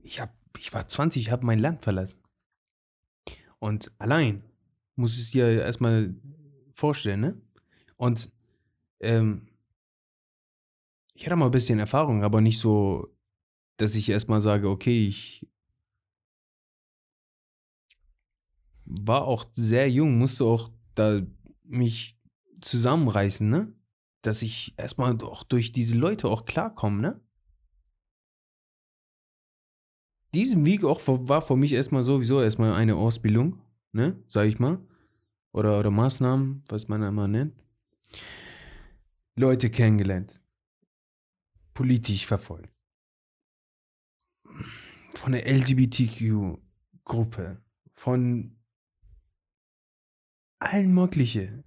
[0.03, 2.21] Ich, hab, ich war 20, ich habe mein Land verlassen.
[3.59, 4.43] Und allein,
[4.97, 6.15] muss es dir erstmal
[6.75, 7.41] vorstellen, ne?
[7.97, 8.31] Und
[9.01, 9.49] ähm,
[11.15, 13.09] ich hatte mal ein bisschen Erfahrung, aber nicht so,
[13.77, 15.47] dass ich erstmal sage, okay, ich
[18.85, 21.23] war auch sehr jung, musste auch da
[21.65, 22.19] mich
[22.61, 23.73] zusammenreißen, ne?
[24.23, 27.21] Dass ich erstmal auch durch diese Leute auch klarkomme, ne?
[30.35, 33.61] Diesen Weg auch war für mich erstmal sowieso erstmal eine Ausbildung,
[33.93, 34.17] ne?
[34.29, 34.79] Sag ich mal.
[35.53, 37.55] Oder, oder Maßnahmen, was man immer nennt.
[39.37, 40.41] Leute kennengelernt.
[41.75, 42.73] Politisch verfolgt.
[45.17, 47.61] Von der LGBTQ-Gruppe.
[47.93, 48.57] Von
[50.59, 51.65] allen möglichen.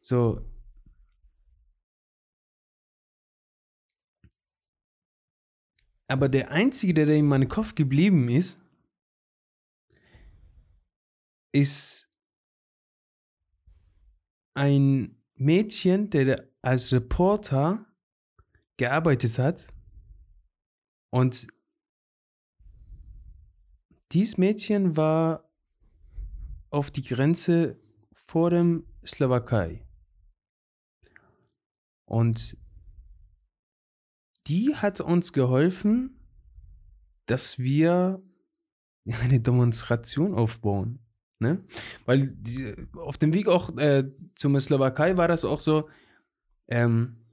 [0.00, 0.47] So.
[6.10, 8.60] Aber der einzige, der in meinem Kopf geblieben ist,
[11.52, 12.08] ist
[14.54, 17.86] ein Mädchen, der als Reporter
[18.78, 19.66] gearbeitet hat.
[21.10, 21.46] Und
[24.12, 25.50] dieses Mädchen war
[26.70, 27.78] auf die Grenze
[28.12, 29.86] vor dem Slowakei.
[32.06, 32.56] Und
[34.48, 36.18] die hat uns geholfen,
[37.26, 38.22] dass wir
[39.22, 41.00] eine Demonstration aufbauen.
[41.40, 41.64] Ne?
[42.04, 45.88] Weil die, auf dem Weg auch äh, zum Slowakei war das auch so,
[46.66, 47.24] ähm,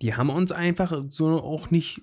[0.00, 2.00] die haben uns einfach so auch nicht,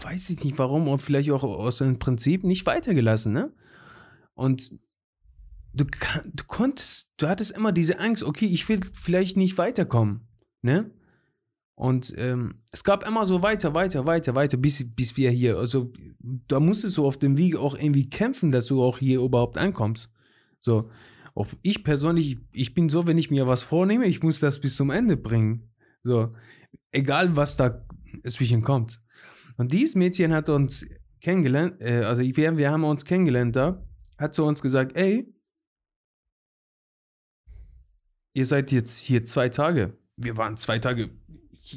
[0.00, 3.52] weiß ich nicht warum, und vielleicht auch aus dem Prinzip nicht weitergelassen, ne?
[4.34, 4.78] Und
[5.72, 10.28] du, du konntest, du hattest immer diese Angst, okay, ich will vielleicht nicht weiterkommen,
[10.62, 10.92] ne?
[11.76, 15.92] Und ähm, es gab immer so weiter, weiter, weiter, weiter, bis, bis wir hier, also
[16.20, 20.10] da musstest du auf dem Weg auch irgendwie kämpfen, dass du auch hier überhaupt ankommst.
[20.60, 20.90] So,
[21.34, 24.76] auch ich persönlich, ich bin so, wenn ich mir was vornehme, ich muss das bis
[24.76, 25.72] zum Ende bringen.
[26.04, 26.32] So,
[26.92, 27.84] egal was da
[28.28, 29.00] zwischen kommt.
[29.56, 30.86] Und dieses Mädchen hat uns
[31.20, 33.84] kennengelernt, äh, also wir, wir haben uns kennengelernt da,
[34.16, 35.34] hat zu uns gesagt, ey,
[38.34, 39.98] ihr seid jetzt hier zwei Tage.
[40.16, 41.10] Wir waren zwei Tage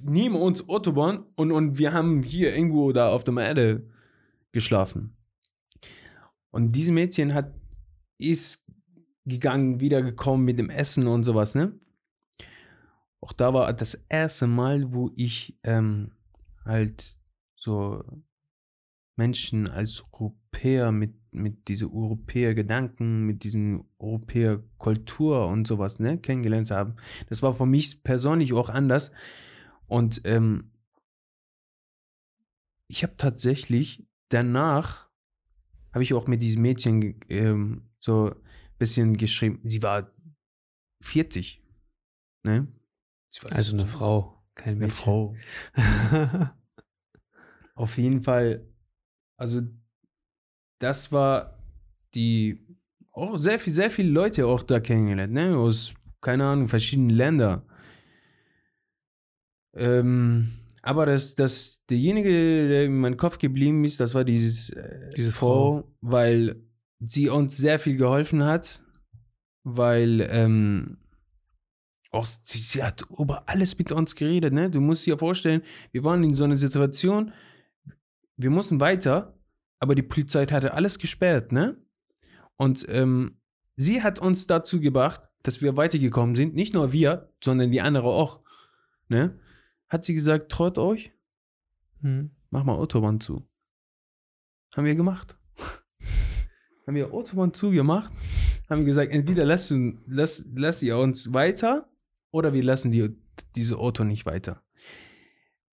[0.03, 3.87] neben uns Autobahn und, und wir haben hier irgendwo da auf der Erde
[4.51, 5.15] geschlafen.
[6.51, 7.53] Und dieses Mädchen hat,
[8.17, 8.65] ist
[9.25, 11.73] gegangen, wiedergekommen mit dem Essen und sowas, ne?
[13.19, 16.11] Auch da war das erste Mal, wo ich ähm,
[16.63, 17.17] halt
[17.55, 18.03] so
[19.17, 26.95] Menschen als Europäer mit, mit diese Europäer-Gedanken, mit diesem Europäer-Kultur und sowas, ne, kennengelernt haben.
[27.27, 29.11] Das war für mich persönlich auch anders.
[29.87, 30.71] Und ähm,
[32.87, 35.09] ich habe tatsächlich danach,
[35.93, 39.61] habe ich auch mit diesem Mädchen ähm, so ein bisschen geschrieben.
[39.63, 40.11] Sie war
[41.01, 41.63] 40,
[42.43, 42.67] ne?
[43.51, 45.35] also eine Frau, kein Mädchen.
[45.73, 46.55] Eine Frau.
[47.75, 48.67] Auf jeden Fall,
[49.37, 49.61] also
[50.79, 51.57] das war
[52.13, 52.65] die
[53.11, 55.57] auch sehr viel, sehr viele Leute auch da kennengelernt, ne?
[55.57, 57.63] Aus, keine Ahnung, verschiedenen Ländern.
[59.77, 60.51] Ähm,
[60.81, 65.31] aber das, das, derjenige, der in meinem Kopf geblieben ist, das war dieses, äh, diese
[65.31, 66.63] Frau, Frau, weil
[66.99, 68.81] sie uns sehr viel geholfen hat,
[69.63, 70.97] weil ähm,
[72.11, 74.53] auch sie, sie, hat über alles mit uns geredet.
[74.53, 74.69] Ne?
[74.69, 75.61] Du musst dir vorstellen,
[75.91, 77.33] wir waren in so einer Situation,
[78.37, 79.37] wir mussten weiter,
[79.79, 81.51] aber die Polizei hatte alles gesperrt.
[81.51, 81.77] Ne?
[82.55, 83.39] Und ähm,
[83.75, 86.55] sie hat uns dazu gebracht, dass wir weitergekommen sind.
[86.55, 88.41] Nicht nur wir, sondern die anderen auch.
[89.09, 89.39] Ne?
[89.89, 91.11] Hat sie gesagt, traut euch,
[92.01, 92.31] hm.
[92.49, 93.47] mach mal Autobahn zu.
[94.75, 95.37] Haben wir gemacht.
[96.87, 98.13] haben wir Autobahn zugemacht,
[98.69, 101.89] haben gesagt, entweder lasst, du, lass, lasst ihr uns weiter
[102.31, 103.15] oder wir lassen die,
[103.55, 104.63] diese Auto nicht weiter.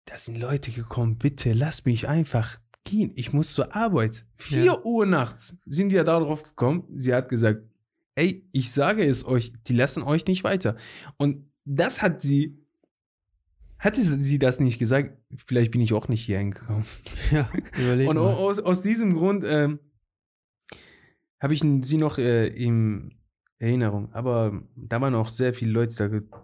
[0.05, 3.11] Da sind Leute gekommen, bitte lass mich einfach gehen.
[3.15, 4.25] Ich muss zur Arbeit.
[4.37, 4.83] 4 ja.
[4.83, 6.85] Uhr nachts sind wir darauf gekommen.
[6.97, 7.63] Sie hat gesagt,
[8.15, 10.75] ey, ich sage es euch, die lassen euch nicht weiter.
[11.17, 12.62] Und das hat sie
[13.83, 16.85] Hätte sie das nicht gesagt, vielleicht bin ich auch nicht hier hingekommen.
[17.31, 18.09] Ja, überlegen.
[18.09, 19.79] Und aus, aus diesem Grund ähm,
[21.41, 23.13] habe ich sie noch äh, in
[23.59, 24.13] Erinnerung.
[24.13, 26.39] Aber da waren auch sehr viele Leute da.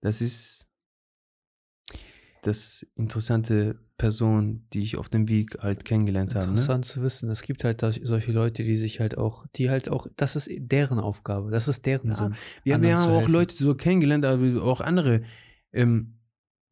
[0.00, 0.66] Das ist
[2.40, 6.46] das interessante Person, die ich auf dem Weg halt kennengelernt habe.
[6.46, 6.52] Ne?
[6.52, 6.90] Interessant ne?
[6.90, 7.28] zu wissen.
[7.28, 11.00] Es gibt halt solche Leute, die sich halt auch, die halt auch, das ist deren
[11.00, 12.34] Aufgabe, das ist deren ja, Sinn.
[12.62, 15.20] Wir, wir haben auch Leute so kennengelernt, aber auch andere.
[15.74, 16.14] Ähm,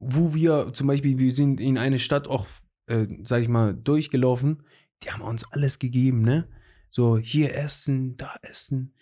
[0.01, 2.47] wo wir zum Beispiel, wir sind in eine Stadt auch,
[2.87, 4.63] äh, sag ich mal, durchgelaufen,
[5.03, 6.49] die haben uns alles gegeben, ne?
[6.91, 8.95] So, hier essen, da essen.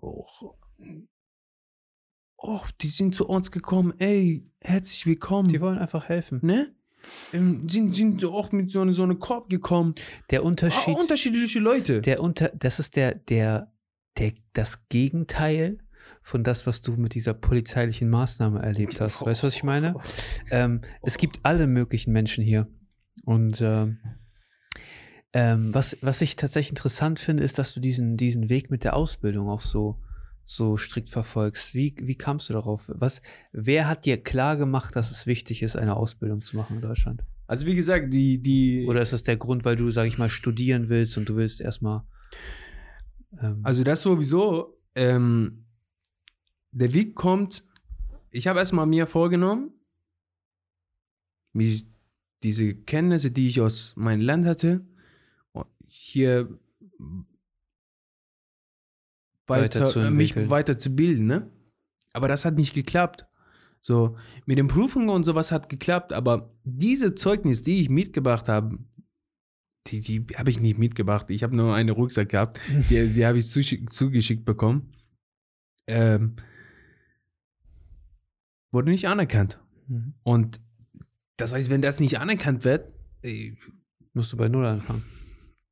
[0.00, 0.54] Och,
[2.36, 5.48] oh, die sind zu uns gekommen, ey, herzlich willkommen.
[5.48, 6.40] Die wollen einfach helfen.
[6.42, 6.74] Ne?
[7.32, 9.94] Ähm, sind, sind so auch mit so einem so eine Korb gekommen.
[10.30, 10.96] Der Unterschied.
[10.96, 12.00] Ah, unterschiedliche Leute.
[12.00, 13.72] Der unter, das ist der, der,
[14.18, 15.78] der, das Gegenteil
[16.26, 19.24] von das, was du mit dieser polizeilichen Maßnahme erlebt hast.
[19.24, 19.94] Weißt du, was ich meine?
[20.50, 22.66] Ähm, es gibt alle möglichen Menschen hier.
[23.22, 23.98] Und ähm,
[25.32, 28.96] ähm, was, was ich tatsächlich interessant finde, ist, dass du diesen, diesen Weg mit der
[28.96, 30.00] Ausbildung auch so,
[30.44, 31.74] so strikt verfolgst.
[31.74, 32.82] Wie, wie kamst du darauf?
[32.88, 33.22] Was,
[33.52, 37.22] wer hat dir klar gemacht, dass es wichtig ist, eine Ausbildung zu machen in Deutschland?
[37.46, 38.84] Also wie gesagt, die, die.
[38.88, 41.60] Oder ist das der Grund, weil du, sag ich mal, studieren willst und du willst
[41.60, 42.02] erstmal.
[43.40, 44.76] Ähm, also das sowieso.
[44.96, 45.65] Ähm,
[46.76, 47.64] der Weg kommt,
[48.30, 49.72] ich habe erstmal mir vorgenommen,
[51.54, 51.86] mich
[52.42, 54.86] diese Kenntnisse, die ich aus meinem Land hatte,
[55.86, 56.58] hier
[59.46, 61.50] weiter, weiter mich weiterzubilden, ne?
[62.12, 63.26] Aber das hat nicht geklappt.
[63.80, 68.78] So, mit den Prüfungen und sowas hat geklappt, aber diese Zeugnis, die ich mitgebracht habe,
[69.86, 71.30] die, die habe ich nicht mitgebracht.
[71.30, 72.60] Ich habe nur einen Rucksack gehabt,
[72.90, 74.92] die, die habe ich zugeschickt bekommen.
[75.86, 76.36] ähm,
[78.72, 79.58] wurde nicht anerkannt.
[79.88, 80.14] Mhm.
[80.22, 80.60] Und
[81.36, 82.92] das heißt, wenn das nicht anerkannt wird,
[84.12, 85.04] Musst du bei Null anfangen.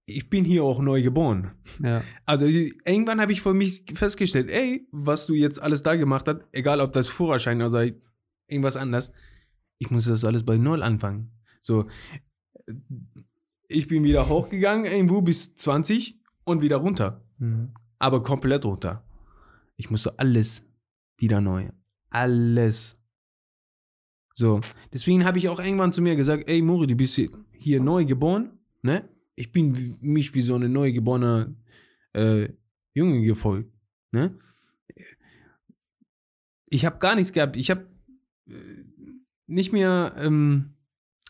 [0.07, 1.53] ich bin hier auch neu geboren.
[1.83, 2.03] Ja.
[2.27, 6.41] Also irgendwann habe ich für mich festgestellt, ey, was du jetzt alles da gemacht hast,
[6.53, 7.89] egal ob das Führerschein oder
[8.49, 9.13] irgendwas anderes,
[9.79, 11.31] ich muss das alles bei Null anfangen.
[11.61, 11.87] So,
[13.69, 17.25] ich bin wieder hochgegangen, irgendwo bis 20 und wieder runter.
[17.39, 17.73] Mhm.
[17.99, 19.05] Aber komplett runter.
[19.77, 20.65] Ich musste alles
[21.17, 21.71] wieder neu.
[22.15, 22.97] Alles.
[24.35, 24.61] So,
[24.93, 28.05] deswegen habe ich auch irgendwann zu mir gesagt, ey Mori, du bist hier- hier neu
[28.05, 29.09] geboren, ne?
[29.37, 31.57] Ich bin mich wie so eine neugeborene
[32.13, 32.49] äh,
[32.95, 33.73] Junge gefolgt,
[34.13, 34.39] ne?
[36.67, 37.57] Ich habe gar nichts gehabt.
[37.57, 37.87] Ich habe
[38.49, 38.53] äh,
[39.47, 40.75] nicht mehr, ähm,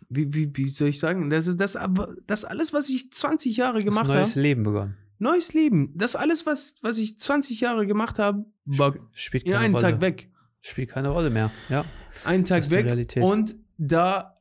[0.08, 1.78] wie, wie, wie soll ich sagen, das das,
[2.26, 4.96] das alles, was ich 20 Jahre gemacht ein neues habe, Leben begonnen.
[5.18, 5.92] neues Leben.
[5.96, 9.82] Das alles, was, was ich 20 Jahre gemacht habe, war Spielt in einem Rolle.
[9.92, 10.30] Tag weg.
[10.64, 11.50] Spielt keine Rolle mehr.
[11.68, 11.84] Ja.
[12.24, 12.86] Einen Tag weg.
[12.86, 13.22] Realität.
[13.22, 14.34] Und da,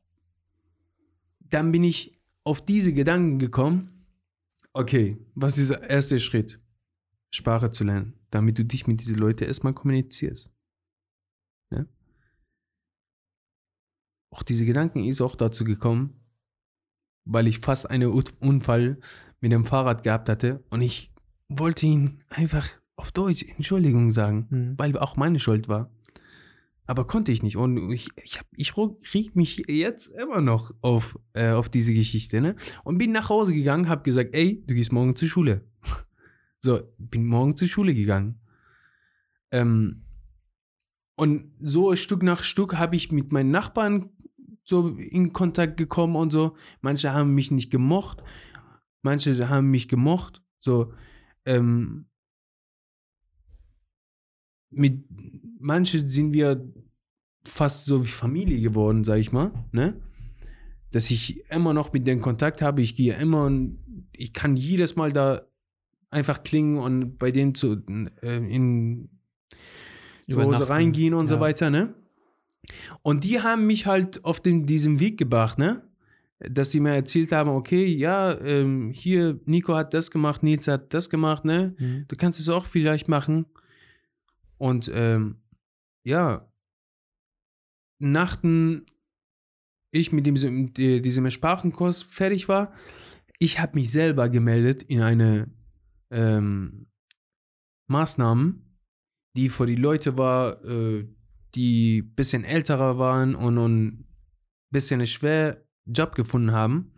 [1.40, 4.06] dann bin ich auf diese Gedanken gekommen.
[4.72, 6.60] Okay, was ist der erste Schritt?
[7.30, 10.50] Sprache zu lernen, damit du dich mit diesen Leuten erstmal kommunizierst.
[11.70, 11.84] Ja?
[14.30, 16.20] Auch diese Gedanken ist auch dazu gekommen,
[17.26, 18.08] weil ich fast einen
[18.40, 18.98] Unfall
[19.40, 21.12] mit dem Fahrrad gehabt hatte und ich
[21.48, 24.78] wollte ihm einfach auf Deutsch Entschuldigung sagen Mhm.
[24.78, 25.90] weil auch meine Schuld war.
[26.86, 27.56] Aber konnte ich nicht.
[27.56, 32.40] Und ich, ich, hab, ich riech mich jetzt immer noch auf, äh, auf diese Geschichte.
[32.40, 32.56] Ne?
[32.84, 35.66] Und bin nach Hause gegangen, habe gesagt, ey, du gehst morgen zur Schule.
[36.60, 38.40] So, bin morgen zur Schule gegangen.
[39.50, 40.06] Ähm,
[41.14, 44.08] und so Stück nach Stück habe ich mit meinen Nachbarn
[44.64, 46.56] so in Kontakt gekommen und so.
[46.80, 48.22] Manche haben mich nicht gemocht,
[49.02, 50.42] manche haben mich gemocht.
[50.58, 50.94] So,
[51.44, 52.06] ähm,
[54.70, 55.04] mit
[55.64, 56.62] manche sind wir
[57.46, 59.94] fast so wie Familie geworden, sag ich mal, ne?
[60.92, 63.78] Dass ich immer noch mit denen Kontakt habe, ich gehe immer und
[64.12, 65.42] ich kann jedes Mal da
[66.10, 67.82] einfach klingen und bei denen zu
[68.22, 69.08] äh, in
[70.28, 71.40] zu Hause reingehen und so Ja.
[71.40, 71.94] weiter, ne?
[73.02, 75.82] Und die haben mich halt auf den, diesem Weg gebracht, ne?
[76.38, 80.94] Dass sie mir erzählt haben, okay, ja, ähm, hier, Nico hat das gemacht, Nils hat
[80.94, 81.74] das gemacht, ne?
[81.78, 82.04] Mhm.
[82.08, 83.46] du kannst es auch vielleicht machen.
[84.56, 85.36] Und ähm,
[86.04, 86.50] ja,
[87.98, 88.86] nachdem
[89.90, 92.72] ich mit diesem, die- diesem Sprachenkurs fertig war,
[93.38, 95.50] ich habe mich selber gemeldet in eine
[96.10, 96.86] ähm,
[97.88, 98.78] Maßnahmen,
[99.36, 101.08] die für die Leute war, äh,
[101.54, 104.08] die ein bisschen älterer waren und ein
[104.70, 106.92] bisschen schwer Job gefunden haben.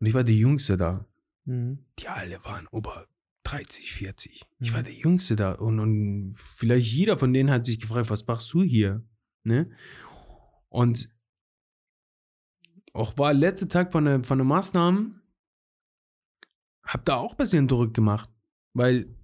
[0.00, 1.06] Und ich war der Jüngste da
[1.46, 1.84] Mhm.
[1.98, 3.06] die alle waren über
[3.44, 4.42] 30, 40.
[4.58, 4.74] Ich Mhm.
[4.74, 8.52] war der Jüngste da und, und vielleicht jeder von denen hat sich gefragt, was machst
[8.52, 9.02] du hier?
[9.44, 9.70] Ne?
[10.68, 11.08] Und
[12.92, 15.20] auch war letzter Tag von der, von der Maßnahmen,
[16.84, 18.30] hab da auch ein bisschen Druck gemacht,
[18.72, 19.14] weil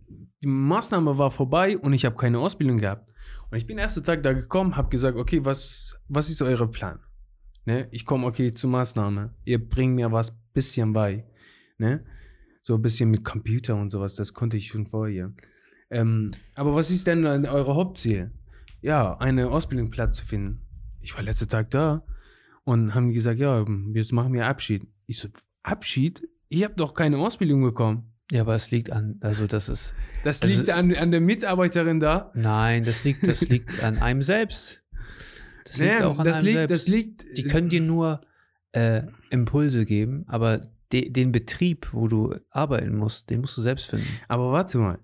[0.43, 3.09] die Maßnahme war vorbei und ich habe keine Ausbildung gehabt.
[3.51, 7.01] Und ich bin ersten Tag da gekommen, habe gesagt, okay, was, was ist euer Plan?
[7.65, 7.89] Ne?
[7.91, 9.35] Ich komme, okay, zur Maßnahme.
[9.45, 11.27] Ihr bringt mir was bisschen bei.
[11.79, 12.05] Ne?
[12.63, 15.33] So ein bisschen mit Computer und sowas, das konnte ich schon vorher.
[15.91, 18.31] Ähm, aber was ist denn dann eure Hauptziel?
[18.83, 20.61] Ja, einen Ausbildungsplatz zu finden.
[21.01, 22.05] Ich war letzten Tag da
[22.65, 23.65] und haben gesagt, ja,
[23.95, 24.87] jetzt machen wir Abschied.
[25.07, 25.29] Ich so,
[25.63, 26.29] Abschied?
[26.49, 28.13] Ich habe doch keine Ausbildung bekommen.
[28.31, 31.99] Ja, aber es liegt an, also das ist, Das Also- liegt an, an der Mitarbeiterin
[31.99, 32.31] da.
[32.35, 34.83] nein, das liegt, das liegt an einem selbst.
[35.65, 36.73] Das liegt Nee, auch an das einem liegt, selbst.
[36.73, 37.25] das liegt.
[37.37, 38.21] Die können dir nur
[38.73, 43.87] äh, Impulse geben, aber de den Betrieb, wo du arbeiten musst, den musst du selbst
[43.91, 44.07] finden.
[44.29, 44.99] Aber warte mal.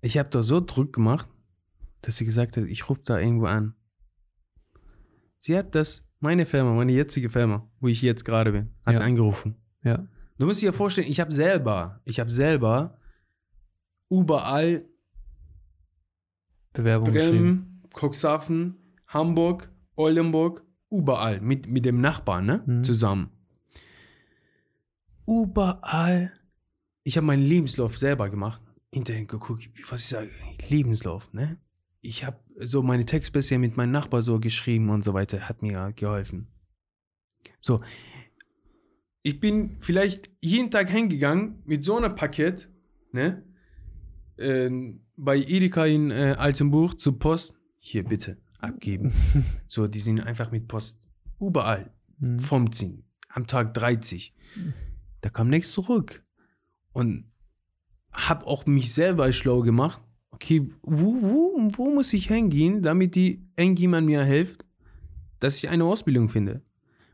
[0.00, 1.28] Ich habe doch so Druck gemacht,
[2.02, 3.74] dass sie gesagt hat, ich rufe da irgendwo an.
[5.38, 9.00] Sie hat das, meine Firma, meine jetzige Firma, wo ich jetzt gerade bin, hat Ja.
[9.00, 9.56] angerufen.
[9.82, 10.06] Ja.
[10.38, 12.98] Du musst dir vorstellen, ich habe selber, ich habe selber
[14.10, 14.84] überall
[16.72, 17.32] Bewerbung geschrieben.
[17.32, 18.76] Bremen, Cuxhaven,
[19.08, 22.62] Hamburg, Oldenburg, überall mit, mit dem Nachbarn ne?
[22.66, 22.84] Mhm.
[22.84, 23.30] zusammen.
[25.26, 26.32] Überall.
[27.02, 28.62] Ich habe meinen Lebenslauf selber gemacht.
[28.90, 30.30] Internet geguckt, was ich sage,
[30.68, 31.58] Lebenslauf, ne?
[32.00, 35.60] Ich habe so meine Texte bisher mit meinem Nachbar so geschrieben und so weiter, hat
[35.62, 36.46] mir geholfen.
[37.60, 37.82] So,
[39.22, 42.68] ich bin vielleicht jeden Tag hingegangen mit so einem Paket,
[43.12, 43.42] ne?
[44.38, 47.54] Ähm, bei Edeka in äh, Altenburg zur Post.
[47.78, 49.12] Hier bitte abgeben.
[49.68, 51.00] so, die sind einfach mit Post
[51.40, 52.38] überall Mhm.
[52.38, 53.04] vom Ziehen.
[53.28, 54.34] Am Tag 30.
[55.26, 56.22] Da kam nichts zurück.
[56.92, 57.24] Und
[58.12, 60.00] hab auch mich selber schlau gemacht.
[60.30, 64.64] okay, wo, wo, wo muss ich hingehen, damit die irgendjemand mir hilft,
[65.40, 66.62] dass ich eine Ausbildung finde?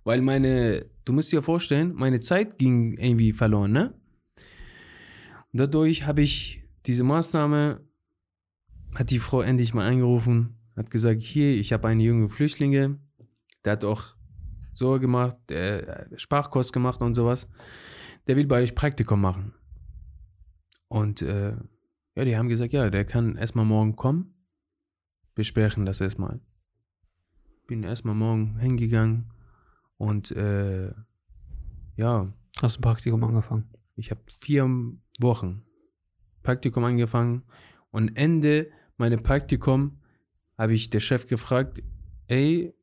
[0.04, 3.94] Weil meine, du musst dir vorstellen, meine Zeit ging irgendwie verloren, ne?
[5.54, 7.80] Und dadurch habe ich diese Maßnahme,
[8.94, 12.98] hat die Frau endlich mal angerufen, hat gesagt, hier, ich habe eine junge Flüchtlinge,
[13.64, 14.16] der hat auch
[14.74, 17.48] so gemacht, äh, Sprachkurs gemacht und sowas.
[18.26, 19.54] Der will bei euch Praktikum machen.
[20.88, 21.56] Und äh,
[22.14, 24.34] ja, die haben gesagt, ja, der kann erstmal morgen kommen.
[25.34, 26.40] Besprechen das erstmal.
[27.66, 29.32] Bin erstmal morgen hingegangen
[29.96, 30.92] und äh,
[31.96, 32.32] ja.
[32.60, 33.70] Hast ein Praktikum angefangen?
[33.96, 34.68] Ich habe vier
[35.20, 35.64] Wochen
[36.42, 37.44] Praktikum angefangen
[37.90, 40.00] und Ende meiner Praktikum
[40.58, 41.82] habe ich der Chef gefragt,
[42.26, 42.74] ey,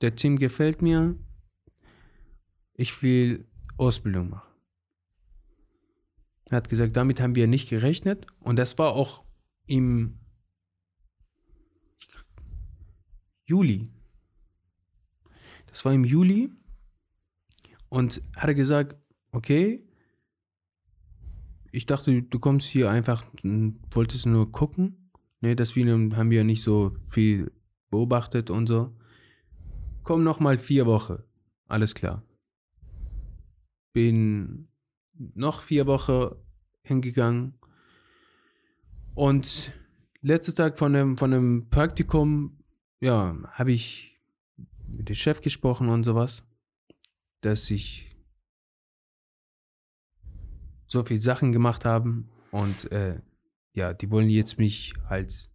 [0.00, 1.16] der Team gefällt mir,
[2.74, 3.46] ich will
[3.76, 4.45] Ausbildung machen.
[6.50, 9.24] Er hat gesagt, damit haben wir nicht gerechnet und das war auch
[9.66, 10.20] im
[13.44, 13.88] Juli.
[15.66, 16.52] Das war im Juli
[17.88, 18.96] und hat er gesagt,
[19.32, 19.86] okay,
[21.72, 23.26] ich dachte, du kommst hier einfach,
[23.90, 25.10] wolltest nur gucken.
[25.40, 27.52] Ne, das haben wir nicht so viel
[27.90, 28.96] beobachtet und so.
[30.02, 31.18] Komm noch mal vier Wochen.
[31.68, 32.22] Alles klar.
[33.92, 34.68] Bin
[35.34, 36.34] noch vier Wochen
[36.82, 37.54] hingegangen.
[39.14, 39.72] Und
[40.20, 42.58] letzter Tag von dem, von dem Praktikum,
[43.00, 44.18] ja, habe ich
[44.88, 46.44] mit dem Chef gesprochen und sowas,
[47.40, 48.16] dass ich
[50.86, 53.20] so viele Sachen gemacht haben und äh,
[53.72, 55.50] ja, die wollen jetzt mich als,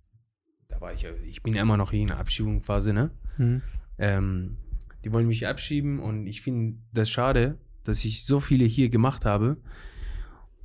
[0.68, 3.12] da war ich, ich bin ja immer noch in der Abschiebungsphase, ne?
[3.38, 3.62] Mhm.
[3.98, 4.58] Ähm,
[5.04, 9.26] die wollen mich abschieben und ich finde das schade, dass ich so viele hier gemacht
[9.26, 9.58] habe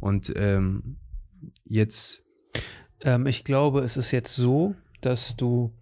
[0.01, 0.97] und ähm,
[1.65, 2.25] jetzt.
[3.01, 5.75] Ähm, ich glaube, es ist jetzt so, dass du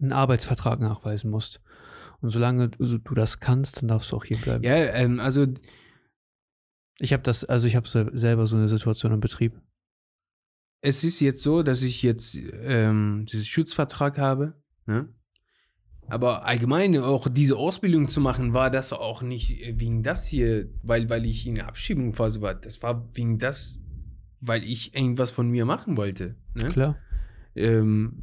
[0.00, 1.60] einen Arbeitsvertrag nachweisen musst.
[2.20, 4.64] Und solange du, du das kannst, dann darfst du auch hier bleiben.
[4.64, 5.46] Ja, ähm, also
[6.98, 9.60] ich habe das, also ich habe selber so eine Situation im Betrieb.
[10.80, 14.60] Es ist jetzt so, dass ich jetzt ähm, diesen Schutzvertrag habe.
[14.86, 15.08] Ne?
[16.08, 21.10] Aber allgemein auch diese Ausbildung zu machen, war das auch nicht wegen das hier, weil,
[21.10, 22.54] weil ich in der Abschiebungsphase war.
[22.54, 23.78] Das war wegen das,
[24.40, 26.34] weil ich irgendwas von mir machen wollte.
[26.54, 26.68] Ne?
[26.68, 26.96] Klar.
[27.54, 28.22] Ähm,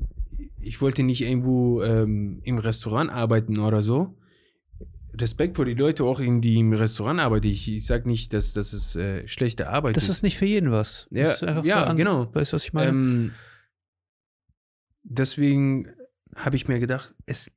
[0.59, 4.17] ich wollte nicht irgendwo ähm, im Restaurant arbeiten oder so.
[5.13, 7.47] Respekt vor die Leute auch in die im Restaurant arbeiten.
[7.47, 10.09] Ich, ich sage nicht, dass das ist äh, schlechte Arbeit das ist.
[10.09, 11.07] Das ist nicht für jeden was.
[11.11, 12.33] Ja, ja genau.
[12.33, 12.89] Weißt du, was ich meine?
[12.89, 13.31] Ähm,
[15.03, 15.87] deswegen
[16.35, 17.51] habe ich mir gedacht, es,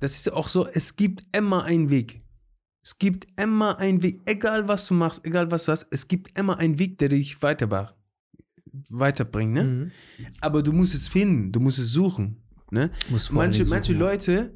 [0.00, 2.22] das ist auch so, es gibt immer einen Weg.
[2.82, 6.38] Es gibt immer einen Weg, egal was du machst, egal was du hast, es gibt
[6.38, 7.94] immer einen Weg, der dich weiterbringt.
[8.90, 9.64] weiterbringt ne?
[9.64, 9.90] Mhm.
[10.40, 12.42] Aber du musst es finden, du musst es suchen.
[12.70, 12.90] Ne?
[13.30, 13.98] Manche, suchen, manche ja.
[13.98, 14.54] Leute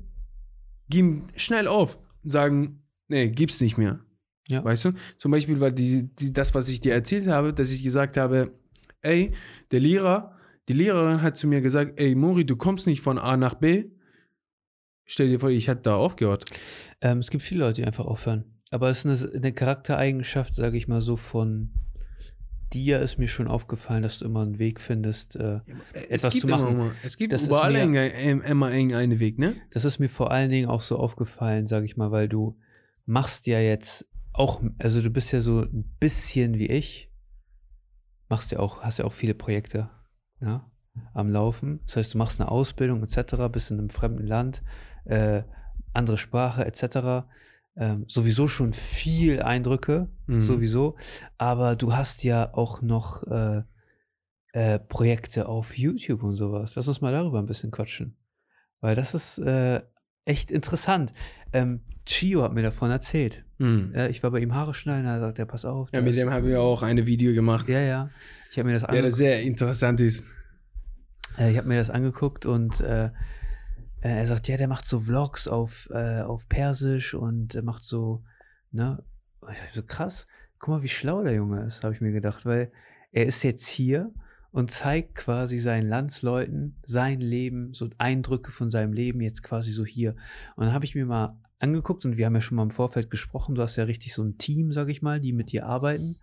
[0.91, 4.01] geben schnell auf und sagen, nee, gibt's nicht mehr.
[4.49, 4.65] Ja.
[4.65, 4.93] Weißt du?
[5.19, 8.53] Zum Beispiel war die, die, das, was ich dir erzählt habe, dass ich gesagt habe,
[9.03, 9.33] ey,
[9.71, 10.35] der Lehrer,
[10.69, 13.85] die Lehrerin hat zu mir gesagt, ey, Mori, du kommst nicht von A nach B.
[15.11, 16.45] Stell dir vor, ich hätte da aufgehört.
[17.01, 18.45] Ähm, es gibt viele Leute, die einfach aufhören.
[18.71, 21.71] Aber es ist eine, eine Charaktereigenschaft, sage ich mal so, von
[22.75, 25.61] dir ist mir schon aufgefallen, dass du immer einen Weg findest, äh,
[26.11, 26.73] es etwas zu machen.
[26.73, 29.57] Immer, es gibt das überall mir, immer einen Weg, ne?
[29.71, 32.59] Das ist mir vor allen Dingen auch so aufgefallen, sage ich mal, weil du
[33.07, 37.11] machst ja jetzt auch, also du bist ja so ein bisschen wie ich,
[38.29, 39.89] machst ja auch, hast ja auch viele Projekte
[40.43, 40.71] ja,
[41.15, 41.81] am Laufen.
[41.87, 44.63] Das heißt, du machst eine Ausbildung etc., bist in einem fremden Land,
[45.09, 45.43] äh,
[45.93, 47.27] andere Sprache etc
[47.79, 50.41] ähm, sowieso schon viel Eindrücke, mhm.
[50.41, 50.97] sowieso.
[51.39, 53.63] Aber du hast ja auch noch äh,
[54.53, 56.75] äh, Projekte auf YouTube und sowas.
[56.75, 58.17] Lass uns mal darüber ein bisschen quatschen.
[58.81, 59.81] Weil das ist äh,
[60.25, 61.13] echt interessant.
[61.53, 63.45] Ähm, Chio hat mir davon erzählt.
[63.61, 63.93] Mhm.
[64.09, 65.89] ich war bei ihm Haare schneiden, er sagt, ja, pass auf.
[65.93, 67.69] Ja, mit dem haben wir auch eine Video gemacht.
[67.69, 68.11] Ja, ja.
[68.53, 69.03] Ich habe mir das angeguckt.
[69.03, 70.25] Ja, das sehr interessant ist.
[71.37, 72.81] Äh, ich habe mir das angeguckt und
[74.01, 78.23] äh, er sagt, ja, der macht so Vlogs auf, äh, auf Persisch und macht so,
[78.71, 79.03] ne?
[79.73, 80.27] So krass.
[80.59, 82.73] Guck mal, wie schlau der Junge ist, habe ich mir gedacht, weil
[83.13, 84.13] er ist jetzt hier
[84.51, 89.85] und zeigt quasi seinen Landsleuten sein Leben, so Eindrücke von seinem Leben jetzt quasi so
[89.85, 90.17] hier.
[90.57, 93.11] Und dann habe ich mir mal angeguckt und wir haben ja schon mal im Vorfeld
[93.11, 96.19] gesprochen, du hast ja richtig so ein Team, sag ich mal, die mit dir arbeiten.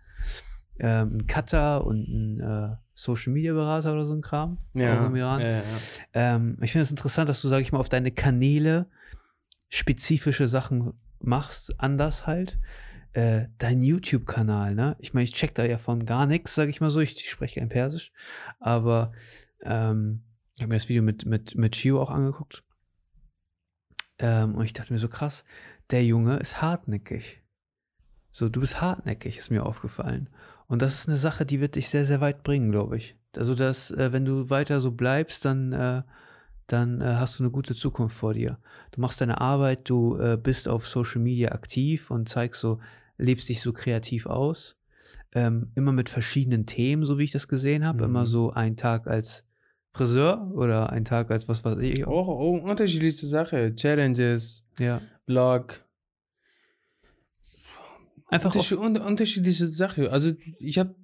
[0.78, 4.58] Ähm, ein Cutter und ein äh, Social Media Berater oder so ein Kram.
[4.74, 5.14] Ja.
[5.14, 5.62] ja, ja.
[6.14, 8.86] Ähm, ich finde es interessant, dass du, sag ich mal, auf deine Kanäle
[9.68, 12.58] spezifische Sachen machst, anders halt.
[13.16, 14.94] äh, dein YouTube-Kanal, ne?
[14.98, 17.00] Ich meine, ich check da ja von gar nichts, sage ich mal so.
[17.00, 18.12] Ich, ich spreche kein Persisch.
[18.60, 19.12] Aber
[19.62, 20.22] ähm,
[20.54, 22.62] ich habe mir das Video mit, mit, mit Chio auch angeguckt.
[24.18, 25.46] Ähm, und ich dachte mir so krass,
[25.90, 27.42] der Junge ist hartnäckig.
[28.30, 30.28] So, du bist hartnäckig, ist mir aufgefallen.
[30.68, 33.16] Und das ist eine Sache, die wird dich sehr, sehr weit bringen, glaube ich.
[33.36, 36.02] Also, dass, äh, wenn du weiter so bleibst, dann, äh,
[36.66, 38.58] dann äh, hast du eine gute Zukunft vor dir.
[38.92, 42.80] Du machst deine Arbeit, du äh, bist auf Social Media aktiv und zeigst so,
[43.18, 44.76] lebst dich so kreativ aus.
[45.32, 47.98] Ähm, immer mit verschiedenen Themen, so wie ich das gesehen habe.
[47.98, 48.04] Mhm.
[48.04, 49.44] Immer so ein Tag als
[49.92, 52.06] Friseur oder ein Tag als was weiß ich.
[52.06, 53.74] Auch, auch unterschiedlichste Sache.
[53.74, 55.00] Challenges, Ja.
[55.26, 55.85] Blog.
[58.28, 60.10] Einfach auf, Unterschied, un, unterschiedliche Sache.
[60.10, 60.94] Also ich habe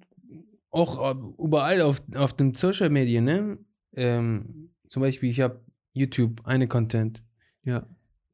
[0.71, 3.57] auch äh, überall auf, auf den Social Media, ne?
[3.95, 5.61] Ähm, zum Beispiel, ich habe
[5.93, 7.23] YouTube eine Content,
[7.63, 7.85] ja.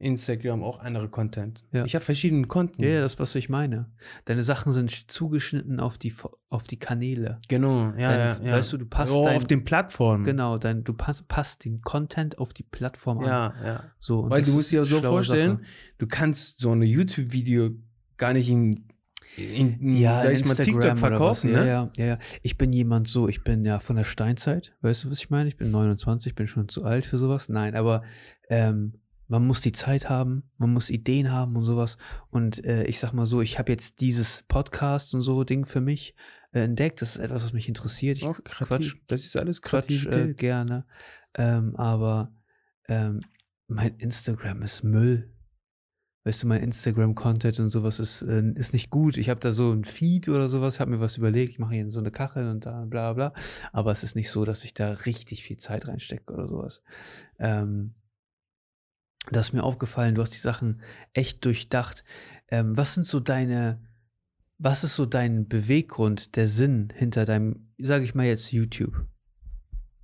[0.02, 1.66] Instagram auch andere Content.
[1.74, 1.84] Ja.
[1.84, 2.82] Ich habe verschiedene Konten.
[2.82, 3.92] Ja, ja, das, was ich meine.
[4.24, 6.14] Deine Sachen sind sch- zugeschnitten auf die,
[6.48, 7.42] auf die Kanäle.
[7.50, 8.56] Genau, ja, Dein, ja, ja.
[8.56, 10.24] Weißt du, du passt Ja, dein, auf den Plattformen.
[10.24, 13.26] genau, dein, du passt, passt den Content auf die Plattform an.
[13.26, 13.84] Ja, ja.
[14.00, 15.66] So, Weil du ist musst dir eine so vorstellen, Sache.
[15.98, 17.72] du kannst so ein YouTube-Video
[18.20, 18.88] gar nicht in,
[19.36, 21.68] in, in Ja, sag ich mal, TikTok verkaufen, ne?
[21.68, 22.20] Ja, ja, ja.
[22.44, 25.50] Ich bin jemand so, ich bin ja von der Steinzeit, weißt du, was ich meine?
[25.50, 27.50] Ich bin 29, bin schon zu alt für sowas.
[27.50, 28.04] Nein, aber
[28.50, 28.94] ähm,
[29.28, 31.98] man muss die Zeit haben, man muss Ideen haben und sowas.
[32.30, 35.82] Und äh, ich sag mal so, ich habe jetzt dieses Podcast und so Ding für
[35.82, 36.16] mich
[36.52, 37.02] äh, entdeckt.
[37.02, 38.18] Das ist etwas, was mich interessiert.
[38.18, 38.96] Ich Auch quatsch, kreativ.
[39.08, 40.86] Das ist alles Quatsch äh, gerne.
[41.36, 42.34] Ähm, aber
[42.88, 43.22] ähm,
[43.68, 45.32] mein Instagram ist Müll.
[46.26, 49.16] Weißt du, mein Instagram-Content und sowas ist, äh, ist nicht gut.
[49.18, 51.90] Ich habe da so ein Feed oder sowas, habe mir was überlegt, ich mache hier
[51.90, 53.34] so eine Kachel und da bla bla.
[53.72, 56.84] Aber es ist nicht so, dass ich da richtig viel Zeit reinstecke oder sowas.
[57.40, 57.96] Ähm,
[59.32, 60.82] das ist mir aufgefallen, du hast die Sachen
[61.14, 62.04] echt durchdacht.
[62.50, 63.80] Ähm, was sind so deine,
[64.58, 69.06] was ist so dein Beweggrund, der Sinn hinter deinem, sage ich mal jetzt, YouTube?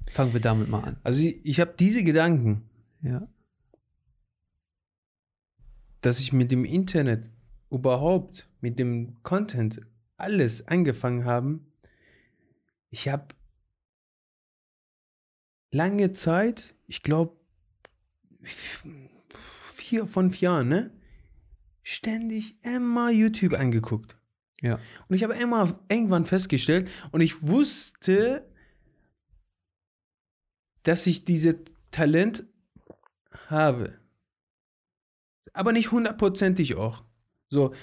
[0.08, 0.98] Fangen wir damit mal an.
[1.04, 2.70] Also ich, ich habe diese Gedanken,
[3.02, 3.28] Ja.
[6.06, 7.32] Dass ich mit dem Internet
[7.72, 9.80] überhaupt, mit dem Content,
[10.18, 11.60] alles angefangen habe.
[12.92, 13.34] Ich habe
[15.72, 17.36] lange Zeit, ich glaube
[19.64, 20.92] vier, fünf Jahren, ne?
[21.82, 24.16] Ständig immer YouTube angeguckt.
[24.62, 24.80] Ja.
[25.08, 28.48] Und ich habe immer irgendwann festgestellt und ich wusste,
[30.84, 31.56] dass ich dieses
[31.92, 32.46] Talent
[33.48, 34.00] habe.
[35.56, 37.04] Aber nicht hundertprozentig auch.
[37.50, 37.74] So,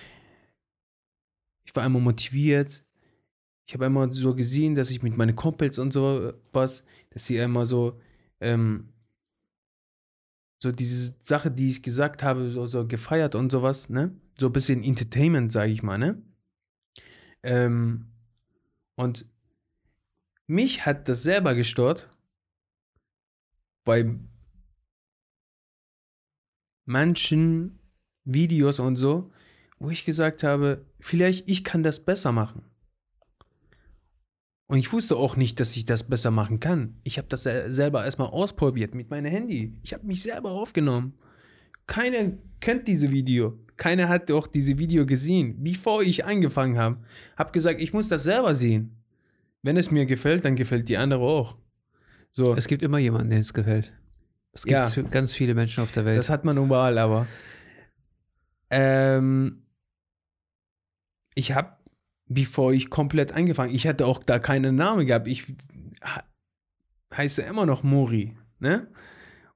[1.65, 2.85] ich war einmal motiviert.
[3.67, 7.41] Ich habe einmal so gesehen, dass ich mit meinen Kumpels und so was, dass sie
[7.41, 7.99] einmal so,
[8.41, 8.93] ähm,
[10.63, 14.15] so diese Sache, die ich gesagt habe, so, so gefeiert und sowas, ne?
[14.39, 16.23] So ein bisschen Entertainment, sage ich mal, ne?
[17.43, 18.13] Ähm,
[18.97, 19.25] und
[20.47, 22.11] mich hat das selber gestört,
[23.85, 24.15] bei
[26.85, 27.79] manchen
[28.25, 29.31] Videos und so,
[29.79, 32.63] wo ich gesagt habe, vielleicht ich kann das besser machen.
[34.69, 36.97] Und ich wusste auch nicht, dass ich das besser machen kann.
[37.05, 39.77] Ich habe das sel- selber erstmal ausprobiert mit meinem Handy.
[39.83, 41.15] Ich habe mich selber aufgenommen.
[41.87, 43.59] Keiner kennt diese Video.
[43.77, 46.99] Keiner hat auch diese Video gesehen, bevor ich angefangen habe.
[47.37, 48.97] Hab gesagt, ich muss das selber sehen.
[49.63, 51.59] Wenn es mir gefällt, dann gefällt die andere auch.
[52.33, 53.93] So, Es gibt immer jemanden, den es gefällt.
[54.53, 55.03] Es gibt Ja.
[55.11, 56.19] ganz viele Menschen auf der Welt.
[56.19, 57.27] das hat man überall, aber
[58.71, 59.65] ähm,
[61.35, 61.77] ich habe,
[62.27, 65.29] bevor ich komplett angefangen, ich hatte auch da keinen Namen gehabt.
[65.29, 65.47] Ich
[67.15, 68.89] heiße immer noch Mori, ne?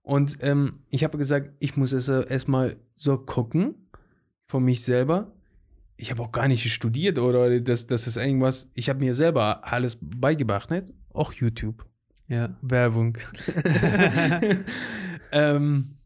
[0.02, 3.89] Und ähm, ich habe gesagt, ich muss es äh, erstmal so gucken
[4.47, 5.32] von mich selber.
[5.97, 8.70] Ich habe auch gar nicht studiert oder das, das ist irgendwas.
[8.74, 10.85] Ich habe mir selber alles beigebracht, ne?
[11.12, 11.86] Auch YouTube.
[12.28, 12.57] Ja.
[12.62, 13.19] Werbung.
[15.32, 15.97] ähm,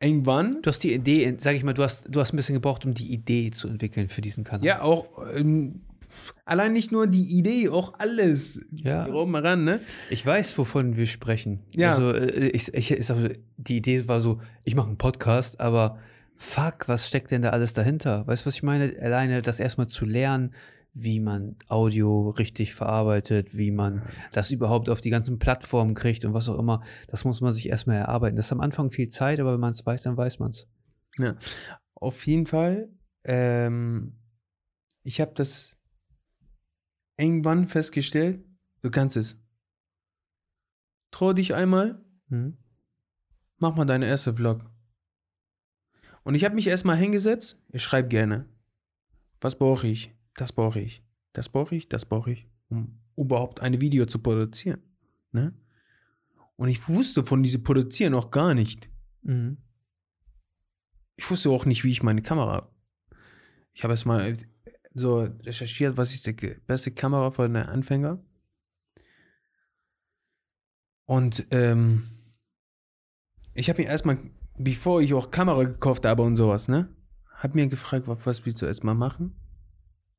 [0.00, 2.84] irgendwann, Du hast die Idee, sag ich mal, du hast, du hast ein bisschen gebraucht,
[2.84, 4.64] um die Idee zu entwickeln für diesen Kanal.
[4.64, 5.82] ja, auch ähm,
[6.44, 9.04] allein nicht nur die Idee, auch alles Ja.
[9.06, 9.80] drum heran, ne?
[10.10, 11.60] Ich weiß, wovon wir sprechen.
[11.72, 11.90] Ja.
[11.90, 15.98] Also, äh, ich, ich, ich sag, die Idee war so, ich mache einen Podcast, aber
[16.36, 18.24] fuck, was steckt denn da alles dahinter?
[18.26, 18.94] Weißt du, was ich meine?
[19.00, 20.54] Alleine das erstmal zu lernen,
[20.94, 24.02] wie man Audio richtig verarbeitet, wie man
[24.32, 27.68] das überhaupt auf die ganzen Plattformen kriegt und was auch immer, das muss man sich
[27.68, 28.36] erstmal erarbeiten.
[28.36, 30.66] Das ist am Anfang viel Zeit, aber wenn man es weiß, dann weiß man es.
[31.94, 32.90] Auf jeden Fall,
[33.24, 34.18] ähm,
[35.04, 35.76] ich habe das
[37.16, 38.44] irgendwann festgestellt,
[38.82, 39.40] du kannst es.
[41.10, 42.58] Trau dich einmal, Mhm.
[43.56, 44.70] mach mal deine erste Vlog.
[46.24, 48.46] Und ich habe mich erstmal hingesetzt, ich schreibe gerne.
[49.40, 50.14] Was brauche ich?
[50.38, 51.02] Das brauche ich.
[51.32, 54.80] Das brauche ich, das brauche ich, um überhaupt ein Video zu produzieren.
[55.32, 55.52] Ne?
[56.54, 58.88] Und ich wusste von diesem Produzieren auch gar nicht.
[59.22, 59.58] Mhm.
[61.16, 62.72] Ich wusste auch nicht, wie ich meine Kamera.
[63.72, 64.36] Ich habe erstmal
[64.94, 66.32] so recherchiert, was ist die
[66.66, 68.22] beste Kamera für einen Anfänger.
[71.04, 72.10] Und ähm,
[73.54, 74.18] ich habe mir erstmal,
[74.56, 76.94] bevor ich auch Kamera gekauft habe und sowas, ne,
[77.34, 79.34] habe mir gefragt, was, was willst du erstmal machen?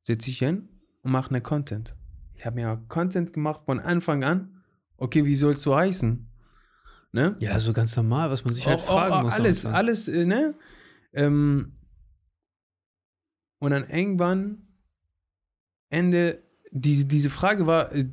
[0.04, 0.70] Setze ich hin
[1.04, 1.96] und mache eine Content.
[2.34, 4.64] Ich habe mir Content gemacht von Anfang an.
[4.98, 6.26] Okay, wie soll es so heißen?
[7.12, 7.36] Ne?
[7.40, 9.34] Ja, so ganz normal, was man sich halt Auch- fragen auch, muss.
[9.34, 10.56] Alles, alles, äh, ne?
[11.14, 11.74] Ähm,
[13.60, 14.68] und dann irgendwann
[15.90, 18.10] Ende, diese, diese Frage war, äh,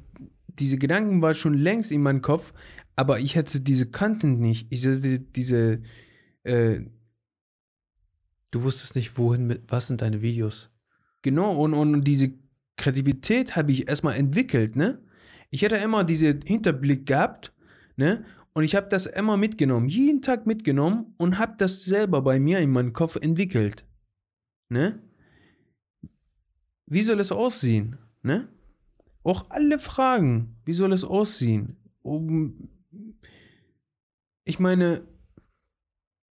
[0.48, 2.54] diese Gedanken war schon längst in meinem Kopf,
[2.96, 4.66] aber ich hatte diese Content nicht.
[4.72, 5.82] Ich hatte diese,
[6.44, 6.80] äh,
[8.52, 10.70] Du wusstest nicht, wohin mit, was sind deine Videos?
[11.26, 12.34] Genau, und, und diese
[12.76, 15.02] Kreativität habe ich erstmal entwickelt, ne?
[15.50, 17.52] Ich hatte immer diesen Hinterblick gehabt,
[17.96, 18.24] ne?
[18.52, 22.60] Und ich habe das immer mitgenommen, jeden Tag mitgenommen und habe das selber bei mir
[22.60, 23.84] in meinem Kopf entwickelt,
[24.68, 25.02] ne?
[26.86, 28.46] Wie soll es aussehen, ne?
[29.24, 31.76] Auch alle Fragen, wie soll es aussehen?
[34.44, 35.02] Ich meine,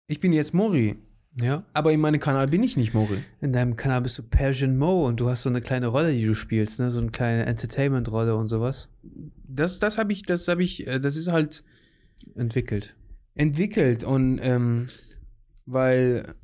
[0.07, 0.95] ich bin jetzt Mori,
[1.39, 1.63] Ja.
[1.73, 3.19] aber in meinem Kanal bin ich nicht Mori.
[3.41, 6.25] In deinem Kanal bist du Persian Mo und du hast so eine kleine Rolle, die
[6.25, 6.89] du spielst, ne?
[6.89, 8.89] So eine kleine Entertainment-Rolle und sowas
[9.47, 11.63] das, das habe ich, das habe ich, äh, das ist halt
[12.35, 12.95] entwickelt.
[13.35, 14.89] entwickelt und ähm,
[15.65, 16.35] weil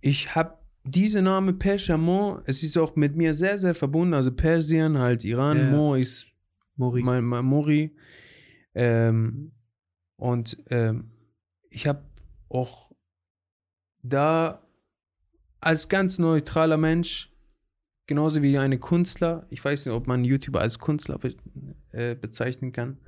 [0.00, 4.98] ich habe diese Name Persian es ist auch mit mir sehr, sehr verbunden, also Persien,
[4.98, 5.70] halt Iran, ja.
[5.70, 6.26] Mo ist
[6.76, 7.02] Mori.
[7.02, 7.94] mein, mein Mori
[8.74, 9.52] ähm,
[10.16, 11.10] und ähm,
[11.70, 12.02] ich habe
[12.48, 12.90] auch
[14.02, 14.62] da
[15.60, 17.32] als ganz neutraler Mensch,
[18.06, 21.34] genauso wie eine Künstler, ich weiß nicht, ob man YouTuber als Künstler be
[21.92, 22.98] äh, bezeichnen kann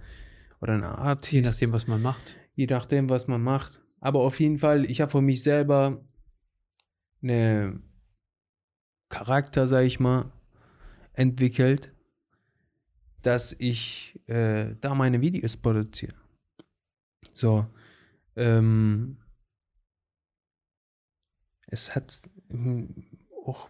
[0.61, 2.37] oder eine Artist, Je nachdem, was man macht.
[2.55, 3.83] je nachdem, was man macht.
[4.01, 6.05] Aber auf jeden Fall, ich habe für mich selber
[7.23, 7.81] eine
[9.11, 10.33] Charakter, sag ich mal,
[11.13, 11.93] entwickelt,
[13.23, 16.15] dass ich äh, da meine Videos produziere.
[17.35, 17.67] So,
[18.37, 19.19] ähm,
[21.71, 22.89] es hat ähm,
[23.47, 23.69] auch,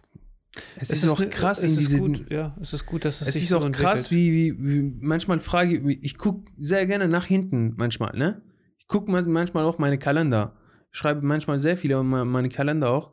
[0.79, 3.27] es, ist, auch ne- krass es in ist gut, ja, es ist gut, dass es,
[3.27, 4.11] es sich ist so auch krass, entwickelt.
[4.11, 8.41] wie, wie, wie manchmal frage ich, ich gucke sehr gerne nach hinten manchmal, ne?
[8.79, 10.57] Ich gucke manchmal auch meine Kalender.
[10.91, 13.11] Ich schreibe manchmal sehr viele me- meine Kalender auch.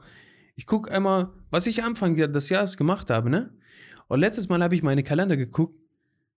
[0.57, 3.55] Ich gucke einmal, was ich Anfang des Jahres gemacht habe, ne?
[4.09, 5.79] Und letztes Mal habe ich meine Kalender geguckt.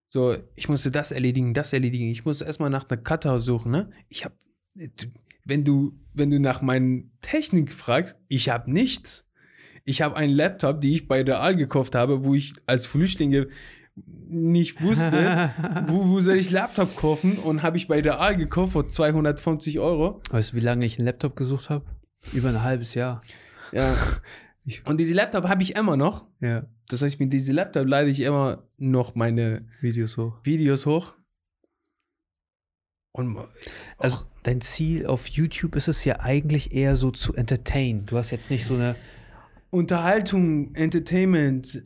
[0.10, 2.10] So, ich musste das erledigen, das erledigen.
[2.10, 3.90] Ich musste erstmal nach einer Cutter suchen, ne?
[4.10, 4.36] Ich habe,
[5.46, 9.28] wenn du, wenn du nach meinen Technik fragst, ich habe nichts.
[9.84, 13.48] Ich habe einen Laptop, die ich bei der Aal gekauft habe, wo ich als Flüchtlinge
[13.96, 15.54] nicht wusste,
[15.88, 19.80] wo, wo soll ich Laptop kaufen und habe ich bei der Aal gekauft für 250
[19.80, 20.22] Euro.
[20.30, 21.86] Weißt du, wie lange ich einen Laptop gesucht habe?
[22.34, 23.22] Über ein halbes Jahr.
[23.72, 23.96] Ja.
[24.86, 26.28] Und diese Laptop habe ich immer noch.
[26.40, 26.68] Ja.
[26.88, 30.38] Das heißt, mit diesem Laptop lade ich immer noch meine Videos hoch.
[30.44, 31.16] Videos hoch.
[33.12, 33.38] Und
[33.98, 38.06] Also dein Ziel auf YouTube ist es ja eigentlich eher so zu entertain.
[38.06, 38.96] Du hast jetzt nicht so eine.
[39.70, 41.82] Unterhaltung, Entertainment.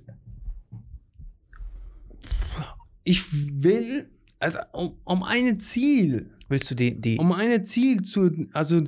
[3.04, 3.24] Ich
[3.62, 4.10] will,
[4.40, 8.84] also um, um ein Ziel, Willst du die, die um ein Ziel zu, also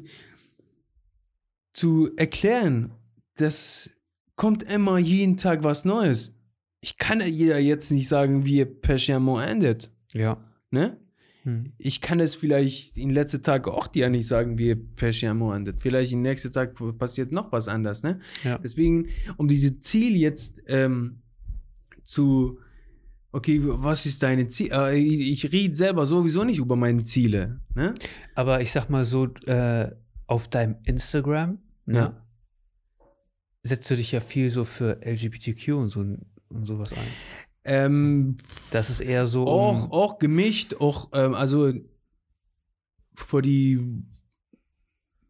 [1.73, 2.91] zu erklären,
[3.35, 3.91] das
[4.35, 6.33] kommt immer jeden Tag was Neues.
[6.81, 10.43] Ich kann ja jetzt nicht sagen, wie Persiamo endet, ja.
[10.71, 10.97] ne?
[11.47, 11.71] Hm.
[11.77, 15.81] Ich kann es vielleicht in letzten Tagen auch dir nicht sagen, wie Persiamo endet.
[15.81, 18.19] Vielleicht im nächsten Tag passiert noch was anderes, ne?
[18.43, 18.57] Ja.
[18.57, 19.07] Deswegen,
[19.37, 21.21] um dieses Ziel jetzt ähm,
[22.03, 22.59] zu,
[23.31, 24.71] okay, was ist deine Ziel?
[24.73, 27.93] Äh, ich, ich rede selber sowieso nicht über meine Ziele, ne?
[28.35, 29.89] Aber ich sag mal so, äh,
[30.25, 32.27] auf deinem Instagram, ne, Ja.
[33.63, 37.07] setzt du dich ja viel so für LGBTQ und so und sowas ein.
[37.67, 38.37] Ähm,
[38.71, 39.45] Das ist eher so.
[39.45, 41.73] auch, auch gemischt, auch, ähm, also
[43.15, 44.03] für die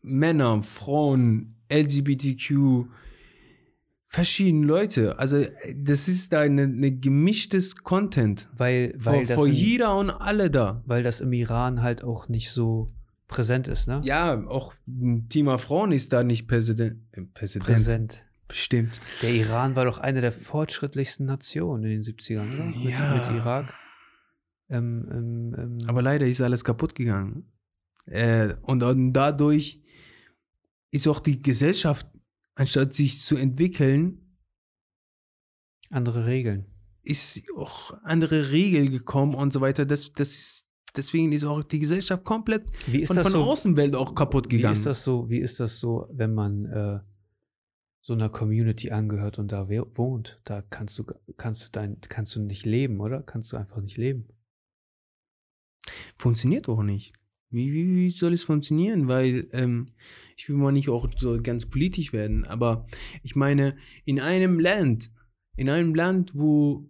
[0.02, 2.86] Männer, Frauen, LGBTQ,
[4.08, 5.20] verschiedene Leute.
[5.20, 5.46] Also
[5.76, 8.50] das ist da eine, eine gemischtes Content.
[8.56, 10.84] weil, weil, Vor, das vor jeder und alle da.
[10.86, 12.88] weil das im Iran halt auch nicht so
[13.28, 14.00] präsent ist, ne?
[14.06, 17.02] Ja, auch ein Thema Frauen ist da nicht Präsident.
[17.12, 17.66] äh, Präsident.
[17.66, 18.24] Präsent.
[18.48, 19.00] Bestimmt.
[19.22, 22.64] Der Iran war doch eine der fortschrittlichsten Nationen in den 70ern, oder?
[22.66, 23.16] Mit, Ja.
[23.16, 23.74] mit Irak.
[24.70, 27.52] Ähm, ähm, ähm, Aber leider ist alles kaputt gegangen.
[28.06, 29.82] Äh, und dann dadurch
[30.92, 32.08] ist auch die Gesellschaft,
[32.56, 34.24] anstatt sich zu entwickeln,
[35.90, 36.66] Andere Regeln.
[37.04, 39.86] ist auch andere Regeln gekommen und so weiter.
[39.86, 43.38] Das, das ist, deswegen ist auch die Gesellschaft komplett Wie ist von, von so?
[43.40, 44.74] der Außenwelt auch kaputt Wie gegangen.
[44.74, 47.00] ist das so, wie ist das so, wenn man äh,
[48.08, 50.40] so einer Community angehört und da wohnt?
[50.46, 51.04] Da kannst du,
[51.36, 53.22] kannst du dein, kannst du nicht leben, oder?
[53.22, 54.30] Kannst du einfach nicht leben.
[56.16, 57.12] Funktioniert auch nicht.
[57.50, 59.10] Wie, wie, wie soll es funktionieren?
[59.10, 59.88] Weil ähm,
[60.38, 62.88] ich will mal nicht auch so ganz politisch werden, aber
[63.24, 63.76] ich meine,
[64.06, 65.12] in einem Land,
[65.58, 66.90] in einem Land, wo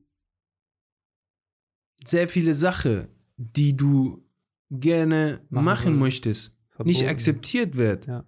[2.06, 3.08] sehr viele Sachen,
[3.38, 4.24] die du
[4.70, 7.10] gerne Machen machen, möchtest, nicht Verboten.
[7.10, 8.06] akzeptiert wird.
[8.06, 8.24] Ja.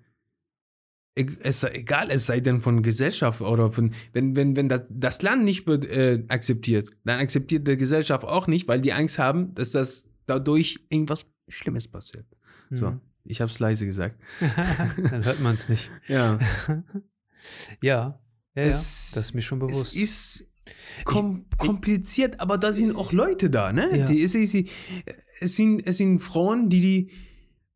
[1.42, 5.22] Es sei egal, es sei denn von Gesellschaft oder von, wenn, wenn, wenn das, das
[5.22, 9.72] Land nicht äh, akzeptiert, dann akzeptiert die Gesellschaft auch nicht, weil die Angst haben, dass
[9.72, 12.26] das dadurch irgendwas Schlimmes passiert.
[12.72, 13.02] So, Mhm.
[13.26, 14.20] ich habe es leise gesagt.
[15.12, 15.90] Dann hört man es nicht.
[16.08, 16.38] Ja,
[17.82, 18.20] ja,
[18.56, 19.96] ja, Es- ja, das ist mir schon bewusst.
[19.96, 20.46] es ist
[21.04, 23.98] kom kompliziert, aber da sind auch Leute da, ne?
[23.98, 24.08] Ja.
[24.08, 24.54] Die, es, es,
[25.40, 27.10] es, sind, es sind Frauen, die, die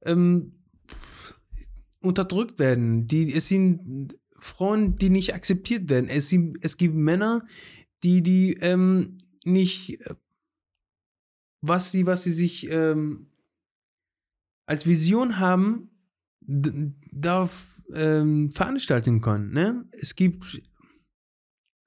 [0.06, 0.54] ähm,
[2.04, 3.08] unterdrückt werden.
[3.08, 6.10] Die, es sind Frauen, die nicht akzeptiert werden.
[6.10, 7.46] Es, sind, es gibt Männer,
[8.04, 10.00] die, die ähm, nicht,
[11.62, 13.28] was sie, was sie sich ähm,
[14.66, 15.90] als Vision haben,
[16.42, 19.52] d- darf ähm, veranstalten können.
[19.54, 19.86] Ne?
[19.92, 20.62] Es gibt,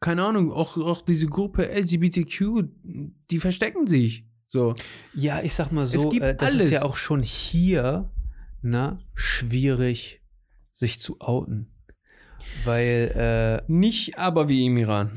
[0.01, 2.64] keine Ahnung, auch, auch diese Gruppe LGBTQ,
[3.30, 4.24] die verstecken sich.
[4.48, 4.74] So.
[5.14, 6.70] Ja, ich sag mal so, Es gibt äh, das ist alles.
[6.70, 8.10] ja auch schon hier
[8.62, 10.20] na, schwierig,
[10.72, 11.68] sich zu outen.
[12.64, 15.10] Weil, äh, Nicht aber wie im Iran.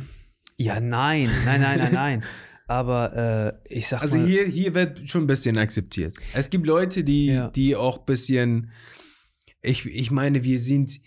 [0.57, 2.23] ja, nein, nein, nein, nein, nein.
[2.67, 6.13] Aber äh, ich sag Also mal, hier, hier wird schon ein bisschen akzeptiert.
[6.35, 7.49] Es gibt Leute, die, Ja.
[7.49, 8.71] die auch ein bisschen,
[9.63, 10.99] ich, ich meine, wir sind,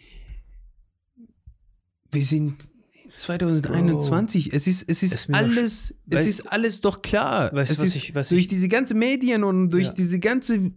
[2.11, 2.69] wir sind
[3.17, 4.53] 2021.
[4.53, 7.53] Es ist, es ist, Ist alles, es weißt- ist alles doch klar.
[7.53, 9.93] Weißt es ist ich- durch ich- diese ganzen Medien und durch Ja.
[9.93, 10.73] diese ganze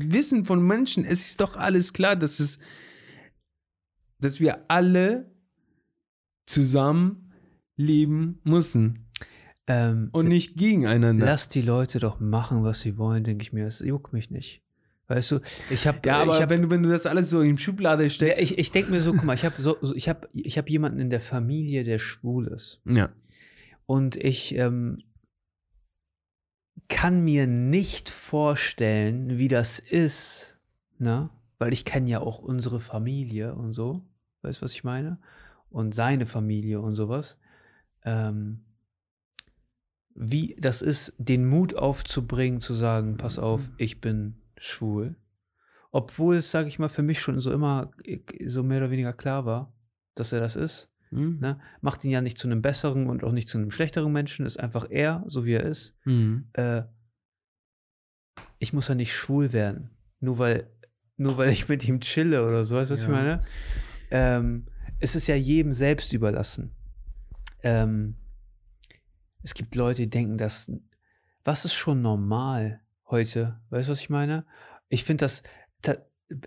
[0.00, 2.58] Wissen von Menschen, es ist doch alles klar, dass es,
[4.20, 5.30] dass wir alle
[6.46, 7.32] zusammen
[7.76, 9.06] leben müssen
[9.66, 11.26] ähm, und nicht gegeneinander.
[11.26, 13.66] lass die Leute doch machen, was sie wollen, denke ich mir.
[13.66, 14.62] Es juckt mich nicht.
[15.08, 17.56] Weißt du, ich habe Ja, aber hab, wenn, du, wenn du das alles so in
[17.56, 18.42] Schublade ja, steckst.
[18.42, 20.68] ich, ich denke mir so, guck mal, ich habe so, so, ich hab, ich hab
[20.68, 22.80] jemanden in der Familie, der schwul ist.
[22.84, 23.10] ja.
[23.86, 24.98] Und ich ähm,
[26.88, 30.56] kann mir nicht vorstellen, wie das ist,
[30.98, 31.30] ne?
[31.58, 34.02] Weil ich kenne ja auch unsere Familie und so.
[34.42, 35.18] Weißt du, was ich meine?
[35.70, 37.38] Und seine Familie und sowas.
[38.04, 38.64] Ähm,
[40.14, 45.16] wie das ist, den Mut aufzubringen, zu sagen, pass auf, ich bin schwul.
[45.90, 49.12] Obwohl es, sage ich mal, für mich schon so immer äh, so mehr oder weniger
[49.12, 49.72] klar war,
[50.14, 50.90] dass er das ist.
[51.10, 51.38] Mhm.
[51.40, 51.60] Ne?
[51.80, 54.58] Macht ihn ja nicht zu einem besseren und auch nicht zu einem schlechteren Menschen, ist
[54.58, 55.94] einfach er, so wie er ist.
[56.04, 56.48] Mhm.
[56.54, 56.82] Äh,
[58.58, 59.90] ich muss ja nicht schwul werden,
[60.20, 60.68] nur weil,
[61.16, 63.14] nur weil ich mit ihm chille oder so, weißt du, was ich Ja.
[63.14, 63.42] meine?
[64.10, 64.66] Ähm,
[65.00, 66.72] es ist ja jedem selbst überlassen.
[67.62, 68.16] Ähm,
[69.42, 70.70] es gibt Leute, die denken, dass,
[71.44, 73.60] was ist schon normal heute?
[73.70, 74.44] Weißt du, was ich meine?
[74.88, 75.42] Ich finde das,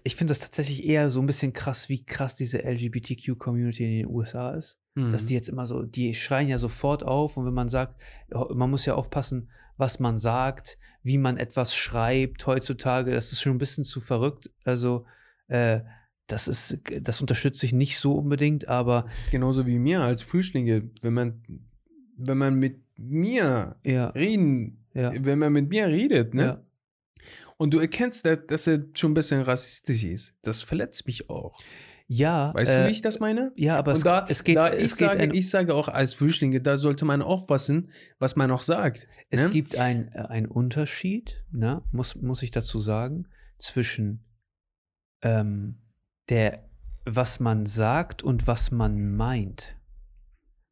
[0.04, 4.16] ich finde das tatsächlich eher so ein bisschen krass, wie krass diese LGBTQ-Community in den
[4.16, 5.28] USA ist dass Mhm.
[5.28, 7.96] die jetzt immer so, die schreien ja sofort auf und wenn man sagt,
[8.30, 13.54] man muss ja aufpassen, was man sagt, wie man etwas schreibt heutzutage, das ist schon
[13.54, 14.52] ein bisschen zu verrückt.
[14.66, 15.06] Also
[15.48, 15.80] äh,
[16.28, 20.24] das ist, das unterstütze ich nicht so unbedingt, aber Das ist genauso wie mir als
[20.24, 20.90] Flüchtlinge.
[21.02, 21.42] Wenn man,
[22.18, 26.44] wenn man mit mir ja, reden, ja, wenn man mit mir redet, ne?
[26.44, 26.64] ja.
[27.62, 30.34] Und du erkennst, dass, dass er schon ein bisschen rassistisch ist.
[30.42, 31.60] Das verletzt mich auch.
[32.08, 33.52] Ja, Weißt äh, du, wie ich das meine?
[33.56, 36.16] ja, aber es, da, es geht, da es ich, geht sage, ich sage auch als
[36.16, 39.08] Flüchtlinge, da sollte man aufpassen, was man auch sagt.
[39.30, 39.52] Es ne?
[39.52, 43.28] gibt ein, äh, einen Unterschied, ne, muss, muss ich dazu sagen,
[43.60, 44.26] zwischen
[45.22, 45.76] ähm,
[46.30, 46.68] der,
[47.06, 49.76] was man sagt und was man meint.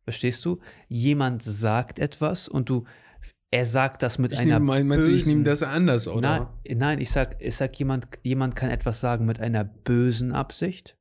[0.05, 0.59] Verstehst du?
[0.87, 2.85] Jemand sagt etwas und du,
[3.51, 6.07] er sagt das mit ich einer nehme, mein- meinst du, ich bösen- nehme das anders,
[6.07, 6.49] oder?
[6.65, 10.95] Nein, nein, ich sag, ich sag jemand, jemand kann etwas sagen mit einer bösen Absicht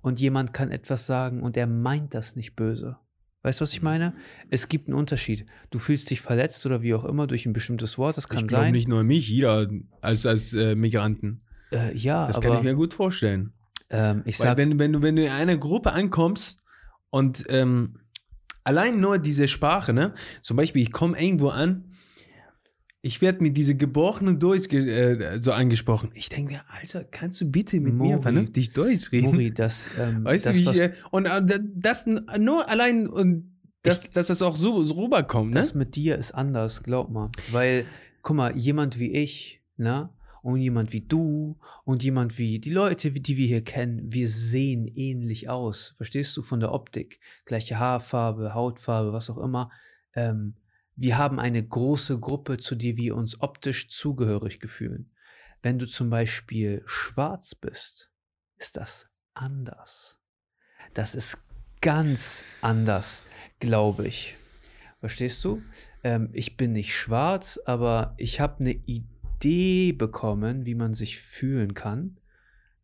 [0.00, 2.96] und jemand kann etwas sagen und er meint das nicht böse.
[3.42, 4.14] Weißt du, was ich meine?
[4.50, 5.46] Es gibt einen Unterschied.
[5.70, 8.50] Du fühlst dich verletzt oder wie auch immer durch ein bestimmtes Wort, das kann ich
[8.50, 8.72] sein.
[8.72, 9.68] nicht nur mich, jeder
[10.00, 11.42] als, als äh, Migranten.
[11.72, 13.52] Äh, ja, Das aber kann ich mir gut vorstellen.
[13.90, 16.62] ähm, ich Weil sag, wenn, wenn, du, wenn du in eine Gruppe ankommst
[17.10, 18.00] und ähm,
[18.64, 20.14] allein nur diese Sprache, ne?
[20.42, 21.87] Zum Beispiel, ich komme irgendwo an,
[23.00, 26.10] ich werde mit diese gebrochenen Deutsch äh, so angesprochen.
[26.14, 28.22] Ich denke mir, Alter, kannst du bitte mit mir Mori.
[28.22, 29.26] vernünftig Deutsch reden?
[29.26, 33.06] Mori, das, ähm, Weißt das, du, wie ich, äh, und äh, da- das nur allein,
[33.06, 33.52] und
[33.82, 35.60] dass, dass das auch so, so rüberkommt, ne?
[35.60, 37.30] das mit dir ist anders, glaub mal.
[37.52, 37.84] Weil,
[38.22, 40.10] guck mal, jemand wie ich, ne?
[40.42, 44.86] Und jemand wie du und jemand wie die Leute, die wir hier kennen, wir sehen
[44.86, 45.94] ähnlich aus.
[45.96, 46.42] Verstehst du?
[46.42, 47.18] Von der Optik.
[47.44, 49.70] Gleiche Haarfarbe, Hautfarbe, was auch immer.
[50.14, 50.54] Ähm,
[51.00, 55.12] wir haben eine große Gruppe, zu der wir uns optisch zugehörig fühlen.
[55.62, 58.10] Wenn du zum Beispiel schwarz bist,
[58.56, 60.18] ist das anders.
[60.94, 61.38] Das ist
[61.80, 63.22] ganz anders,
[63.60, 64.36] glaube ich.
[64.98, 65.62] Verstehst du?
[66.02, 71.74] Ähm, ich bin nicht schwarz, aber ich habe eine Idee bekommen, wie man sich fühlen
[71.74, 72.18] kann.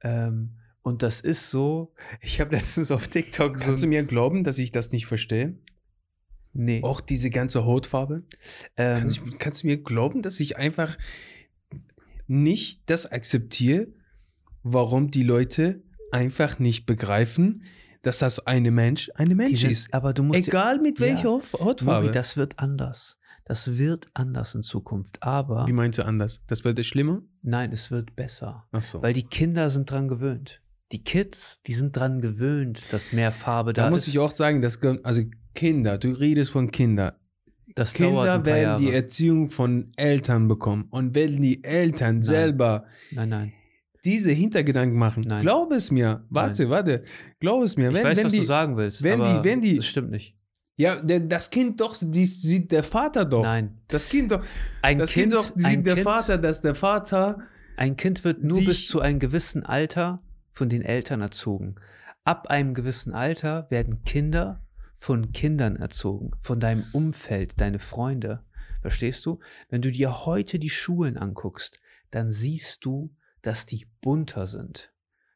[0.03, 4.45] Ähm, und das ist so, ich habe letztens auf TikTok so Kannst du mir glauben,
[4.45, 5.59] dass ich das nicht verstehe?
[6.55, 8.22] Nee, Auch diese ganze Hautfarbe?
[8.76, 10.97] ähm, Kannst, du- kannst du mir glauben, dass ich einfach
[12.26, 13.89] nicht das akzeptiere,
[14.62, 17.64] warum die Leute einfach nicht begreifen,
[18.02, 19.94] dass das eine Mensch eine Mensch diese, ist?
[19.94, 21.06] aber du musst Egal mit Ja.
[21.06, 22.10] welcher Haut- Hautfarbe.
[22.10, 23.18] Das wird anders.
[23.47, 25.22] Das wird anders in Zukunft.
[25.22, 26.43] Aber Wie meinst du anders?
[26.47, 27.22] Das wird schlimmer?
[27.43, 28.66] nein, es wird besser.
[28.72, 29.02] Ach so.
[29.02, 30.62] Weil die Kinder sind dran gewöhnt.
[30.93, 34.09] Die Kids, die sind dran gewöhnt, dass mehr Farbe da, da muss ist.
[34.09, 35.22] ich auch sagen, dass also
[35.55, 37.12] Kinder, du redest von Kindern.
[37.74, 38.81] das Kinder werden Jahre.
[38.82, 40.86] die Erziehung von Eltern bekommen.
[40.90, 43.52] Und wenn die Eltern selber nein, nein.
[44.05, 45.43] diese Hintergedanken machen, Nein.
[45.43, 46.24] glaub es mir.
[46.31, 47.05] Warte, warte.
[47.40, 47.89] Glaub es mir.
[47.90, 49.02] Ich wenn, weiß, wenn was die, du sagen willst.
[49.02, 50.36] wenn die- aber wenn die- Das stimmt nicht.
[50.76, 53.43] Ja, das Kind doch, die sieht der Vater doch.
[53.44, 53.78] Nein.
[53.89, 54.43] Das Kind doch.
[54.82, 57.39] Ein Das Kind, Kind, doch sieht ein der kind, Vater, dass der Vater.
[57.76, 60.20] Ein Kind wird nur bis zu einem gewissen Alter
[60.51, 61.76] von den Eltern erzogen.
[62.24, 64.64] Ab einem gewissen Alter werden Kinder
[64.95, 68.45] von Kindern erzogen, von deinem Umfeld, deine Freunde.
[68.83, 69.41] Verstehst du?
[69.69, 71.81] Wenn du dir heute die Schulen anguckst,
[72.11, 74.93] dann siehst du, dass die bunter sind.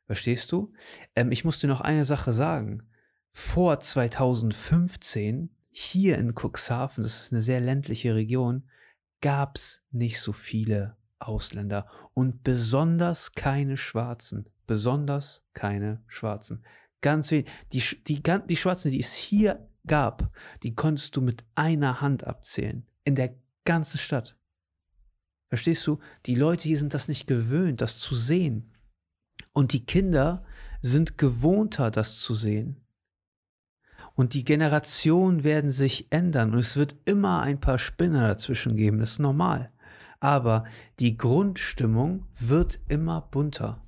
[0.06, 0.72] Verstehst du?
[1.14, 2.88] Ähm, ich muss dir noch eine Sache sagen.
[3.30, 8.68] Vor 2015, hier in Cuxhaven, das ist eine sehr ländliche Region,
[9.20, 14.48] gab es nicht so viele Ausländer und besonders keine Schwarzen.
[14.66, 16.64] Besonders keine Schwarzen.
[17.00, 17.48] Ganz wenig.
[17.72, 22.86] Die, die, die Schwarzen, die es hier gab, die konntest du mit einer Hand abzählen.
[23.04, 23.34] In der
[23.64, 24.36] ganzen Stadt.
[25.48, 25.98] Verstehst du?
[26.26, 28.74] Die Leute hier sind das nicht gewöhnt, das zu sehen.
[29.52, 30.44] Und die Kinder
[30.82, 32.84] sind gewohnter, das zu sehen.
[34.14, 38.98] Und die Generationen werden sich ändern und es wird immer ein paar Spinner dazwischen geben,
[38.98, 39.72] das ist normal.
[40.20, 40.64] Aber
[40.98, 43.80] die Grundstimmung wird immer bunter.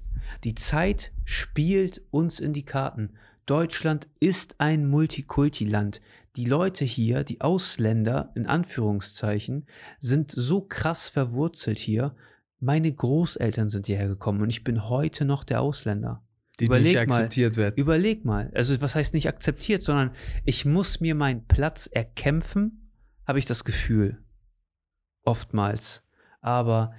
[0.44, 3.14] Die Zeit spielt uns in die Karten.
[3.46, 6.00] Deutschland ist ein Multikulti-Land.
[6.36, 9.66] Die Leute hier, die Ausländer in Anführungszeichen,
[9.98, 12.14] sind so krass verwurzelt hier.
[12.60, 16.22] Meine Großeltern sind hierher gekommen und ich bin heute noch der Ausländer.
[16.60, 17.14] Die Überleg nicht mal.
[17.14, 17.76] akzeptiert wird.
[17.78, 18.52] Überleg mal.
[18.54, 20.12] Also, was heißt nicht akzeptiert, sondern
[20.44, 22.92] ich muss mir meinen Platz erkämpfen,
[23.26, 24.22] habe ich das Gefühl.
[25.24, 26.02] Oftmals.
[26.42, 26.92] Aber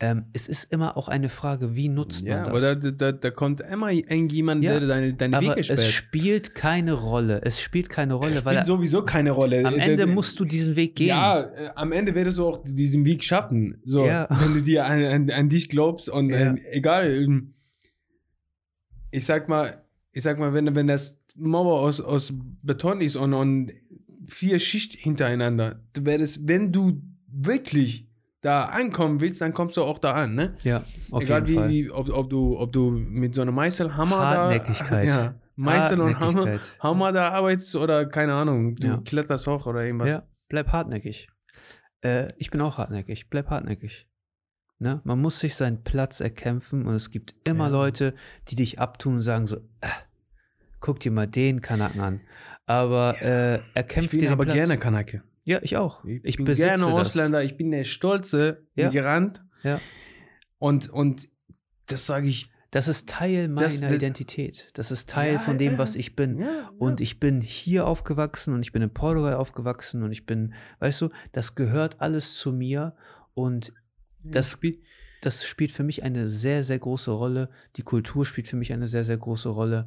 [0.00, 2.80] ähm, es ist immer auch eine Frage, wie nutzt Ja, man aber das?
[2.80, 5.80] da, da, da kommt immer irgendjemand, Ja, der deine, deine Aber Wege es sperrt.
[5.82, 7.40] spielt keine Rolle.
[7.44, 9.64] Es spielt keine Rolle, weil Spielt sowieso keine Rolle.
[9.64, 11.08] am Äh, Ende der- musst du diesen Weg gehen.
[11.08, 13.80] Ja, äh, am Ende wirst du auch diesen Weg schaffen.
[13.84, 14.26] So, Ja.
[14.30, 16.52] wenn du dir an, an, an dich glaubst und Ja.
[16.54, 17.10] äh, egal.
[17.12, 17.54] ähm,
[19.10, 23.32] Ich sag mal, ich sag mal, wenn, wenn das Mauer aus, aus Beton ist und,
[23.32, 23.72] und
[24.26, 28.08] vier Schicht hintereinander, du werdest, wenn du wirklich
[28.44, 30.56] da ankommen willst, dann kommst du auch da an, ne?
[30.62, 31.68] Ja, auf Egal jeden wie, Fall.
[31.70, 35.08] wie ob, ob du ob du mit so einem Meißelhammer Hartnäckigkeit.
[35.08, 36.76] da ja, Meißel und Hammer, Hartnäckigkeit.
[36.80, 39.02] Hammer da arbeitest oder keine Ahnung, du Ja.
[39.04, 40.12] kletterst hoch oder irgendwas.
[40.12, 41.28] Ja, bleib hartnäckig.
[42.02, 43.30] Äh, ich bin auch hartnäckig.
[43.30, 44.06] Bleib hartnäckig.
[44.78, 45.00] Ne?
[45.04, 47.72] Man muss sich seinen Platz erkämpfen und es gibt immer Ja.
[47.72, 48.14] Leute,
[48.48, 49.88] die dich abtun und sagen so, äh,
[50.80, 52.20] guck dir mal den Kanaken an.
[52.66, 54.56] Aber äh, Ich erkämpf bin den aber Platz.
[54.56, 55.22] gerne Kanake.
[55.44, 56.04] Ja, ich auch.
[56.04, 56.86] Ich, Ich bin gerne das.
[56.92, 58.88] Ausländer, ich bin der stolze Ja.
[58.90, 59.44] Migrant.
[59.62, 59.80] Ja.
[60.58, 61.28] Und, und
[61.86, 62.50] das sage ich.
[62.70, 64.68] Das ist Teil meiner Das- das- Identität.
[64.74, 65.78] Das ist Teil Ja, von dem, ja.
[65.78, 66.38] was ich bin.
[66.40, 70.54] Ja, Und ich bin hier aufgewachsen und ich bin in Portugal aufgewachsen und ich bin,
[70.80, 72.96] weißt du, das gehört alles zu mir
[73.34, 73.72] und
[74.24, 74.58] das,
[75.20, 77.48] das spielt für mich eine sehr, sehr große Rolle.
[77.76, 79.86] Die Kultur spielt für mich eine sehr, sehr große Rolle.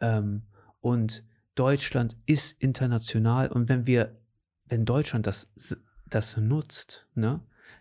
[0.00, 0.42] Ähm,
[0.80, 1.24] und
[1.56, 4.16] Deutschland ist international und wenn wir,
[4.68, 5.48] wenn Deutschland das,
[6.06, 7.40] das nutzt, ne,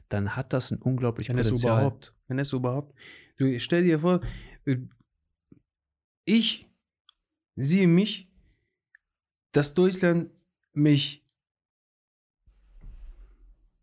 [0.10, 1.80] dann hat das ein unglaublich wenn es Potenzial.
[1.80, 2.14] überhaupt.
[2.28, 2.96] Wenn es überhaupt.
[3.38, 4.22] Du stell dir vor,
[4.66, 4.78] äh,
[6.26, 6.70] ich
[7.56, 8.30] sehe mich,
[9.52, 10.30] dass Deutschland
[10.74, 11.24] mich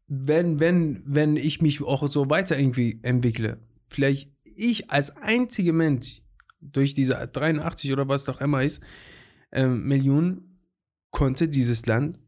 [0.07, 3.59] wenn, wenn, wenn ich mich auch so weiter irgendwie entwickle,
[3.89, 6.23] vielleicht ich als einziger Mensch
[6.61, 8.83] durch diese 83 oder was doch immer ist,
[9.51, 10.61] ähm, Millionen
[11.11, 12.19] konnte dieses Land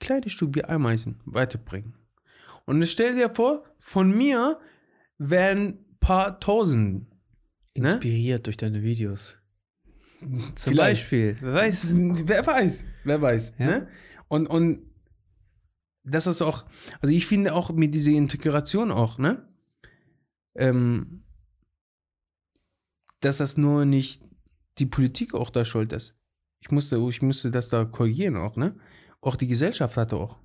[0.00, 1.94] kleines Stück wie Ameisen weiterbringen.
[2.64, 4.58] Und stell dir vor, von mir
[5.18, 7.08] wären ein paar Tausend.
[7.76, 7.90] Ne?
[7.90, 9.38] Inspiriert durch deine Videos.
[10.54, 11.02] Zum Vielleicht.
[11.02, 11.36] Beispiel.
[11.40, 11.92] Wer weiß.
[11.94, 13.54] Wer weiß, wer weiß.
[13.58, 13.66] Ja.
[13.66, 13.88] Ne?
[14.28, 14.82] Und, und
[16.02, 16.64] das ist auch,
[17.00, 19.46] also ich finde auch mit dieser Integration auch, ne?
[20.54, 21.24] Ähm,
[23.20, 24.22] dass das nur nicht
[24.78, 26.16] die Politik auch da schuld ist.
[26.60, 28.76] Ich musste, ich musste das da korrigieren auch, ne?
[29.26, 30.36] Auch die Gesellschaft hatte auch.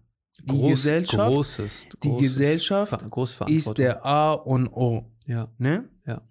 [0.44, 3.06] Die Groß- Gesellschaft großes, die großes Gesellschaft
[3.48, 5.50] ist der A und O, Ja.
[5.60, 5.88] ne?
[6.08, 6.22] Ja.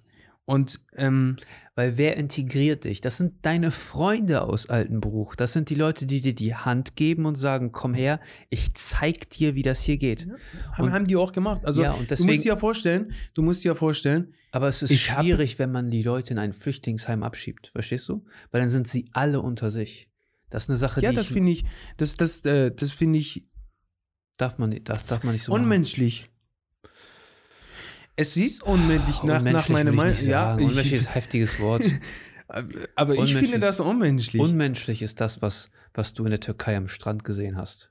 [0.46, 1.36] Und ähm,
[1.76, 3.00] Weil wer integriert dich?
[3.00, 5.34] Das sind deine Freunde aus Altenbruch.
[5.36, 8.20] Das sind die Leute, die dir die Hand geben und sagen, komm her,
[8.50, 10.26] ich zeig dir, wie das hier geht.
[10.72, 11.64] haben, Und- haben die auch gemacht.
[11.64, 14.66] Also ja, und du deswegen, musst dir ja vorstellen, du musst dir ja vorstellen, aber
[14.68, 17.68] es ist ich hab- schwierig, wenn man die Leute in ein Flüchtlingsheim abschiebt.
[17.68, 18.24] Verstehst du?
[18.50, 20.09] Weil dann sind sie alle unter sich.
[20.50, 21.64] Das ist eine Sache, ja, die das ich, finde ich,
[21.96, 23.46] das, das, äh, das finde ich
[24.36, 25.62] darf, man, nicht- das darf man nicht so machen.
[25.62, 26.28] unmenschlich.
[28.16, 30.28] Es ist unmenschlich nach, nach Unmenschlich meiner will ich Meinung.
[30.28, 30.54] Ja.
[30.54, 31.84] Unmenschlich ist ein heftiges Wort.
[32.96, 34.42] aber ich finde das unmenschlich.
[34.42, 37.90] Unmenschlich ist das, was, was du in der Türkei am Strand gesehen hast.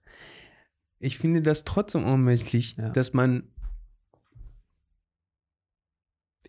[0.99, 2.90] ich finde das trotzdem unmenschlich, Ja.
[2.90, 3.44] dass man.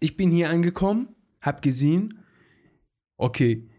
[0.01, 2.25] Ich bin hier angekommen, hab gesehen,
[3.17, 3.70] okay,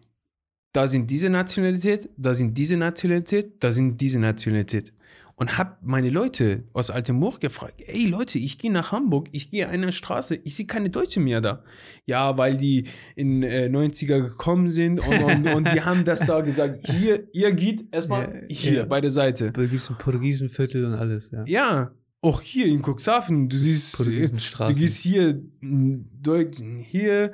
[0.73, 4.93] da sind diese Nationalität, da sind diese Nationalität, da sind diese Nationalität.
[5.35, 9.67] Und hab meine Leute aus Altenburg gefragt, ey Leute, ich gehe nach Hamburg, ich gehe
[9.67, 11.63] der Straße, ich sehe keine Deutsche mehr da.
[12.05, 12.85] Ja, weil die
[13.15, 17.51] in äh, 90er gekommen sind und, und, und die haben das da gesagt, hier, ihr
[17.53, 18.85] geht erstmal Ja, hier ja.
[18.85, 19.51] bei der Seite.
[19.51, 21.43] Da gibt es ein Portugiesenviertel und alles, ja.
[21.47, 21.91] Ja,
[22.21, 27.33] auch hier in Cuxhaven, du siehst, äh, du gehst hier, m, Deutschen hier,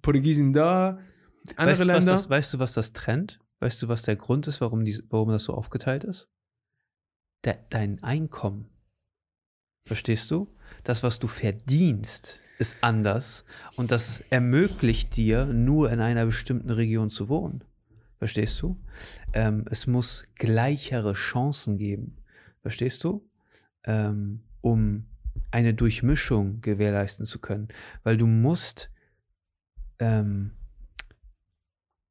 [0.00, 1.00] Portugiesen da,
[1.56, 2.12] andere weißt, du, was Länder.
[2.12, 3.40] das, weißt du, was das trennt?
[3.60, 6.28] Weißt du, was der Grund ist, warum, die, warum das so aufgeteilt ist?
[7.44, 8.68] De, dein Einkommen.
[9.86, 10.54] Verstehst du?
[10.84, 13.44] Das, was du verdienst, ist anders
[13.76, 17.64] und das ermöglicht dir, nur in einer bestimmten Region zu wohnen.
[18.18, 18.80] Verstehst du?
[19.32, 22.18] Ähm, es muss gleichere Chancen geben.
[22.60, 23.28] Verstehst du?
[23.84, 25.06] Ähm, um
[25.50, 27.68] eine Durchmischung gewährleisten zu können.
[28.04, 28.90] Weil du musst
[29.98, 30.52] ähm,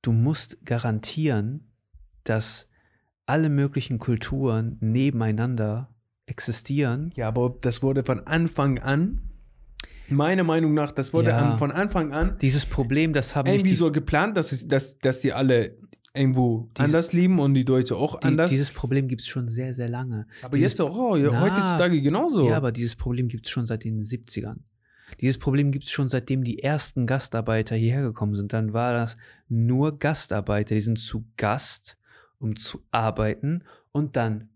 [0.02, 1.72] du musst garantieren,
[2.24, 2.68] dass
[3.26, 5.90] alle möglichen Kulturen nebeneinander
[6.26, 7.12] existieren.
[7.18, 9.22] ja, aber das wurde von Anfang an,
[10.08, 11.56] meiner Meinung nach, das wurde Ja.
[11.58, 14.98] von Anfang an Dieses Problem, das haben nicht irgendwie die, so geplant, dass, es, dass,
[15.00, 15.78] dass die alle
[16.14, 18.50] irgendwo Diese- anders leben und die Deutsche auch die, anders.
[18.52, 20.28] dieses Problem gibt es schon sehr, sehr lange.
[20.42, 22.48] aber dieses- jetzt auch, oh, ja, Na, heutzutage genauso.
[22.48, 24.58] Ja, aber dieses Problem gibt es schon seit den 70ern.
[25.20, 28.54] Dieses Problem gibt es schon seitdem die ersten Gastarbeiter hierher gekommen sind.
[28.54, 29.18] Dann war das
[29.50, 31.98] nur Gastarbeiter, die sind zu Gast,
[32.40, 34.50] um zu arbeiten und dann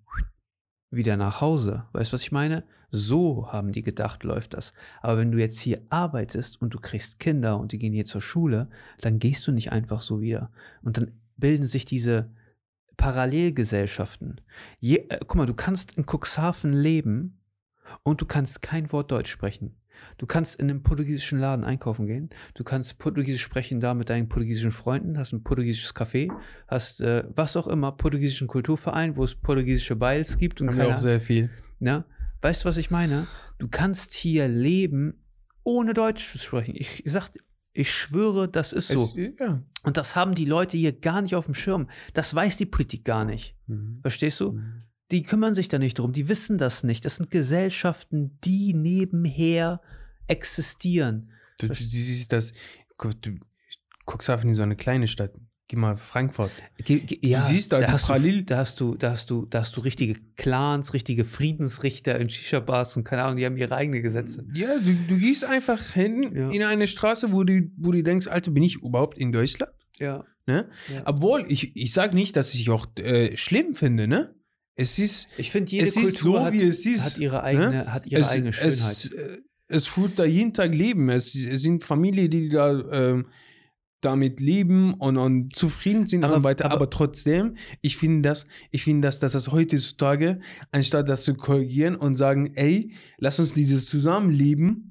[0.92, 1.86] wieder nach Hause.
[1.92, 2.64] Weißt du, was ich meine?
[2.92, 4.74] So haben die gedacht, läuft das.
[5.02, 8.22] Aber wenn du jetzt hier arbeitest und du kriegst Kinder und die gehen hier zur
[8.22, 8.70] Schule,
[9.02, 10.52] dann gehst du nicht einfach so wieder.
[10.82, 12.32] Und dann bilden sich diese
[12.98, 14.40] Parallelgesellschaften.
[14.80, 17.42] Je, äh, guck mal, du kannst in Cuxhaven leben
[18.04, 19.76] und du kannst kein Wort Deutsch sprechen.
[20.18, 22.30] Du kannst in einem portugiesischen Laden einkaufen gehen.
[22.54, 26.32] Du kannst Portugiesisch sprechen da mit deinen portugiesischen Freunden, hast ein portugiesisches Café,
[26.68, 30.84] hast äh, was auch immer, portugiesischen Kulturverein, wo es portugiesische Biles gibt und haben wir
[30.84, 31.50] keine auch sehr viel.
[31.80, 32.06] ja?
[32.42, 33.28] Weißt du, was ich meine?
[33.58, 35.22] Du kannst hier leben,
[35.64, 36.76] ohne Deutsch zu sprechen.
[36.76, 37.32] Ich sag,
[37.74, 39.04] ich schwöre, das ist so.
[39.04, 39.64] Es, ja.
[39.84, 41.90] Und das haben die Leute hier gar nicht auf dem Schirm.
[42.14, 43.56] Das weiß die Politik gar nicht.
[43.68, 44.00] Mhm.
[44.02, 44.60] Verstehst du?
[45.12, 46.14] Die kümmern sich da nicht drum.
[46.14, 47.06] Die wissen das nicht.
[47.06, 49.82] Das sind Gesellschaften, die nebenher
[50.28, 51.32] existieren.
[51.60, 52.52] Du, du, du siehst das,
[53.22, 53.36] du,
[54.06, 55.32] Cuxhaven ist so eine kleine Stadt.
[55.68, 56.52] Geh mal Frankfurt.
[56.78, 59.48] Ge ge ja, siehst da die hast du, Parallel- da hast du, da hast du,
[59.48, 63.76] da hast du richtige Clans, richtige Friedensrichter in Shisha-Bars und keine Ahnung, die haben ihre
[63.76, 64.46] eigenen Gesetze.
[64.54, 66.52] Ja, du, du gehst einfach hin Ja.
[66.52, 69.72] in eine Straße, wo du, wo du denkst, Alter, bin ich überhaupt in Deutschland?
[69.98, 70.24] Ja.
[70.46, 70.70] Ne?
[70.94, 71.02] Ja.
[71.06, 74.36] Obwohl, ich, ich sage nicht, dass ich auch äh, schlimm finde, ne?
[74.76, 78.08] Es ist, Ich finde, jede Kultur so, hat, wie es ist, hat ihre eigene, hat
[78.08, 78.72] ihre es, eigene Schönheit.
[78.74, 79.38] es, äh,
[79.68, 81.10] es führt da jeden Tag Leben.
[81.10, 83.28] Es, es sind Familien, die da ähm,
[84.02, 86.66] damit leben und, und zufrieden sind Aber- und weiter.
[86.66, 90.42] aber- Aber, trotzdem, ich finde das, ich finde das, dass das heutzutage,
[90.72, 94.90] anstatt das zu korrigieren und sagen, ey, lass uns dieses Zusammenleben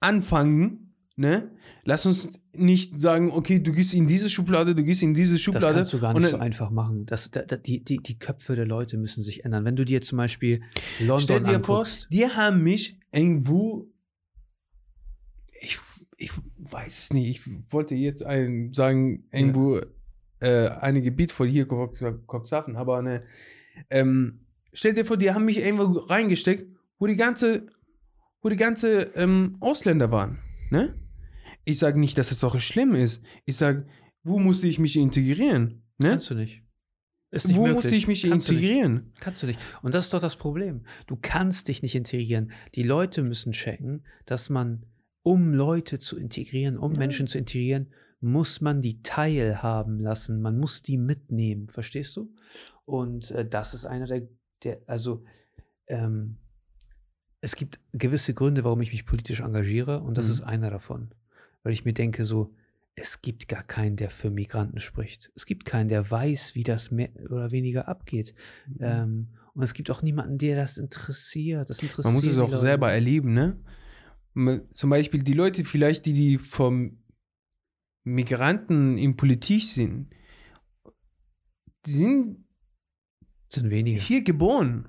[0.00, 0.81] anfangen,
[1.22, 1.50] ne?
[1.84, 5.40] Lass uns nicht sagen, okay, du gehst in diese Schublade, du gehst in diese Das
[5.40, 5.74] Schublade.
[5.74, 7.06] kannst du gar nicht so einfach machen.
[7.06, 9.64] Das, da, da, die, die, die Köpfe der Leute müssen sich ändern.
[9.64, 10.62] Wenn du dir zum Beispiel
[10.98, 13.88] London Stell dir vor, anguckst, die haben mich irgendwo.
[15.60, 15.78] Ich,
[16.16, 17.28] ich weiß es nicht.
[17.46, 19.80] Ich wollte jetzt ein, sagen, irgendwo
[20.40, 23.22] äh, ein Gebiet von hier, Cuxhaven, aber ne.
[23.90, 24.40] Ähm,
[24.72, 26.66] stell dir vor, die haben mich irgendwo reingesteckt,
[26.98, 27.66] wo die ganze,
[28.42, 30.38] wo die ganze ähm, Ausländer waren.
[30.70, 30.94] Ne?
[31.64, 33.22] Ich sage nicht, dass es auch schlimm ist.
[33.44, 33.86] Ich sage,
[34.22, 35.82] wo musste ich mich integrieren?
[35.98, 36.10] Ne?
[36.10, 36.62] kannst du nicht.
[37.30, 37.76] Ist nicht Wo möglich.
[37.76, 39.12] musste ich mich Kannst du integrieren?
[39.18, 39.58] Kannst du nicht.
[39.82, 40.84] Und das ist doch das Problem.
[41.06, 42.52] Du kannst dich nicht integrieren.
[42.74, 44.84] Die Leute müssen checken, dass man,
[45.22, 46.98] um Leute zu integrieren, um Ja.
[46.98, 47.90] Menschen zu integrieren,
[48.20, 50.42] muss man die teilhaben lassen.
[50.42, 51.68] Man muss die mitnehmen.
[51.68, 52.34] Verstehst du?
[52.84, 54.28] Und äh, das ist einer der,
[54.62, 55.24] der also
[55.86, 56.36] ähm,
[57.40, 60.32] es gibt gewisse Gründe, warum ich mich politisch engagiere und das Mhm.
[60.32, 61.14] ist einer davon.
[61.62, 62.54] Weil ich mir denke, so,
[62.94, 65.30] es gibt gar keinen, der für Migranten spricht.
[65.34, 68.34] Es gibt keinen, der weiß, wie das mehr oder weniger abgeht.
[68.66, 68.76] Mhm.
[68.80, 71.70] Ähm, und es gibt auch niemanden, der das interessiert.
[71.70, 72.60] Das interessiert Man muss es auch Leute.
[72.60, 73.58] selber erleben, ne?
[74.72, 77.02] Zum Beispiel die Leute vielleicht, die, die vom
[78.04, 80.08] Migranten in Politik sind,
[81.84, 82.44] die sind
[83.50, 84.00] sind wenige.
[84.00, 84.88] hier geboren.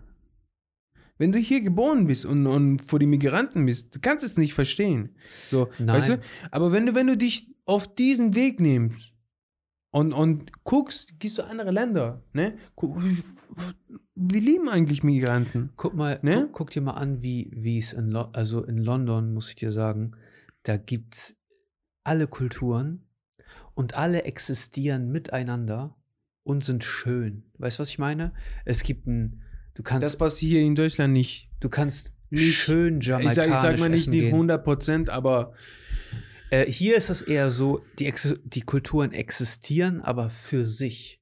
[1.23, 4.53] Wenn du hier geboren bist und, und vor die Migranten bist, du kannst es nicht
[4.53, 5.15] verstehen.
[5.49, 5.87] So, Nein.
[5.87, 6.19] weißt du?
[6.51, 9.13] Aber wenn du, wenn du dich auf diesen Weg nimmst
[9.91, 12.57] und, und guckst, gehst du andere Länder, ne?
[12.75, 13.01] Guck,
[14.15, 15.69] Wir lieben eigentlich Migranten.
[15.77, 16.41] Guck mal, Ne?
[16.47, 19.55] guck, guck dir mal an, wie wie es in, Lo also in London, muss ich
[19.55, 20.17] dir sagen,
[20.63, 21.37] da gibt es
[22.03, 23.07] alle Kulturen
[23.75, 25.95] und alle existieren miteinander
[26.43, 27.43] und sind schön.
[27.59, 28.33] Weißt du, was ich meine?
[28.65, 29.42] Es gibt ein,
[29.75, 33.49] du kannst, Das, was hier in Deutschland nicht du kannst nicht- schön Ich jamaikanisch sag,
[33.53, 34.31] ich sag mal nicht gehen.
[34.33, 35.53] 100 Prozent, aber
[36.49, 38.13] Äh, hier ist es eher so, die,
[38.43, 41.19] die Kulturen existieren, aber für sich.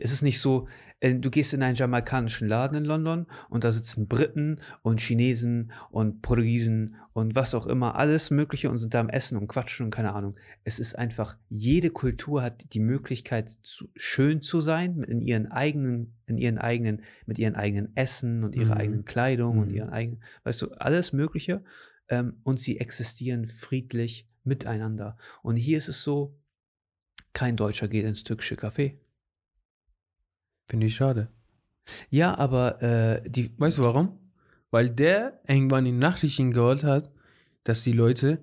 [0.00, 0.66] Es ist nicht so,
[1.00, 6.22] du gehst in einen jamaikanischen Laden in London und da sitzen Briten und Chinesen und
[6.22, 9.90] Portugiesen und was auch immer, alles Mögliche und sind da am Essen und quatschen und
[9.90, 10.36] keine Ahnung.
[10.64, 16.14] Es ist einfach, jede Kultur hat die Möglichkeit, zu, schön zu sein in ihren eigenen,
[16.26, 18.80] in ihren eigenen, mit ihren eigenen Essen und ihrer Mhm.
[18.80, 19.74] eigenen Kleidung und Mhm.
[19.76, 21.62] ihren eigenen, weißt du, alles Mögliche.
[22.08, 25.16] Ähm, und sie existieren friedlich miteinander.
[25.42, 26.34] Und hier ist es so,
[27.32, 28.96] kein Deutscher geht ins türkische Café.
[30.68, 31.28] Finde ich schade.
[32.10, 33.50] Ja, aber äh, die.
[33.58, 34.18] Weißt du warum?
[34.70, 37.10] Weil der irgendwann in Nachrichten gehört hat,
[37.64, 38.42] dass die Leute.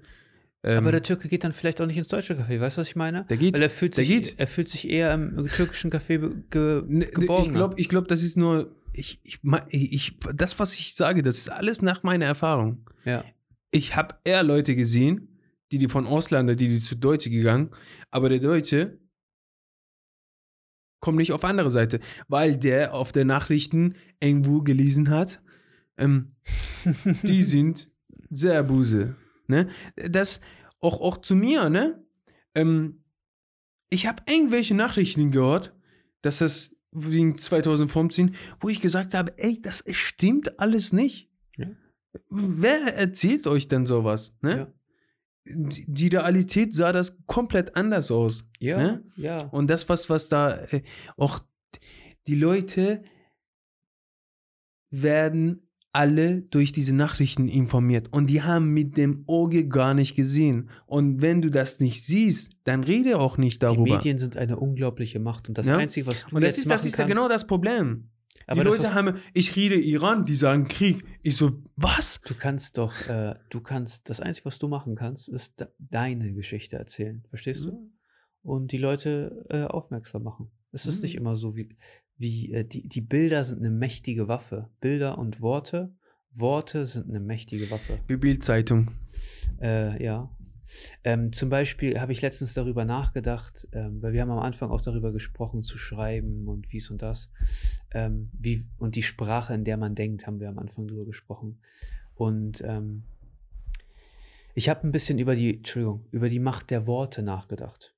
[0.63, 2.87] Ähm, aber der Türke geht dann vielleicht auch nicht ins deutsche Café, weißt du, was
[2.87, 3.25] ich meine?
[3.29, 3.53] der geht.
[3.53, 4.33] Weil er fühlt, der sich, geht.
[4.37, 6.17] er fühlt sich eher im türkischen Café
[6.49, 7.45] ge, Ne, geborgen.
[7.45, 8.75] Ich glaube, ich glaub, das ist nur.
[8.91, 9.39] Ich, ich,
[9.69, 12.89] ich, das, was ich sage, das ist alles nach meiner Erfahrung.
[13.05, 13.23] ja.
[13.71, 15.27] Ich habe eher Leute gesehen,
[15.69, 17.71] die, die von Ausländer, die, die zu Deutsche gegangen,
[18.09, 18.99] aber der Deutsche
[20.99, 25.41] kommt nicht auf andere Seite, weil der auf der Nachrichten irgendwo gelesen hat,
[25.97, 26.27] ähm,
[27.23, 27.91] die sind
[28.29, 29.15] sehr böse.
[29.47, 29.69] Ne?
[29.95, 30.41] Das
[30.79, 32.03] auch, auch zu mir, ne?
[32.53, 33.03] Ähm,
[33.89, 35.73] ich habe irgendwelche Nachrichten gehört,
[36.21, 41.29] dass das wegen 2015, wo ich gesagt habe, ey, das stimmt alles nicht.
[41.57, 41.67] Ja.
[42.29, 44.35] Wer erzählt euch denn sowas?
[44.41, 44.57] Ne?
[44.57, 44.73] Ja.
[45.47, 48.45] Die die Realität sah das komplett anders aus.
[48.59, 49.03] Ja, Ne?
[49.15, 49.37] ja.
[49.51, 50.81] Und das, was, was da äh,
[51.17, 51.43] auch
[52.27, 53.03] die Leute
[54.89, 55.61] werden
[55.91, 60.69] alle durch diese Nachrichten informiert und die haben mit dem Auge gar nicht gesehen.
[60.87, 63.95] Und wenn du das nicht siehst, dann rede auch nicht Die darüber.
[63.97, 65.77] Medien sind eine unglaubliche Macht und das Ja.
[65.77, 68.09] Einzige, was du und das jetzt ist, das machen ist ja kannst, genau das Problem.
[68.47, 71.03] Aber die Leute haben, ich rede Iran, die sagen Krieg.
[71.23, 72.21] Ich so, was?
[72.25, 76.33] Du kannst doch, äh, du kannst, das Einzige, was du machen kannst, ist de deine
[76.33, 77.25] Geschichte erzählen.
[77.29, 77.91] Verstehst du?
[78.41, 80.51] Und die Leute äh, aufmerksam machen.
[80.71, 81.01] Es ist Mhm.
[81.03, 81.75] nicht immer so, wie,
[82.17, 84.69] wie äh, die, die Bilder sind eine mächtige Waffe.
[84.81, 85.95] Bilder und Worte,
[86.31, 87.99] Worte sind eine mächtige Waffe.
[88.09, 88.91] Die Bildzeitung.
[89.61, 90.29] Äh, ja.
[91.03, 94.81] Ähm, zum Beispiel habe ich letztens darüber nachgedacht, ähm, weil wir haben am Anfang auch
[94.81, 97.31] darüber gesprochen, zu schreiben und dies und das.
[97.91, 101.59] Ähm, wie, und die Sprache, in der man denkt, haben wir am Anfang darüber gesprochen.
[102.15, 103.03] Und ähm,
[104.53, 107.94] ich habe ein bisschen über die, Entschuldigung, über die Macht der Worte nachgedacht.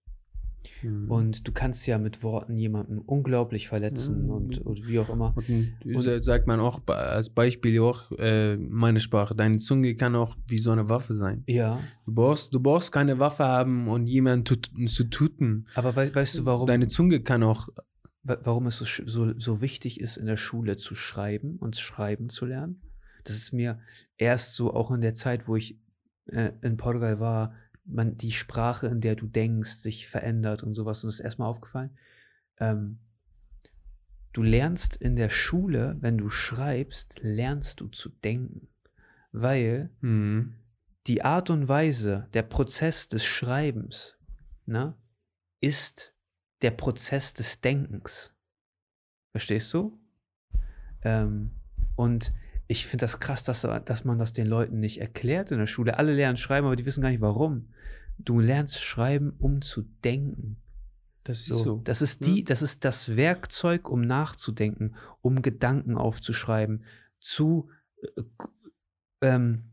[0.83, 1.09] Mhm.
[1.11, 5.33] Und du kannst ja mit Worten jemanden unglaublich verletzen Ja, und, und wie auch immer.
[5.35, 9.35] Und, Und- sa- sagt man auch als Beispiel auch äh, meine Sprache.
[9.35, 11.43] Deine Zunge kann auch wie so eine Waffe sein.
[11.47, 15.65] Ja, Du brauchst, du brauchst keine Waffe haben und jemanden tut, zu tuten.
[15.75, 16.67] aber wei weißt du, warum?
[16.67, 17.67] Deine Zunge kann auch.
[18.23, 22.29] wa- warum es so, so, so wichtig ist, in der Schule zu schreiben und schreiben
[22.29, 22.81] zu lernen.
[23.23, 23.79] Das ist mir
[24.17, 25.79] erst so auch in der Zeit, wo ich
[26.27, 27.53] äh, in Portugal war,
[27.87, 31.03] man die Sprache, in der du denkst, sich verändert und sowas.
[31.03, 31.97] Und das ist erstmal aufgefallen.
[32.59, 32.99] Ähm,
[34.33, 38.67] du lernst in der Schule, wenn du schreibst, lernst du zu denken.
[39.31, 40.55] Weil Mhm.
[41.07, 44.17] die Art und Weise, der Prozess des Schreibens,
[44.65, 44.95] ne,
[45.61, 46.13] ist
[46.61, 48.33] der Prozess des Denkens.
[49.31, 49.99] Verstehst du?
[51.03, 51.51] Ähm,
[51.95, 52.33] und
[52.67, 55.97] ich finde das krass, dass, dass man das den Leuten nicht erklärt in der Schule.
[55.97, 57.69] Alle lernen schreiben, aber die wissen gar nicht warum.
[58.17, 60.57] Du lernst schreiben, um zu denken.
[61.23, 61.81] Das ist So, so.
[61.83, 62.33] Das ist Ja.
[62.33, 66.83] die, das ist das Werkzeug, um nachzudenken, um Gedanken aufzuschreiben,
[67.19, 67.69] zu,
[68.01, 68.21] äh,
[69.21, 69.63] ähm,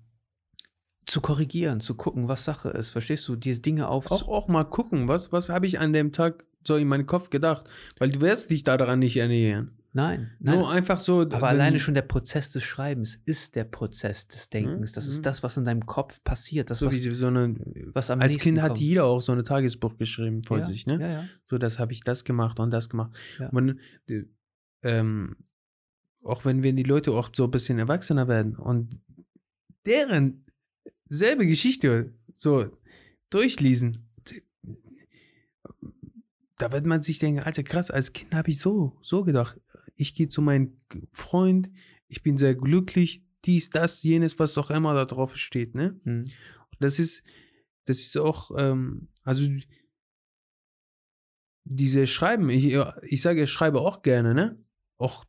[1.06, 2.90] zu korrigieren, zu gucken, was Sache ist.
[2.90, 3.36] Verstehst du?
[3.36, 4.10] Diese Dinge auf.
[4.10, 7.30] Auch, auch mal gucken, was, was habe ich an dem Tag so in meinem Kopf
[7.30, 7.68] gedacht?
[7.98, 9.78] Weil du wirst dich daran nicht ernähren.
[9.96, 10.58] Nein, nein.
[10.58, 11.20] Nur einfach so.
[11.20, 14.90] aber alleine schon der Prozess des Schreibens ist der Prozess des Denkens.
[14.90, 15.10] Das mhm.
[15.12, 16.68] ist das, was in deinem Kopf passiert.
[16.68, 17.54] Das, So was, wie so eine,
[17.92, 18.80] was am als Kind hat kommt.
[18.80, 20.98] jeder auch so ein Tagesbuch geschrieben vor ja, sich, ne?
[21.00, 21.24] Ja, ja.
[21.44, 23.12] So, das habe ich das gemacht und das gemacht.
[23.38, 23.50] Ja.
[23.50, 23.78] Und,
[24.10, 24.24] äh,
[24.82, 25.36] ähm,
[26.24, 28.98] auch wenn wir die Leute auch so ein bisschen erwachsener werden und
[29.86, 30.44] deren
[31.08, 32.66] selbe Geschichte so
[33.30, 34.08] durchlesen,
[36.58, 39.60] da wird man sich denken, Alter, krass, als Kind habe ich so, so gedacht.
[39.96, 40.80] Ich gehe zu meinem
[41.12, 41.70] Freund,
[42.08, 46.00] ich bin sehr glücklich, dies, das, jenes, was auch immer da drauf steht, ne?
[46.04, 46.24] Hm.
[46.80, 47.22] Das ist,
[47.84, 49.46] das ist auch, ähm, also
[51.64, 54.62] diese Schreiben, ich, ich sage, ich schreibe auch gerne, ne?
[54.98, 55.24] Auch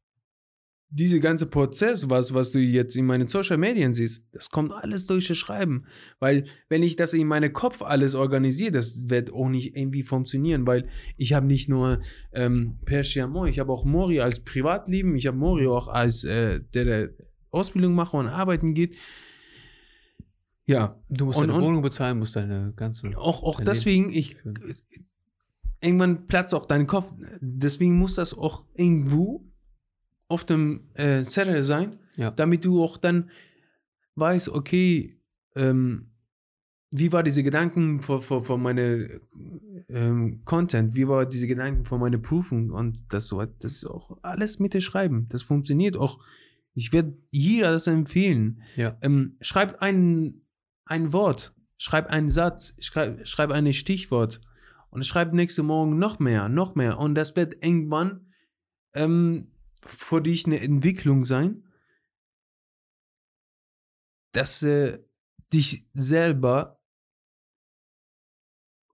[0.90, 5.06] diese ganze Prozess, was, was du jetzt in meinen Social Medien siehst, das kommt alles
[5.08, 5.86] durch das Schreiben.
[6.20, 10.66] Weil, wenn ich das in meinem Kopf alles organisiere, das wird auch nicht irgendwie funktionieren,
[10.68, 10.88] weil
[11.18, 12.02] ich habe nicht nur
[12.32, 16.86] ähm, Persiamon, ich habe auch Mori als Privatleben, ich habe Mori auch als äh, der,
[16.86, 17.10] der
[17.52, 18.96] Ausbildung macht und arbeiten geht.
[20.66, 23.16] Ja, Du musst Und- deine Wohnung bezahlen, musst deine ganzen.
[23.16, 24.58] auch, auch deswegen, ich führen.
[25.82, 27.12] irgendwann platzt auch dein Kopf.
[27.42, 29.46] Deswegen muss das auch irgendwo
[30.28, 32.32] auf dem äh, Zettel sein, Ja.
[32.32, 33.30] damit du auch dann
[34.16, 35.20] weißt, okay,
[35.56, 36.12] ähm,
[36.92, 39.08] wie war diese Gedanken von, von, von meiner
[39.90, 44.18] ähm, Content, wie war diese Gedanken von meiner Prüfung und das so, das ist auch
[44.22, 45.28] alles mit dem Schreiben.
[45.30, 46.20] Das funktioniert auch.
[46.74, 48.62] Ich werde jeder das empfehlen.
[48.76, 48.98] Ja.
[49.02, 50.42] Ähm, schreib ein,
[50.86, 54.40] ein Wort, schreib einen Satz, schreib, schreib ein Stichwort
[54.90, 56.98] und schreib nächste Morgen noch mehr, noch mehr.
[57.00, 58.28] Und das wird irgendwann
[58.94, 59.52] ähm,
[59.86, 61.64] für dich eine Entwicklung sein,
[64.34, 65.00] dass äh,
[65.54, 66.80] dich selber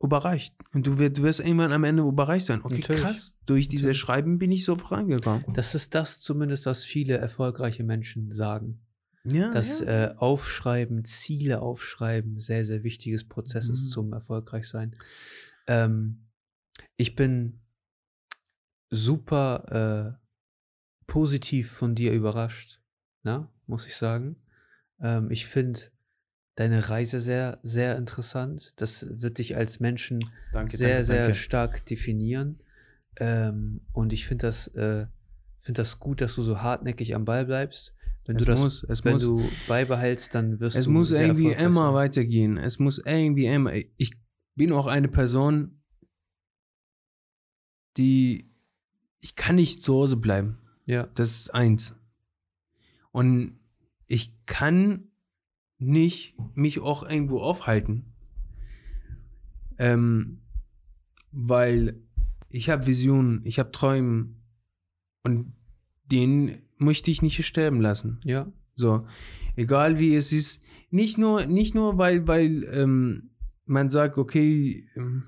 [0.01, 0.55] überreicht.
[0.73, 2.61] Und du, wirst, du wirst irgendwann am Ende überreicht sein.
[2.63, 3.01] Okay, Natürlich.
[3.01, 3.99] krass, durch dieses Natürlich.
[3.99, 5.53] Schreiben bin ich so vorangegangen.
[5.53, 8.81] Das ist das zumindest, was viele erfolgreiche Menschen sagen.
[9.23, 10.05] Ja, dass ja.
[10.05, 13.73] äh, Aufschreiben, Ziele aufschreiben, sehr, sehr wichtiges Prozess Mhm.
[13.73, 14.95] ist zum Erfolgreichsein.
[15.67, 16.25] Ähm,
[16.97, 17.59] ich bin
[18.89, 20.20] super äh,
[21.11, 22.79] positiv von dir überrascht,
[23.23, 24.37] na, muss ich sagen.
[25.01, 25.81] Ähm, ich finde
[26.55, 28.71] deine Reise sehr, sehr interessant.
[28.77, 30.19] Das wird dich als Menschen
[30.53, 31.35] danke, sehr, danke, sehr danke.
[31.35, 32.63] stark definieren.
[33.17, 35.05] Ähm, und ich finde das, äh,
[35.59, 37.93] find das gut, dass du so hartnäckig am Ball bleibst.
[38.25, 39.23] Wenn Es du das muss, es wenn muss.
[39.23, 41.93] du beibehältst, dann wirst Es du muss sehr irgendwie immer sein.
[41.93, 42.55] weitergehen.
[42.57, 43.73] Es muss irgendwie immer.
[43.97, 44.13] Ich
[44.55, 45.81] bin auch eine Person,
[47.97, 48.49] die.
[49.19, 50.57] Ich kann nicht zu Hause bleiben.
[50.91, 51.95] Ja, Das ist eins.
[53.13, 53.57] Und
[54.07, 55.07] ich kann
[55.77, 58.13] nicht mich auch irgendwo aufhalten.
[59.77, 60.41] Ähm,
[61.31, 62.03] weil
[62.49, 64.35] ich habe Visionen, ich habe Träume
[65.23, 65.53] und
[66.11, 68.19] den möchte ich nicht sterben lassen.
[68.25, 69.07] ja, So,
[69.55, 73.29] egal wie es ist, nicht nur, nicht nur weil, weil ähm,
[73.65, 75.23] man sagt, okay, ähm,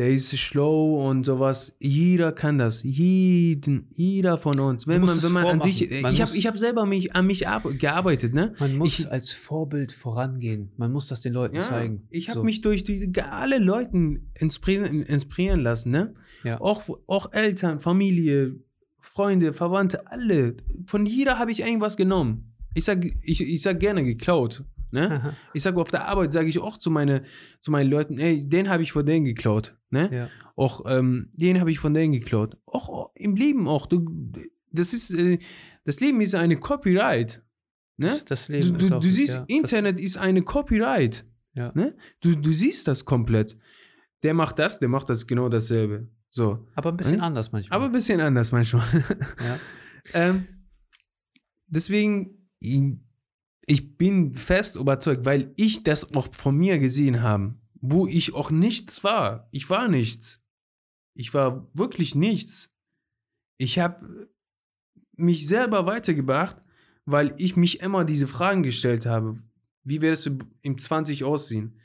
[0.00, 1.74] der ist schlau und sowas.
[1.78, 2.82] Jeder kann das.
[2.82, 4.86] Jeden, jeder von uns.
[4.86, 6.02] Wenn man, wenn man an sich, vormachen.
[6.02, 8.54] Man ich habe ich hab selber mich, an mich ar- gearbeitet, ne?
[8.58, 10.72] man muss Ich- als Vorbild vorangehen.
[10.78, 12.06] Man muss das den Leuten Ja, zeigen.
[12.08, 12.44] ich habe So.
[12.44, 16.14] mich durch die alle Leuten inspirieren, inspirieren lassen, ne?
[16.44, 16.58] Ja.
[16.62, 18.54] Auch, auch Eltern, Familie,
[19.00, 20.56] Freunde, Verwandte, alle.
[20.86, 22.54] Von jeder habe ich irgendwas genommen.
[22.74, 24.64] Ich sag, ich, ich sag gerne geklaut.
[24.92, 25.36] Ne?
[25.54, 27.22] Ich sage auf der Arbeit, sage ich auch zu, meine,
[27.60, 29.76] zu meinen Leuten, ey, den habe ich von denen geklaut.
[29.90, 30.08] Ne?
[30.12, 30.28] ja.
[30.56, 32.56] Auch ähm, den habe ich von denen geklaut.
[32.66, 33.86] Auch, auch im Leben auch.
[33.86, 34.06] Du,
[34.70, 35.38] das ist, äh,
[35.84, 37.42] das Leben ist eine Copyright.
[37.96, 38.06] Ne?
[38.06, 41.26] Das, das Du, Leben ist du, auch, du siehst, ja, Internet ist eine Copyright.
[41.54, 41.72] Ja.
[41.74, 41.96] Ne?
[42.20, 43.56] Du, du siehst das komplett.
[44.22, 46.08] Der macht das, der macht das genau dasselbe.
[46.30, 46.68] So.
[46.76, 47.22] Aber ein bisschen Hm?
[47.22, 47.76] anders manchmal.
[47.76, 48.86] Aber ein bisschen anders manchmal.
[49.44, 49.58] ja.
[50.14, 50.46] ähm,
[51.66, 52.82] deswegen, ich,
[53.66, 58.50] ich bin fest überzeugt, weil ich das auch von mir gesehen habe, wo ich auch
[58.50, 59.48] nichts war.
[59.52, 60.40] Ich war nichts.
[61.14, 62.70] Ich war wirklich nichts.
[63.58, 64.28] Ich habe
[65.16, 66.56] mich selber weitergebracht,
[67.04, 69.42] weil ich mich immer diese Fragen gestellt habe.
[69.84, 71.78] Wie werdest du im 20 aussehen?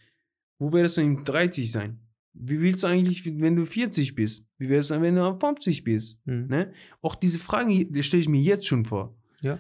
[0.60, 2.00] Wo werdest du im 30 sein?
[2.34, 4.46] Wie willst du eigentlich, wenn du 40 bist?
[4.58, 6.18] Wie wärst du, wenn du 50 bist?
[6.26, 6.48] Mhm.
[6.48, 6.74] Ne?
[7.02, 9.18] Auch diese Fragen, die stelle ich mir jetzt schon vor.
[9.42, 9.60] Ja.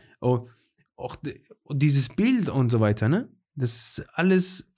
[0.97, 1.41] Auch di-
[1.71, 3.29] dieses Bild und so weiter, ne?
[3.55, 4.69] Das ist alles,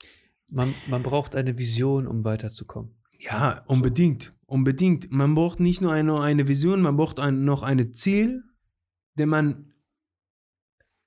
[0.51, 2.95] Man, man braucht eine Vision, um weiterzukommen.
[3.19, 4.33] ja, unbedingt.
[4.45, 5.11] Unbedingt.
[5.11, 8.43] Man braucht nicht nur eine, eine Vision, man braucht ein, noch ein Ziel,
[9.15, 9.73] den man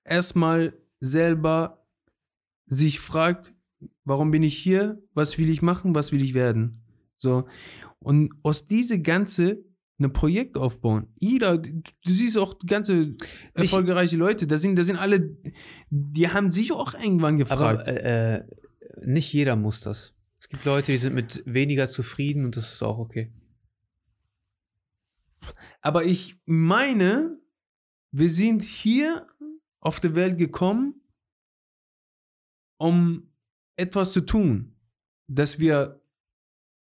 [0.05, 1.87] erstmal selber
[2.67, 3.55] sich fragt,
[4.05, 5.03] warum bin ich hier?
[5.15, 5.95] Was will ich machen?
[5.95, 6.83] Was will ich werden?
[7.17, 7.47] So.
[7.99, 9.65] Und aus diese ganze
[10.01, 11.09] ein Projekt aufbauen.
[11.19, 13.17] Jeder, du siehst auch ganze
[13.55, 15.37] erfolgreiche Leute, das sind, das sind alle,
[15.91, 17.87] die haben sich auch irgendwann gefragt.
[17.87, 18.45] Aber äh, äh,
[19.05, 20.15] nicht jeder muss das.
[20.39, 23.33] Es gibt Leute, die sind mit weniger zufrieden und das ist auch okay.
[25.81, 27.39] Aber ich meine,
[28.11, 29.27] wir sind hier
[29.81, 31.03] auf der Welt gekommen,
[32.79, 33.33] um
[33.77, 34.77] etwas zu tun,
[35.27, 36.01] dass wir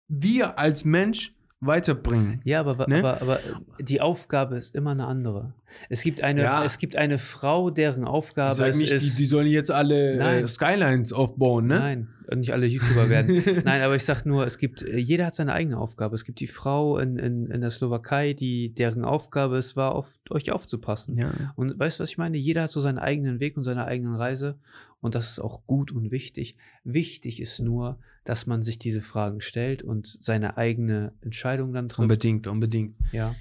[0.08, 2.40] wir als Mensch weiterbringen.
[2.44, 2.98] Ja, aber, Ne?
[2.98, 3.40] aber, aber
[3.80, 5.54] die Aufgabe ist immer eine andere.
[5.88, 6.64] Es gibt eine, Ja.
[6.64, 9.16] es gibt eine Frau, deren Aufgabe sag es nicht, ist.
[9.16, 10.48] die, die sollen jetzt alle äh, Nein.
[10.48, 11.78] Skylines aufbauen, ne?
[11.78, 13.42] Nein, nicht alle YouTuber werden.
[13.64, 16.16] Nein, aber ich sag nur, es gibt, äh, jeder hat seine eigene Aufgabe.
[16.16, 20.08] Es gibt die Frau in, in, in der Slowakei, die, deren Aufgabe es war, auf
[20.30, 21.16] euch aufzupassen.
[21.16, 21.30] Ja.
[21.54, 22.36] Und weißt du, was ich meine?
[22.38, 24.58] Jeder hat so seinen eigenen Weg und seine eigenen Reise.
[25.00, 26.56] Und das ist auch gut und wichtig.
[26.84, 32.00] Wichtig ist nur, dass man sich diese Fragen stellt und seine eigene Entscheidung dann trifft.
[32.00, 32.96] Unbedingt, unbedingt.
[33.12, 33.34] Ja.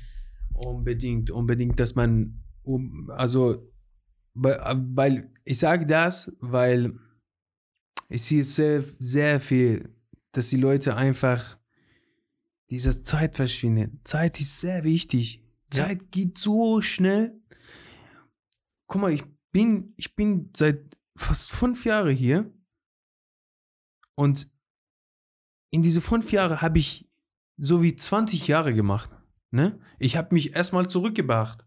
[0.53, 2.43] Unbedingt, unbedingt, dass man,
[3.09, 3.71] also,
[4.33, 6.97] weil, ich sage das, weil
[8.09, 9.95] ich sehe sehr, sehr viel,
[10.33, 11.57] dass die Leute einfach
[12.69, 13.99] diese Zeit verschwinden.
[14.03, 15.43] Zeit ist sehr wichtig.
[15.73, 15.87] Ja.
[15.87, 17.39] Zeit geht so schnell.
[18.87, 22.51] Guck mal, ich bin, ich bin seit fast fünf Jahren hier
[24.15, 24.50] und
[25.71, 27.09] in diese fünf Jahre habe ich
[27.57, 29.09] so wie 20 Jahre gemacht.
[29.51, 29.79] Ne?
[29.99, 31.65] Ich habe mich erstmal zurückgebracht.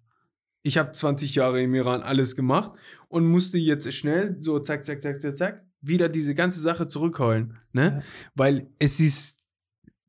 [0.63, 2.73] Ich habe 20 Jahre im Iran alles gemacht
[3.09, 7.59] und musste jetzt schnell so zack, zack, zack, zack, zack, wieder diese ganze Sache zurückholen.
[7.73, 7.83] Ne?
[7.99, 8.03] Ja.
[8.35, 9.39] Weil es ist,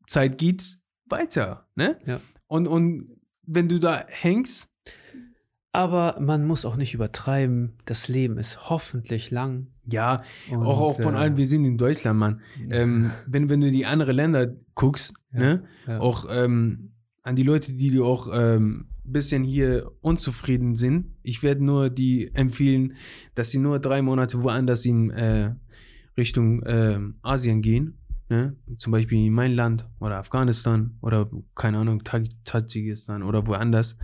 [0.07, 1.67] Zeit geht weiter.
[1.75, 1.99] Ne?
[2.05, 2.21] Ja.
[2.47, 4.69] Und, und wenn du da hängst,
[5.75, 7.73] Aber man muss auch nicht übertreiben.
[7.83, 9.67] Das Leben ist hoffentlich lang.
[9.85, 12.39] ja, Und, auch, auch von äh, allen, wir sind in Deutschland, Mann.
[12.69, 15.39] Ähm, wenn, wenn du die anderen Länder guckst, Ja.
[15.39, 15.63] ne?
[15.85, 15.99] ja.
[15.99, 16.93] auch ähm,
[17.23, 21.07] an die Leute, die du auch ähm, bisschen hier unzufrieden sind.
[21.23, 22.93] Ich werde nur die empfehlen,
[23.35, 25.55] dass sie nur drei Monate woanders in äh,
[26.17, 27.97] Richtung ähm, Asien gehen.
[28.27, 28.55] Ne?
[28.79, 33.97] Zum Beispiel in mein Land oder Afghanistan oder keine Ahnung, Tadschikistan oder woanders.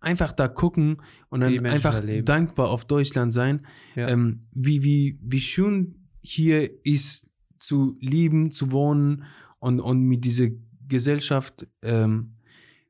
[0.00, 3.66] Einfach da gucken und dann einfach da dankbar auf Deutschland sein.
[3.94, 4.08] Ja.
[4.08, 7.30] Ähm, wie, wie, wie schön hier ist
[7.60, 9.24] zu lieben, zu wohnen
[9.60, 10.48] und, und mit dieser
[10.88, 12.34] Gesellschaft ähm,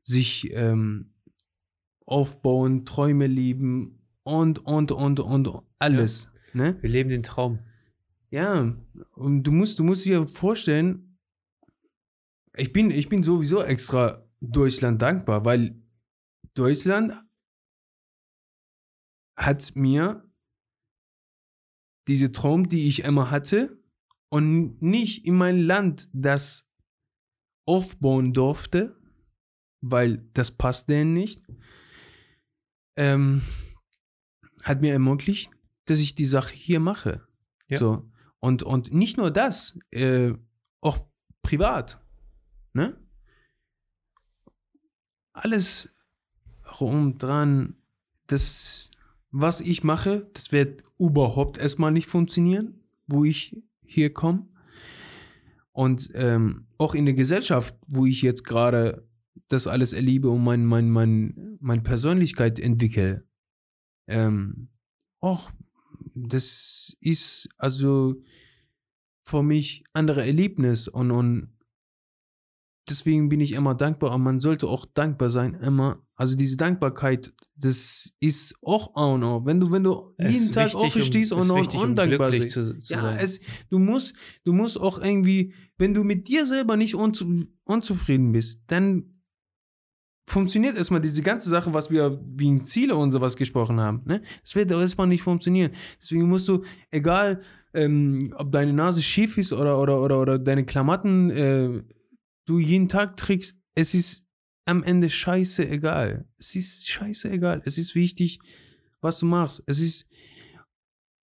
[0.03, 1.11] sich ähm,
[2.07, 6.31] aufbauen, Träume lieben und, und, und, und alles.
[6.53, 6.75] Ne?
[6.81, 7.59] Wir leben den Traum.
[8.31, 8.73] Ja,
[9.11, 11.19] und du musst, du musst dir vorstellen,
[12.55, 15.81] ich bin, ich bin sowieso extra Deutschland dankbar, weil
[16.53, 17.13] Deutschland
[19.37, 20.29] hat mir
[22.07, 23.81] diese Traum, die ich immer hatte,
[24.29, 26.69] und nicht in mein Land das
[27.65, 28.97] aufbauen durfte,
[29.81, 31.45] weil das passt denen nicht,
[32.95, 33.41] ähm,
[34.63, 35.51] hat mir ermöglicht,
[35.85, 37.27] dass ich die Sache hier mache.
[37.67, 37.77] Ja.
[37.77, 38.10] So.
[38.41, 40.33] Und, und nicht nur das, äh,
[40.81, 40.99] auch
[41.43, 42.03] privat.
[42.73, 42.97] Ne?
[45.31, 45.89] Alles
[46.79, 47.75] rum dran,
[48.27, 48.89] das,
[49.29, 54.47] was ich mache, das wird überhaupt erstmal nicht funktionieren, wo ich hier komme.
[55.71, 59.07] Und ähm, auch in der Gesellschaft, wo ich jetzt gerade
[59.49, 63.23] das alles erlebe und mein, mein, mein, meine Persönlichkeit entwickle,
[64.07, 64.69] ähm,
[65.19, 65.51] auch
[66.15, 68.15] das ist also
[69.23, 71.53] für mich andere Erlebnis und, und
[72.89, 76.05] deswegen bin ich immer dankbar und man sollte auch dankbar sein immer.
[76.15, 79.45] Also diese Dankbarkeit, das ist auch A und O.
[79.45, 82.65] Wenn du, wenn du Es jeden Tag um- aufstehst und, und um undankbar glücklich sein.
[82.75, 83.17] zu, zu Ja, sein.
[83.19, 83.39] es,
[83.69, 84.13] du musst,
[84.43, 89.20] du musst auch irgendwie, wenn du mit dir selber nicht unzu, unzufrieden bist, dann
[90.31, 94.01] funktioniert erstmal diese ganze Sache, was wir wegen Ziele und sowas gesprochen haben.
[94.05, 94.21] Ne?
[94.41, 95.71] Das wird erstmal nicht funktionieren.
[96.01, 97.41] Deswegen musst du, egal
[97.73, 101.83] ähm, ob deine Nase schief ist oder, oder, oder, oder deine Klamotten äh,
[102.45, 104.25] du jeden Tag trägst, es ist
[104.65, 106.25] am Ende scheiße egal.
[106.37, 107.61] Es ist scheiße egal.
[107.65, 108.39] Es ist wichtig,
[109.01, 109.63] was du machst.
[109.65, 110.07] Es ist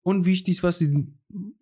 [0.03, 0.85] unwichtig, was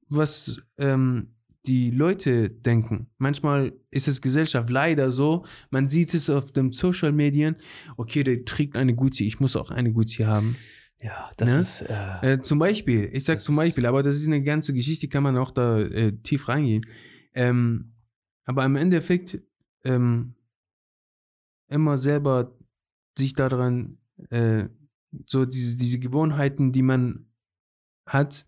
[0.08, 1.34] was ähm,
[1.66, 3.08] die Leute denken.
[3.18, 7.56] Manchmal ist es Gesellschaft leider so, man sieht es auf den Social Medien,
[7.96, 10.56] okay, der trägt eine Gucci, ich muss auch eine Gucci haben.
[11.00, 11.58] Ja, das Ne?
[11.60, 11.82] ist.
[11.82, 15.22] Äh, Äh, zum Beispiel, ich sag zum Beispiel, aber das ist eine ganze Geschichte, kann
[15.22, 16.86] man auch da äh, tief reingehen.
[17.34, 17.92] Ähm,
[18.44, 19.40] aber im Endeffekt
[19.84, 20.34] ähm,
[21.68, 22.56] immer selber
[23.18, 23.98] sich daran,
[24.30, 24.68] äh,
[25.26, 27.26] so diese, diese Gewohnheiten, die man
[28.06, 28.46] hat,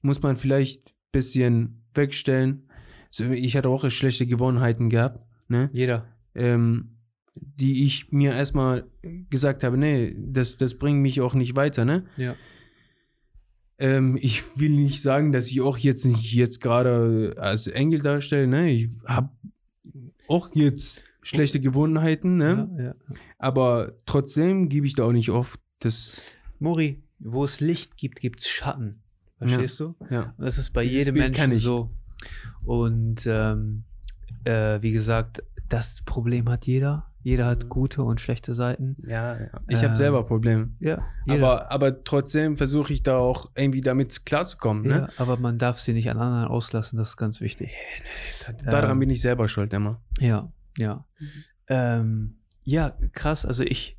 [0.00, 2.68] muss man vielleicht ein bisschen wegstellen.
[3.10, 5.68] Ich hatte auch schlechte Gewohnheiten gehabt, ne?
[5.72, 6.06] jeder.
[6.34, 6.96] ähm,
[7.34, 8.86] die ich mir erstmal
[9.30, 12.04] gesagt habe, nee, das, das bringt mich auch nicht weiter, ne?
[12.16, 12.36] Ja.
[13.78, 18.46] Ähm, ich will nicht sagen, dass ich auch jetzt nicht jetzt gerade als Engel darstelle,
[18.46, 18.70] ne?
[18.70, 19.30] Ich habe
[20.28, 22.70] auch jetzt schlechte Gewohnheiten, ne?
[22.76, 22.94] Ja, ja.
[23.38, 26.22] Aber trotzdem gebe ich da auch nicht oft das,
[26.58, 29.01] Mori, wo es Licht gibt, gibt es Schatten.
[29.48, 29.94] Verstehst du?
[30.10, 30.34] ja.
[30.36, 31.90] Und das ist bei Dieses jedem Bild Menschen so.
[32.64, 33.84] Und ähm,
[34.44, 37.06] äh, wie gesagt, das Problem hat jeder.
[37.24, 37.68] Jeder hat Mhm.
[37.68, 38.96] gute und schlechte Seiten.
[39.06, 39.46] Ja, ja.
[39.68, 40.70] Ich Ähm, habe selber Probleme.
[40.80, 41.46] Ja, jeder.
[41.46, 45.08] Aber, aber trotzdem versuche ich da auch irgendwie damit klarzukommen, ja, ne?
[45.18, 47.74] aber man darf sie nicht an anderen auslassen, das ist ganz wichtig.
[48.64, 50.02] Daran Ähm, bin ich selber schuld immer.
[50.18, 51.04] Ja, ja.
[51.20, 51.26] Mhm.
[51.68, 53.46] Ähm, ja, krass.
[53.46, 53.96] Also ich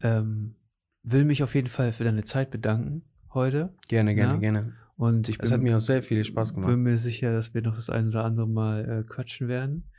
[0.00, 0.56] ähm,
[1.04, 3.02] will mich auf jeden Fall für deine Zeit bedanken
[3.34, 3.72] heute.
[3.88, 4.38] Gerne, gerne, Ja.
[4.40, 4.72] gerne.
[4.96, 6.68] Und ich Es bin, hat mir auch sehr viel Spaß gemacht.
[6.70, 9.90] bin mir sicher, dass wir noch das ein oder andere Mal äh, quatschen werden.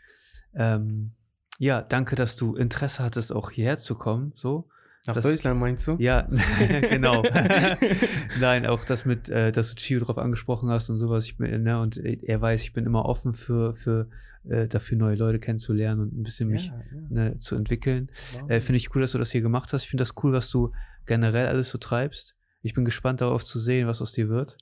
[0.55, 1.11] Ähm,
[1.59, 4.31] ja, danke, dass du Interesse hattest, auch hierher zu kommen.
[4.35, 4.69] So.
[5.07, 5.97] Nach das- Deutschland meinst du?
[5.99, 6.27] Ja,
[6.89, 7.23] genau.
[8.39, 11.25] Nein, auch das mit, äh, dass du Chio drauf angesprochen hast und sowas.
[11.25, 14.09] Ich bin, ne, und er weiß, ich bin immer offen für, für
[14.49, 18.09] äh, dafür neue Leute kennenzulernen und ein bisschen mich ja, ne, zu entwickeln.
[18.37, 18.55] ja.
[18.55, 19.83] Äh, finde ich cool, dass du das hier gemacht hast.
[19.83, 20.71] Ich finde das cool, was du
[21.05, 22.35] generell alles so treibst.
[22.65, 24.57] Ich bin gespannt darauf zu sehen, was aus dir wird.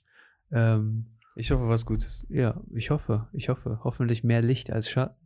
[0.52, 1.06] Ähm,
[1.38, 2.28] ich hoffe, was Gutes.
[2.28, 3.80] ja, ich hoffe, ich hoffe.
[3.86, 5.26] Hoffentlich mehr Licht als Schatten.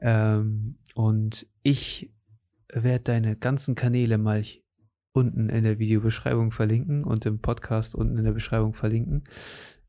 [0.00, 2.14] Ähm, und ich
[2.72, 4.44] werde deine ganzen Kanäle mal
[5.10, 9.24] unten in der Videobeschreibung verlinken und im Podcast unten in der Beschreibung verlinken.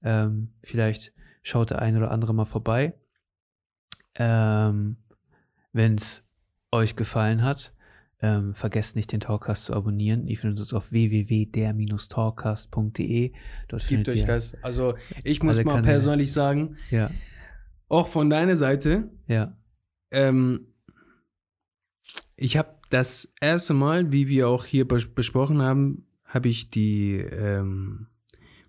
[0.02, 1.14] Ähm, vielleicht
[1.44, 2.96] schaut der ein oder andere mal vorbei.
[4.16, 4.98] Ähm,
[5.72, 6.28] Wenn es
[6.72, 7.76] euch gefallen hat,
[8.22, 10.26] ähm, vergesst nicht, den Talkcast zu abonnieren.
[10.28, 13.34] Ihr findet uns auf www.der-talkcast.de.
[13.68, 14.56] Dort findet euch ihr, das.
[14.64, 15.94] Also, ich muss mal Kanäle.
[15.94, 17.12] persönlich sagen, Ja,
[17.88, 19.56] auch von deiner Seite, ja,
[20.12, 20.68] ähm,
[22.36, 27.18] ich habe das erste Mal, wie wir auch hier bes besprochen haben, habe ich die
[27.18, 28.08] ähm,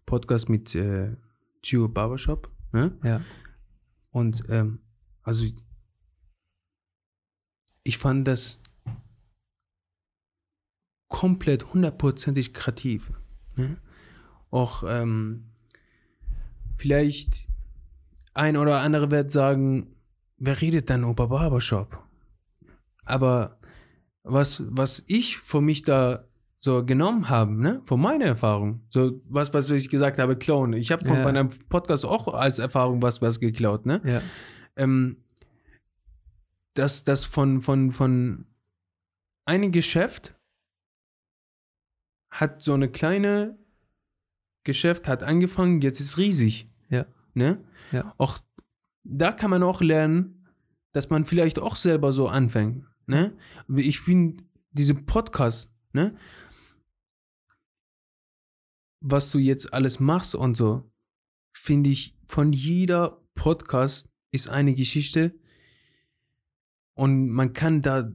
[0.06, 1.16] Podcast mit äh,
[1.62, 2.50] Gio Barbershop.
[2.72, 2.96] Ne?
[3.02, 3.20] ja.
[4.10, 4.80] Und ähm,
[5.22, 5.46] also
[7.82, 8.60] ich fand das
[11.08, 13.12] komplett hundertprozentig kreativ.
[13.56, 13.76] Ne?
[14.50, 15.50] Auch ähm,
[16.76, 17.48] vielleicht
[18.34, 19.94] ein oder andere wird sagen,
[20.36, 22.02] wer redet dann über Barbershop?
[23.04, 23.58] Aber
[24.22, 26.24] was, was ich für mich da
[26.60, 30.72] so genommen habe, ne, von meiner Erfahrung, so was, was ich gesagt habe, klauen.
[30.72, 31.22] Ich habe von Ja.
[31.24, 34.00] meinem Podcast auch als Erfahrung was, was geklaut, ne?
[34.04, 34.20] ja.
[34.76, 35.18] ähm,
[36.74, 38.46] dass das von, von, von
[39.44, 40.34] einem Geschäft
[42.38, 43.58] hat so eine kleine
[44.62, 46.70] Geschäft hat angefangen, jetzt ist riesig.
[46.88, 47.04] Ja.
[47.34, 47.64] Ne?
[47.90, 48.14] Ja.
[48.16, 48.38] Auch
[49.02, 50.46] da kann man auch lernen,
[50.92, 52.86] dass man vielleicht auch selber so anfängt.
[53.06, 53.36] Ne?
[53.74, 56.16] Ich finde diese Podcast, ne?
[59.00, 60.88] Was du jetzt alles machst und so,
[61.52, 65.34] finde ich, von jeder Podcast ist eine Geschichte
[66.94, 68.12] und man kann da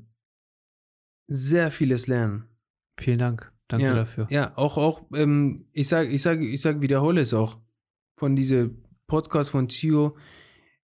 [1.28, 2.48] sehr vieles lernen.
[2.98, 3.53] Vielen Dank.
[3.74, 4.28] Danke ja, dafür.
[4.30, 7.58] Ja, auch, auch, ähm, ich sag, ich sag, ich sag, wiederhole es auch.
[8.18, 8.72] Von diese
[9.08, 10.16] Podcast von Chio,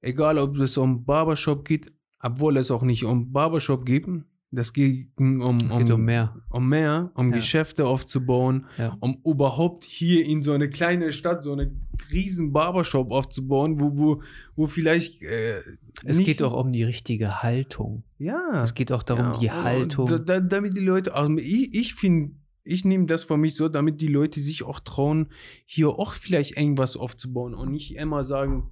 [0.01, 4.06] egal ob es um Barbershop geht, obwohl es auch nicht um Barbershop geht,
[4.51, 6.35] das geht um, Es geht um mehr.
[6.48, 7.36] um mehr, um Ja.
[7.36, 8.97] Geschäfte aufzubauen, Ja.
[9.01, 11.70] um überhaupt hier in so eine kleine Stadt so eine
[12.10, 14.23] riesen Barbershop aufzubauen, wo, wo,
[14.56, 15.60] wo vielleicht äh,
[16.02, 18.05] Es geht auch um die richtige Haltung.
[18.16, 20.06] ja, Es geht auch darum, ja, die Haltung.
[20.24, 22.35] Da, damit die Leute, also ich, ich finde,
[22.69, 25.28] ich nehme das für mich so, damit die Leute sich auch trauen,
[25.65, 28.70] hier auch vielleicht irgendwas aufzubauen und nicht immer sagen,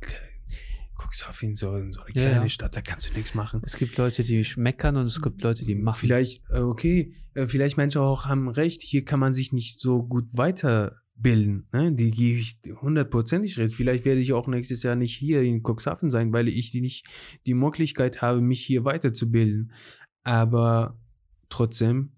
[0.98, 2.48] Cuxhaven, so, so eine kleine ja.
[2.48, 3.60] Stadt, da kannst du nichts machen.
[3.64, 5.98] Es gibt Leute, die meckern und es gibt Leute, die machen.
[5.98, 10.02] Vielleicht, äh, okay, äh, vielleicht Menschen auch haben recht, hier kann man sich nicht so
[10.02, 11.68] gut weiterbilden.
[11.72, 11.92] Ne?
[11.92, 13.74] Die gebe ich hundertprozentig recht.
[13.74, 17.06] Vielleicht werde ich auch nächstes Jahr nicht hier in Cuxhaven sein, weil ich die nicht
[17.44, 19.72] die Möglichkeit habe, mich hier weiterzubilden.
[20.22, 20.98] Aber
[21.48, 22.15] trotzdem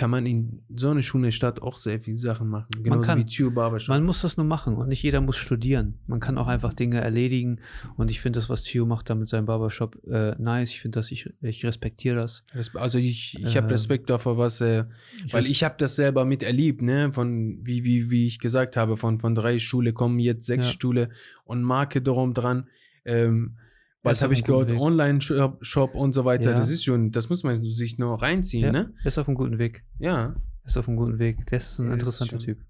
[0.00, 2.68] kann man in so einer schönen Stadt auch sehr viele Sachen machen.
[2.82, 3.18] Genauso kann.
[3.18, 3.90] wie Barbershop.
[3.94, 5.98] Man muss das nur machen und nicht jeder muss studieren.
[6.06, 7.58] Man kann auch einfach Dinge erledigen
[7.98, 10.70] und ich finde das, was Chio macht da mit seinem Barbershop, äh, nice.
[10.70, 12.44] Ich finde das, ich, ich respektiere das.
[12.74, 14.84] Also ich, ich habe Äh, Respekt davor, was äh,
[15.32, 17.12] Weil res- ich habe das selber miterlebt, ne?
[17.12, 20.78] Von, wie, wie, wie ich gesagt habe, von, von drei Schule kommen jetzt sechs Ja.
[20.80, 21.08] Schule
[21.44, 22.68] und Marke darum dran.
[23.04, 23.56] Ähm,
[24.02, 24.72] bald ist habe ich gehört.
[24.72, 26.50] Online-Shop Shop und so weiter.
[26.50, 26.56] Ja.
[26.56, 28.94] Das ist schon, das muss man sich noch reinziehen, ja, ne?
[29.04, 29.84] ist auf einem guten Weg.
[29.98, 30.36] Ja.
[30.64, 31.46] Ist auf einem guten Weg.
[31.46, 32.66] Der ist ein Ja, das ist interessanter schon- Typ.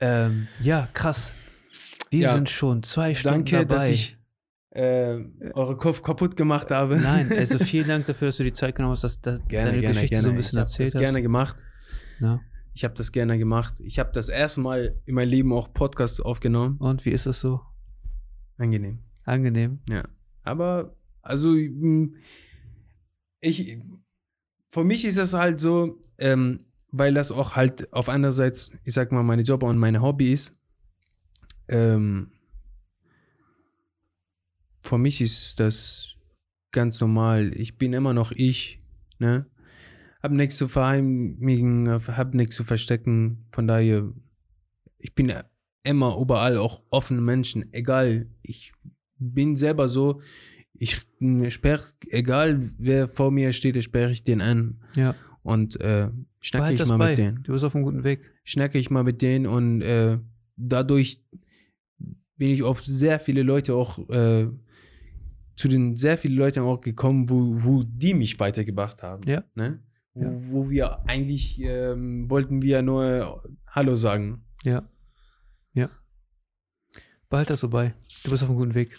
[0.00, 1.34] Ähm, ja, krass.
[2.10, 2.32] Wir Ja.
[2.34, 3.74] sind schon zwei Stunden Danke, dabei.
[3.76, 4.16] dass ich
[4.70, 5.18] äh,
[5.54, 6.96] eure Kopf kaputt gemacht habe.
[6.96, 9.80] Nein, also vielen Dank dafür, dass du die Zeit genommen hast, dass, dass gerne, deine
[9.80, 10.22] gerne, Geschichte gerne.
[10.24, 11.00] so ein bisschen ich erzählt das hast.
[11.02, 11.64] gerne gemacht.
[12.20, 12.40] Ja.
[12.72, 13.80] Ich habe das gerne gemacht.
[13.80, 16.76] Ich habe das erste Mal in meinem Leben auch Podcast aufgenommen.
[16.78, 17.60] Und wie ist es so?
[18.58, 19.00] Angenehm.
[19.24, 19.80] Angenehm?
[19.88, 20.04] Ja,
[20.42, 22.16] aber also m,
[23.40, 23.78] ich
[24.68, 29.12] für mich ist das halt so, ähm, weil das auch halt auf einerseits, ich sag
[29.12, 30.56] mal, meine Job und meine Hobby ist.
[31.68, 32.32] Ähm,
[34.80, 36.14] für mich ist das
[36.72, 37.52] ganz normal.
[37.54, 38.80] Ich bin immer noch ich,
[39.18, 39.46] ne?
[40.22, 43.46] Hab nichts zu verheimlichen, hab nichts zu verstecken.
[43.52, 44.12] Von daher,
[44.98, 45.32] ich bin
[45.82, 48.28] immer überall auch offene Menschen, egal.
[48.42, 48.72] Ich
[49.20, 50.20] bin selber so,
[50.74, 51.00] ich
[51.50, 54.80] sperre, egal wer vor mir steht, sperre ich den an.
[54.94, 55.14] Ja.
[55.42, 56.10] Und äh,
[56.40, 57.10] schnacke Behalt ich mal bei.
[57.10, 57.42] mit denen.
[57.42, 58.20] Du bist auf einem guten Weg.
[58.44, 60.18] Schnacke ich mal mit denen und äh,
[60.56, 61.22] dadurch
[62.36, 64.48] bin ich auf sehr viele Leute auch, äh,
[65.56, 69.22] zu den sehr vielen Leuten auch gekommen, wo, wo die mich weitergebracht haben.
[69.28, 69.44] Ja.
[69.54, 69.82] Ne?
[70.14, 70.30] Wo, Ja.
[70.52, 74.44] wo wir eigentlich ähm, wollten wir nur Hallo sagen.
[74.64, 74.88] Ja.
[75.74, 75.90] Ja.
[77.28, 77.94] Behalt das so bei.
[78.24, 78.98] Du bist auf einem guten Weg.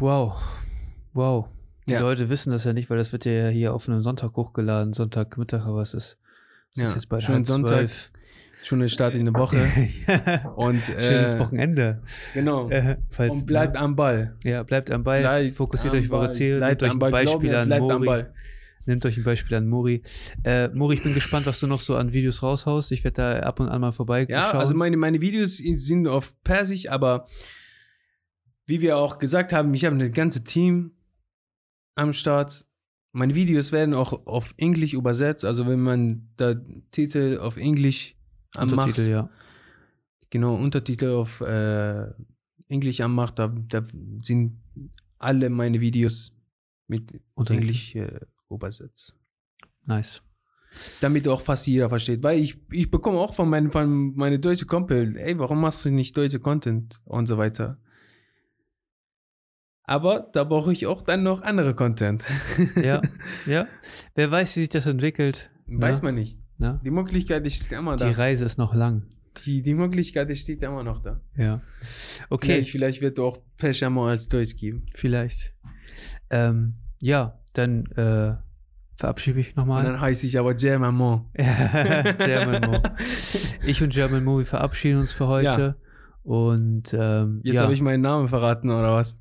[0.00, 0.40] Wow.
[1.12, 1.46] Wow.
[1.86, 2.00] Die Ja.
[2.00, 5.64] Leute wissen das ja nicht, weil das wird ja hier auf einem Sonntag hochgeladen, Sonntagmittag,
[5.64, 6.18] aber es ist,
[6.74, 7.68] es Ja, ist jetzt bald schönen Sonntag.
[7.76, 8.10] zwölf.
[8.62, 9.56] Schon der Start in der Woche.
[10.56, 12.02] Und äh, Schönes Wochenende.
[12.34, 12.68] Genau.
[12.68, 14.36] Äh, falls, Und bleibt am Ball.
[14.44, 16.28] ja, bleibt am Ball, Bleibt fokussiert am euch auf eure.
[16.30, 18.06] Ziele, Bleibt nehmt euch ein Beispiel an bleibt am Mori.
[18.06, 18.34] Ball.
[18.86, 20.02] Nehmt euch ein Beispiel an Mori.
[20.44, 22.90] Äh, Mori, ich bin gespannt, was du noch so an Videos raushaust.
[22.92, 26.34] Ich werde da ab und an mal vorbei Ja, also meine, meine Videos sind auf
[26.42, 27.26] Persisch, aber
[28.68, 30.92] wie wir auch gesagt haben, ich habe ein ganzes Team
[31.94, 32.66] am Start.
[33.12, 36.54] Meine Videos werden auch auf Englisch übersetzt, also wenn man da
[36.90, 38.14] Titel auf Englisch
[38.54, 39.30] anmacht, Untertitel, ja.
[40.28, 42.06] genau, Untertitel auf äh,
[42.68, 43.86] Englisch anmacht, da, da
[44.20, 44.60] sind
[45.18, 46.34] alle meine Videos
[46.86, 47.62] mit Untertitel.
[47.62, 48.20] Englisch äh,
[48.50, 49.16] übersetzt.
[49.86, 50.22] Nice.
[51.00, 52.22] damit auch fast jeder versteht.
[52.22, 55.90] Weil ich, ich bekomme auch von meinen von meine deutsche Kumpel, ey, warum machst du
[55.90, 57.78] nicht deutsche Content und so weiter.
[59.88, 62.24] Aber da brauche ich auch dann noch andere Content.
[62.76, 63.00] Ja,
[63.46, 63.66] ja.
[64.14, 65.50] Wer weiß, wie sich das entwickelt.
[65.66, 66.04] Weiß Ja.
[66.04, 66.38] man nicht.
[66.58, 66.78] Ne?
[66.84, 68.10] Die Möglichkeit steht immer Die da.
[68.10, 69.04] Reise ist noch lang.
[69.46, 71.20] Die, die Möglichkeit steht immer noch da.
[71.36, 71.62] Ja.
[72.28, 74.84] Okay, Vielleicht, vielleicht wird auch Pechamo als Deutsch geben.
[74.94, 75.54] vielleicht.
[76.28, 78.34] Ähm, ja, dann äh,
[78.96, 79.84] verabschiede ich Und nochmal.
[79.84, 81.30] dann heiße ich aber German Mo.
[81.34, 82.82] German Mo.
[83.64, 85.76] Ich und German Mo, wir verabschieden uns für heute.
[86.24, 89.16] Und ähm, Jetzt ja, habe ich meinen Namen verraten, oder was?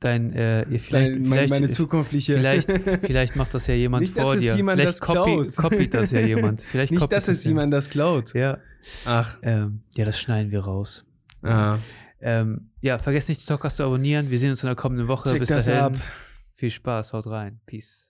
[0.00, 2.36] Dein, äh, ihr vielleicht, Dein- vielleicht, meine zukünftige.
[2.38, 2.70] vielleicht,
[3.02, 4.56] vielleicht macht das ja jemand Nicht, dass vor es dir.
[4.56, 5.94] jemand vielleicht das copy, klaut.
[5.94, 6.62] das ja jemand.
[6.70, 8.34] Vielleicht Nicht, dass es jemand das klaut.
[8.34, 8.58] Ja.
[9.06, 9.38] Ach.
[9.42, 11.06] Ähm, ja, das schneiden wir raus.
[11.42, 11.78] Ah.
[12.20, 14.30] Ähm, ja, vergesst nicht, die Talkers zu abonnieren.
[14.30, 15.30] Wir sehen uns in der kommenden Woche.
[15.30, 15.74] Check Bis dahin.
[15.74, 15.94] ab.
[16.54, 17.60] Viel Spaß, haut rein.
[17.66, 18.03] Peace.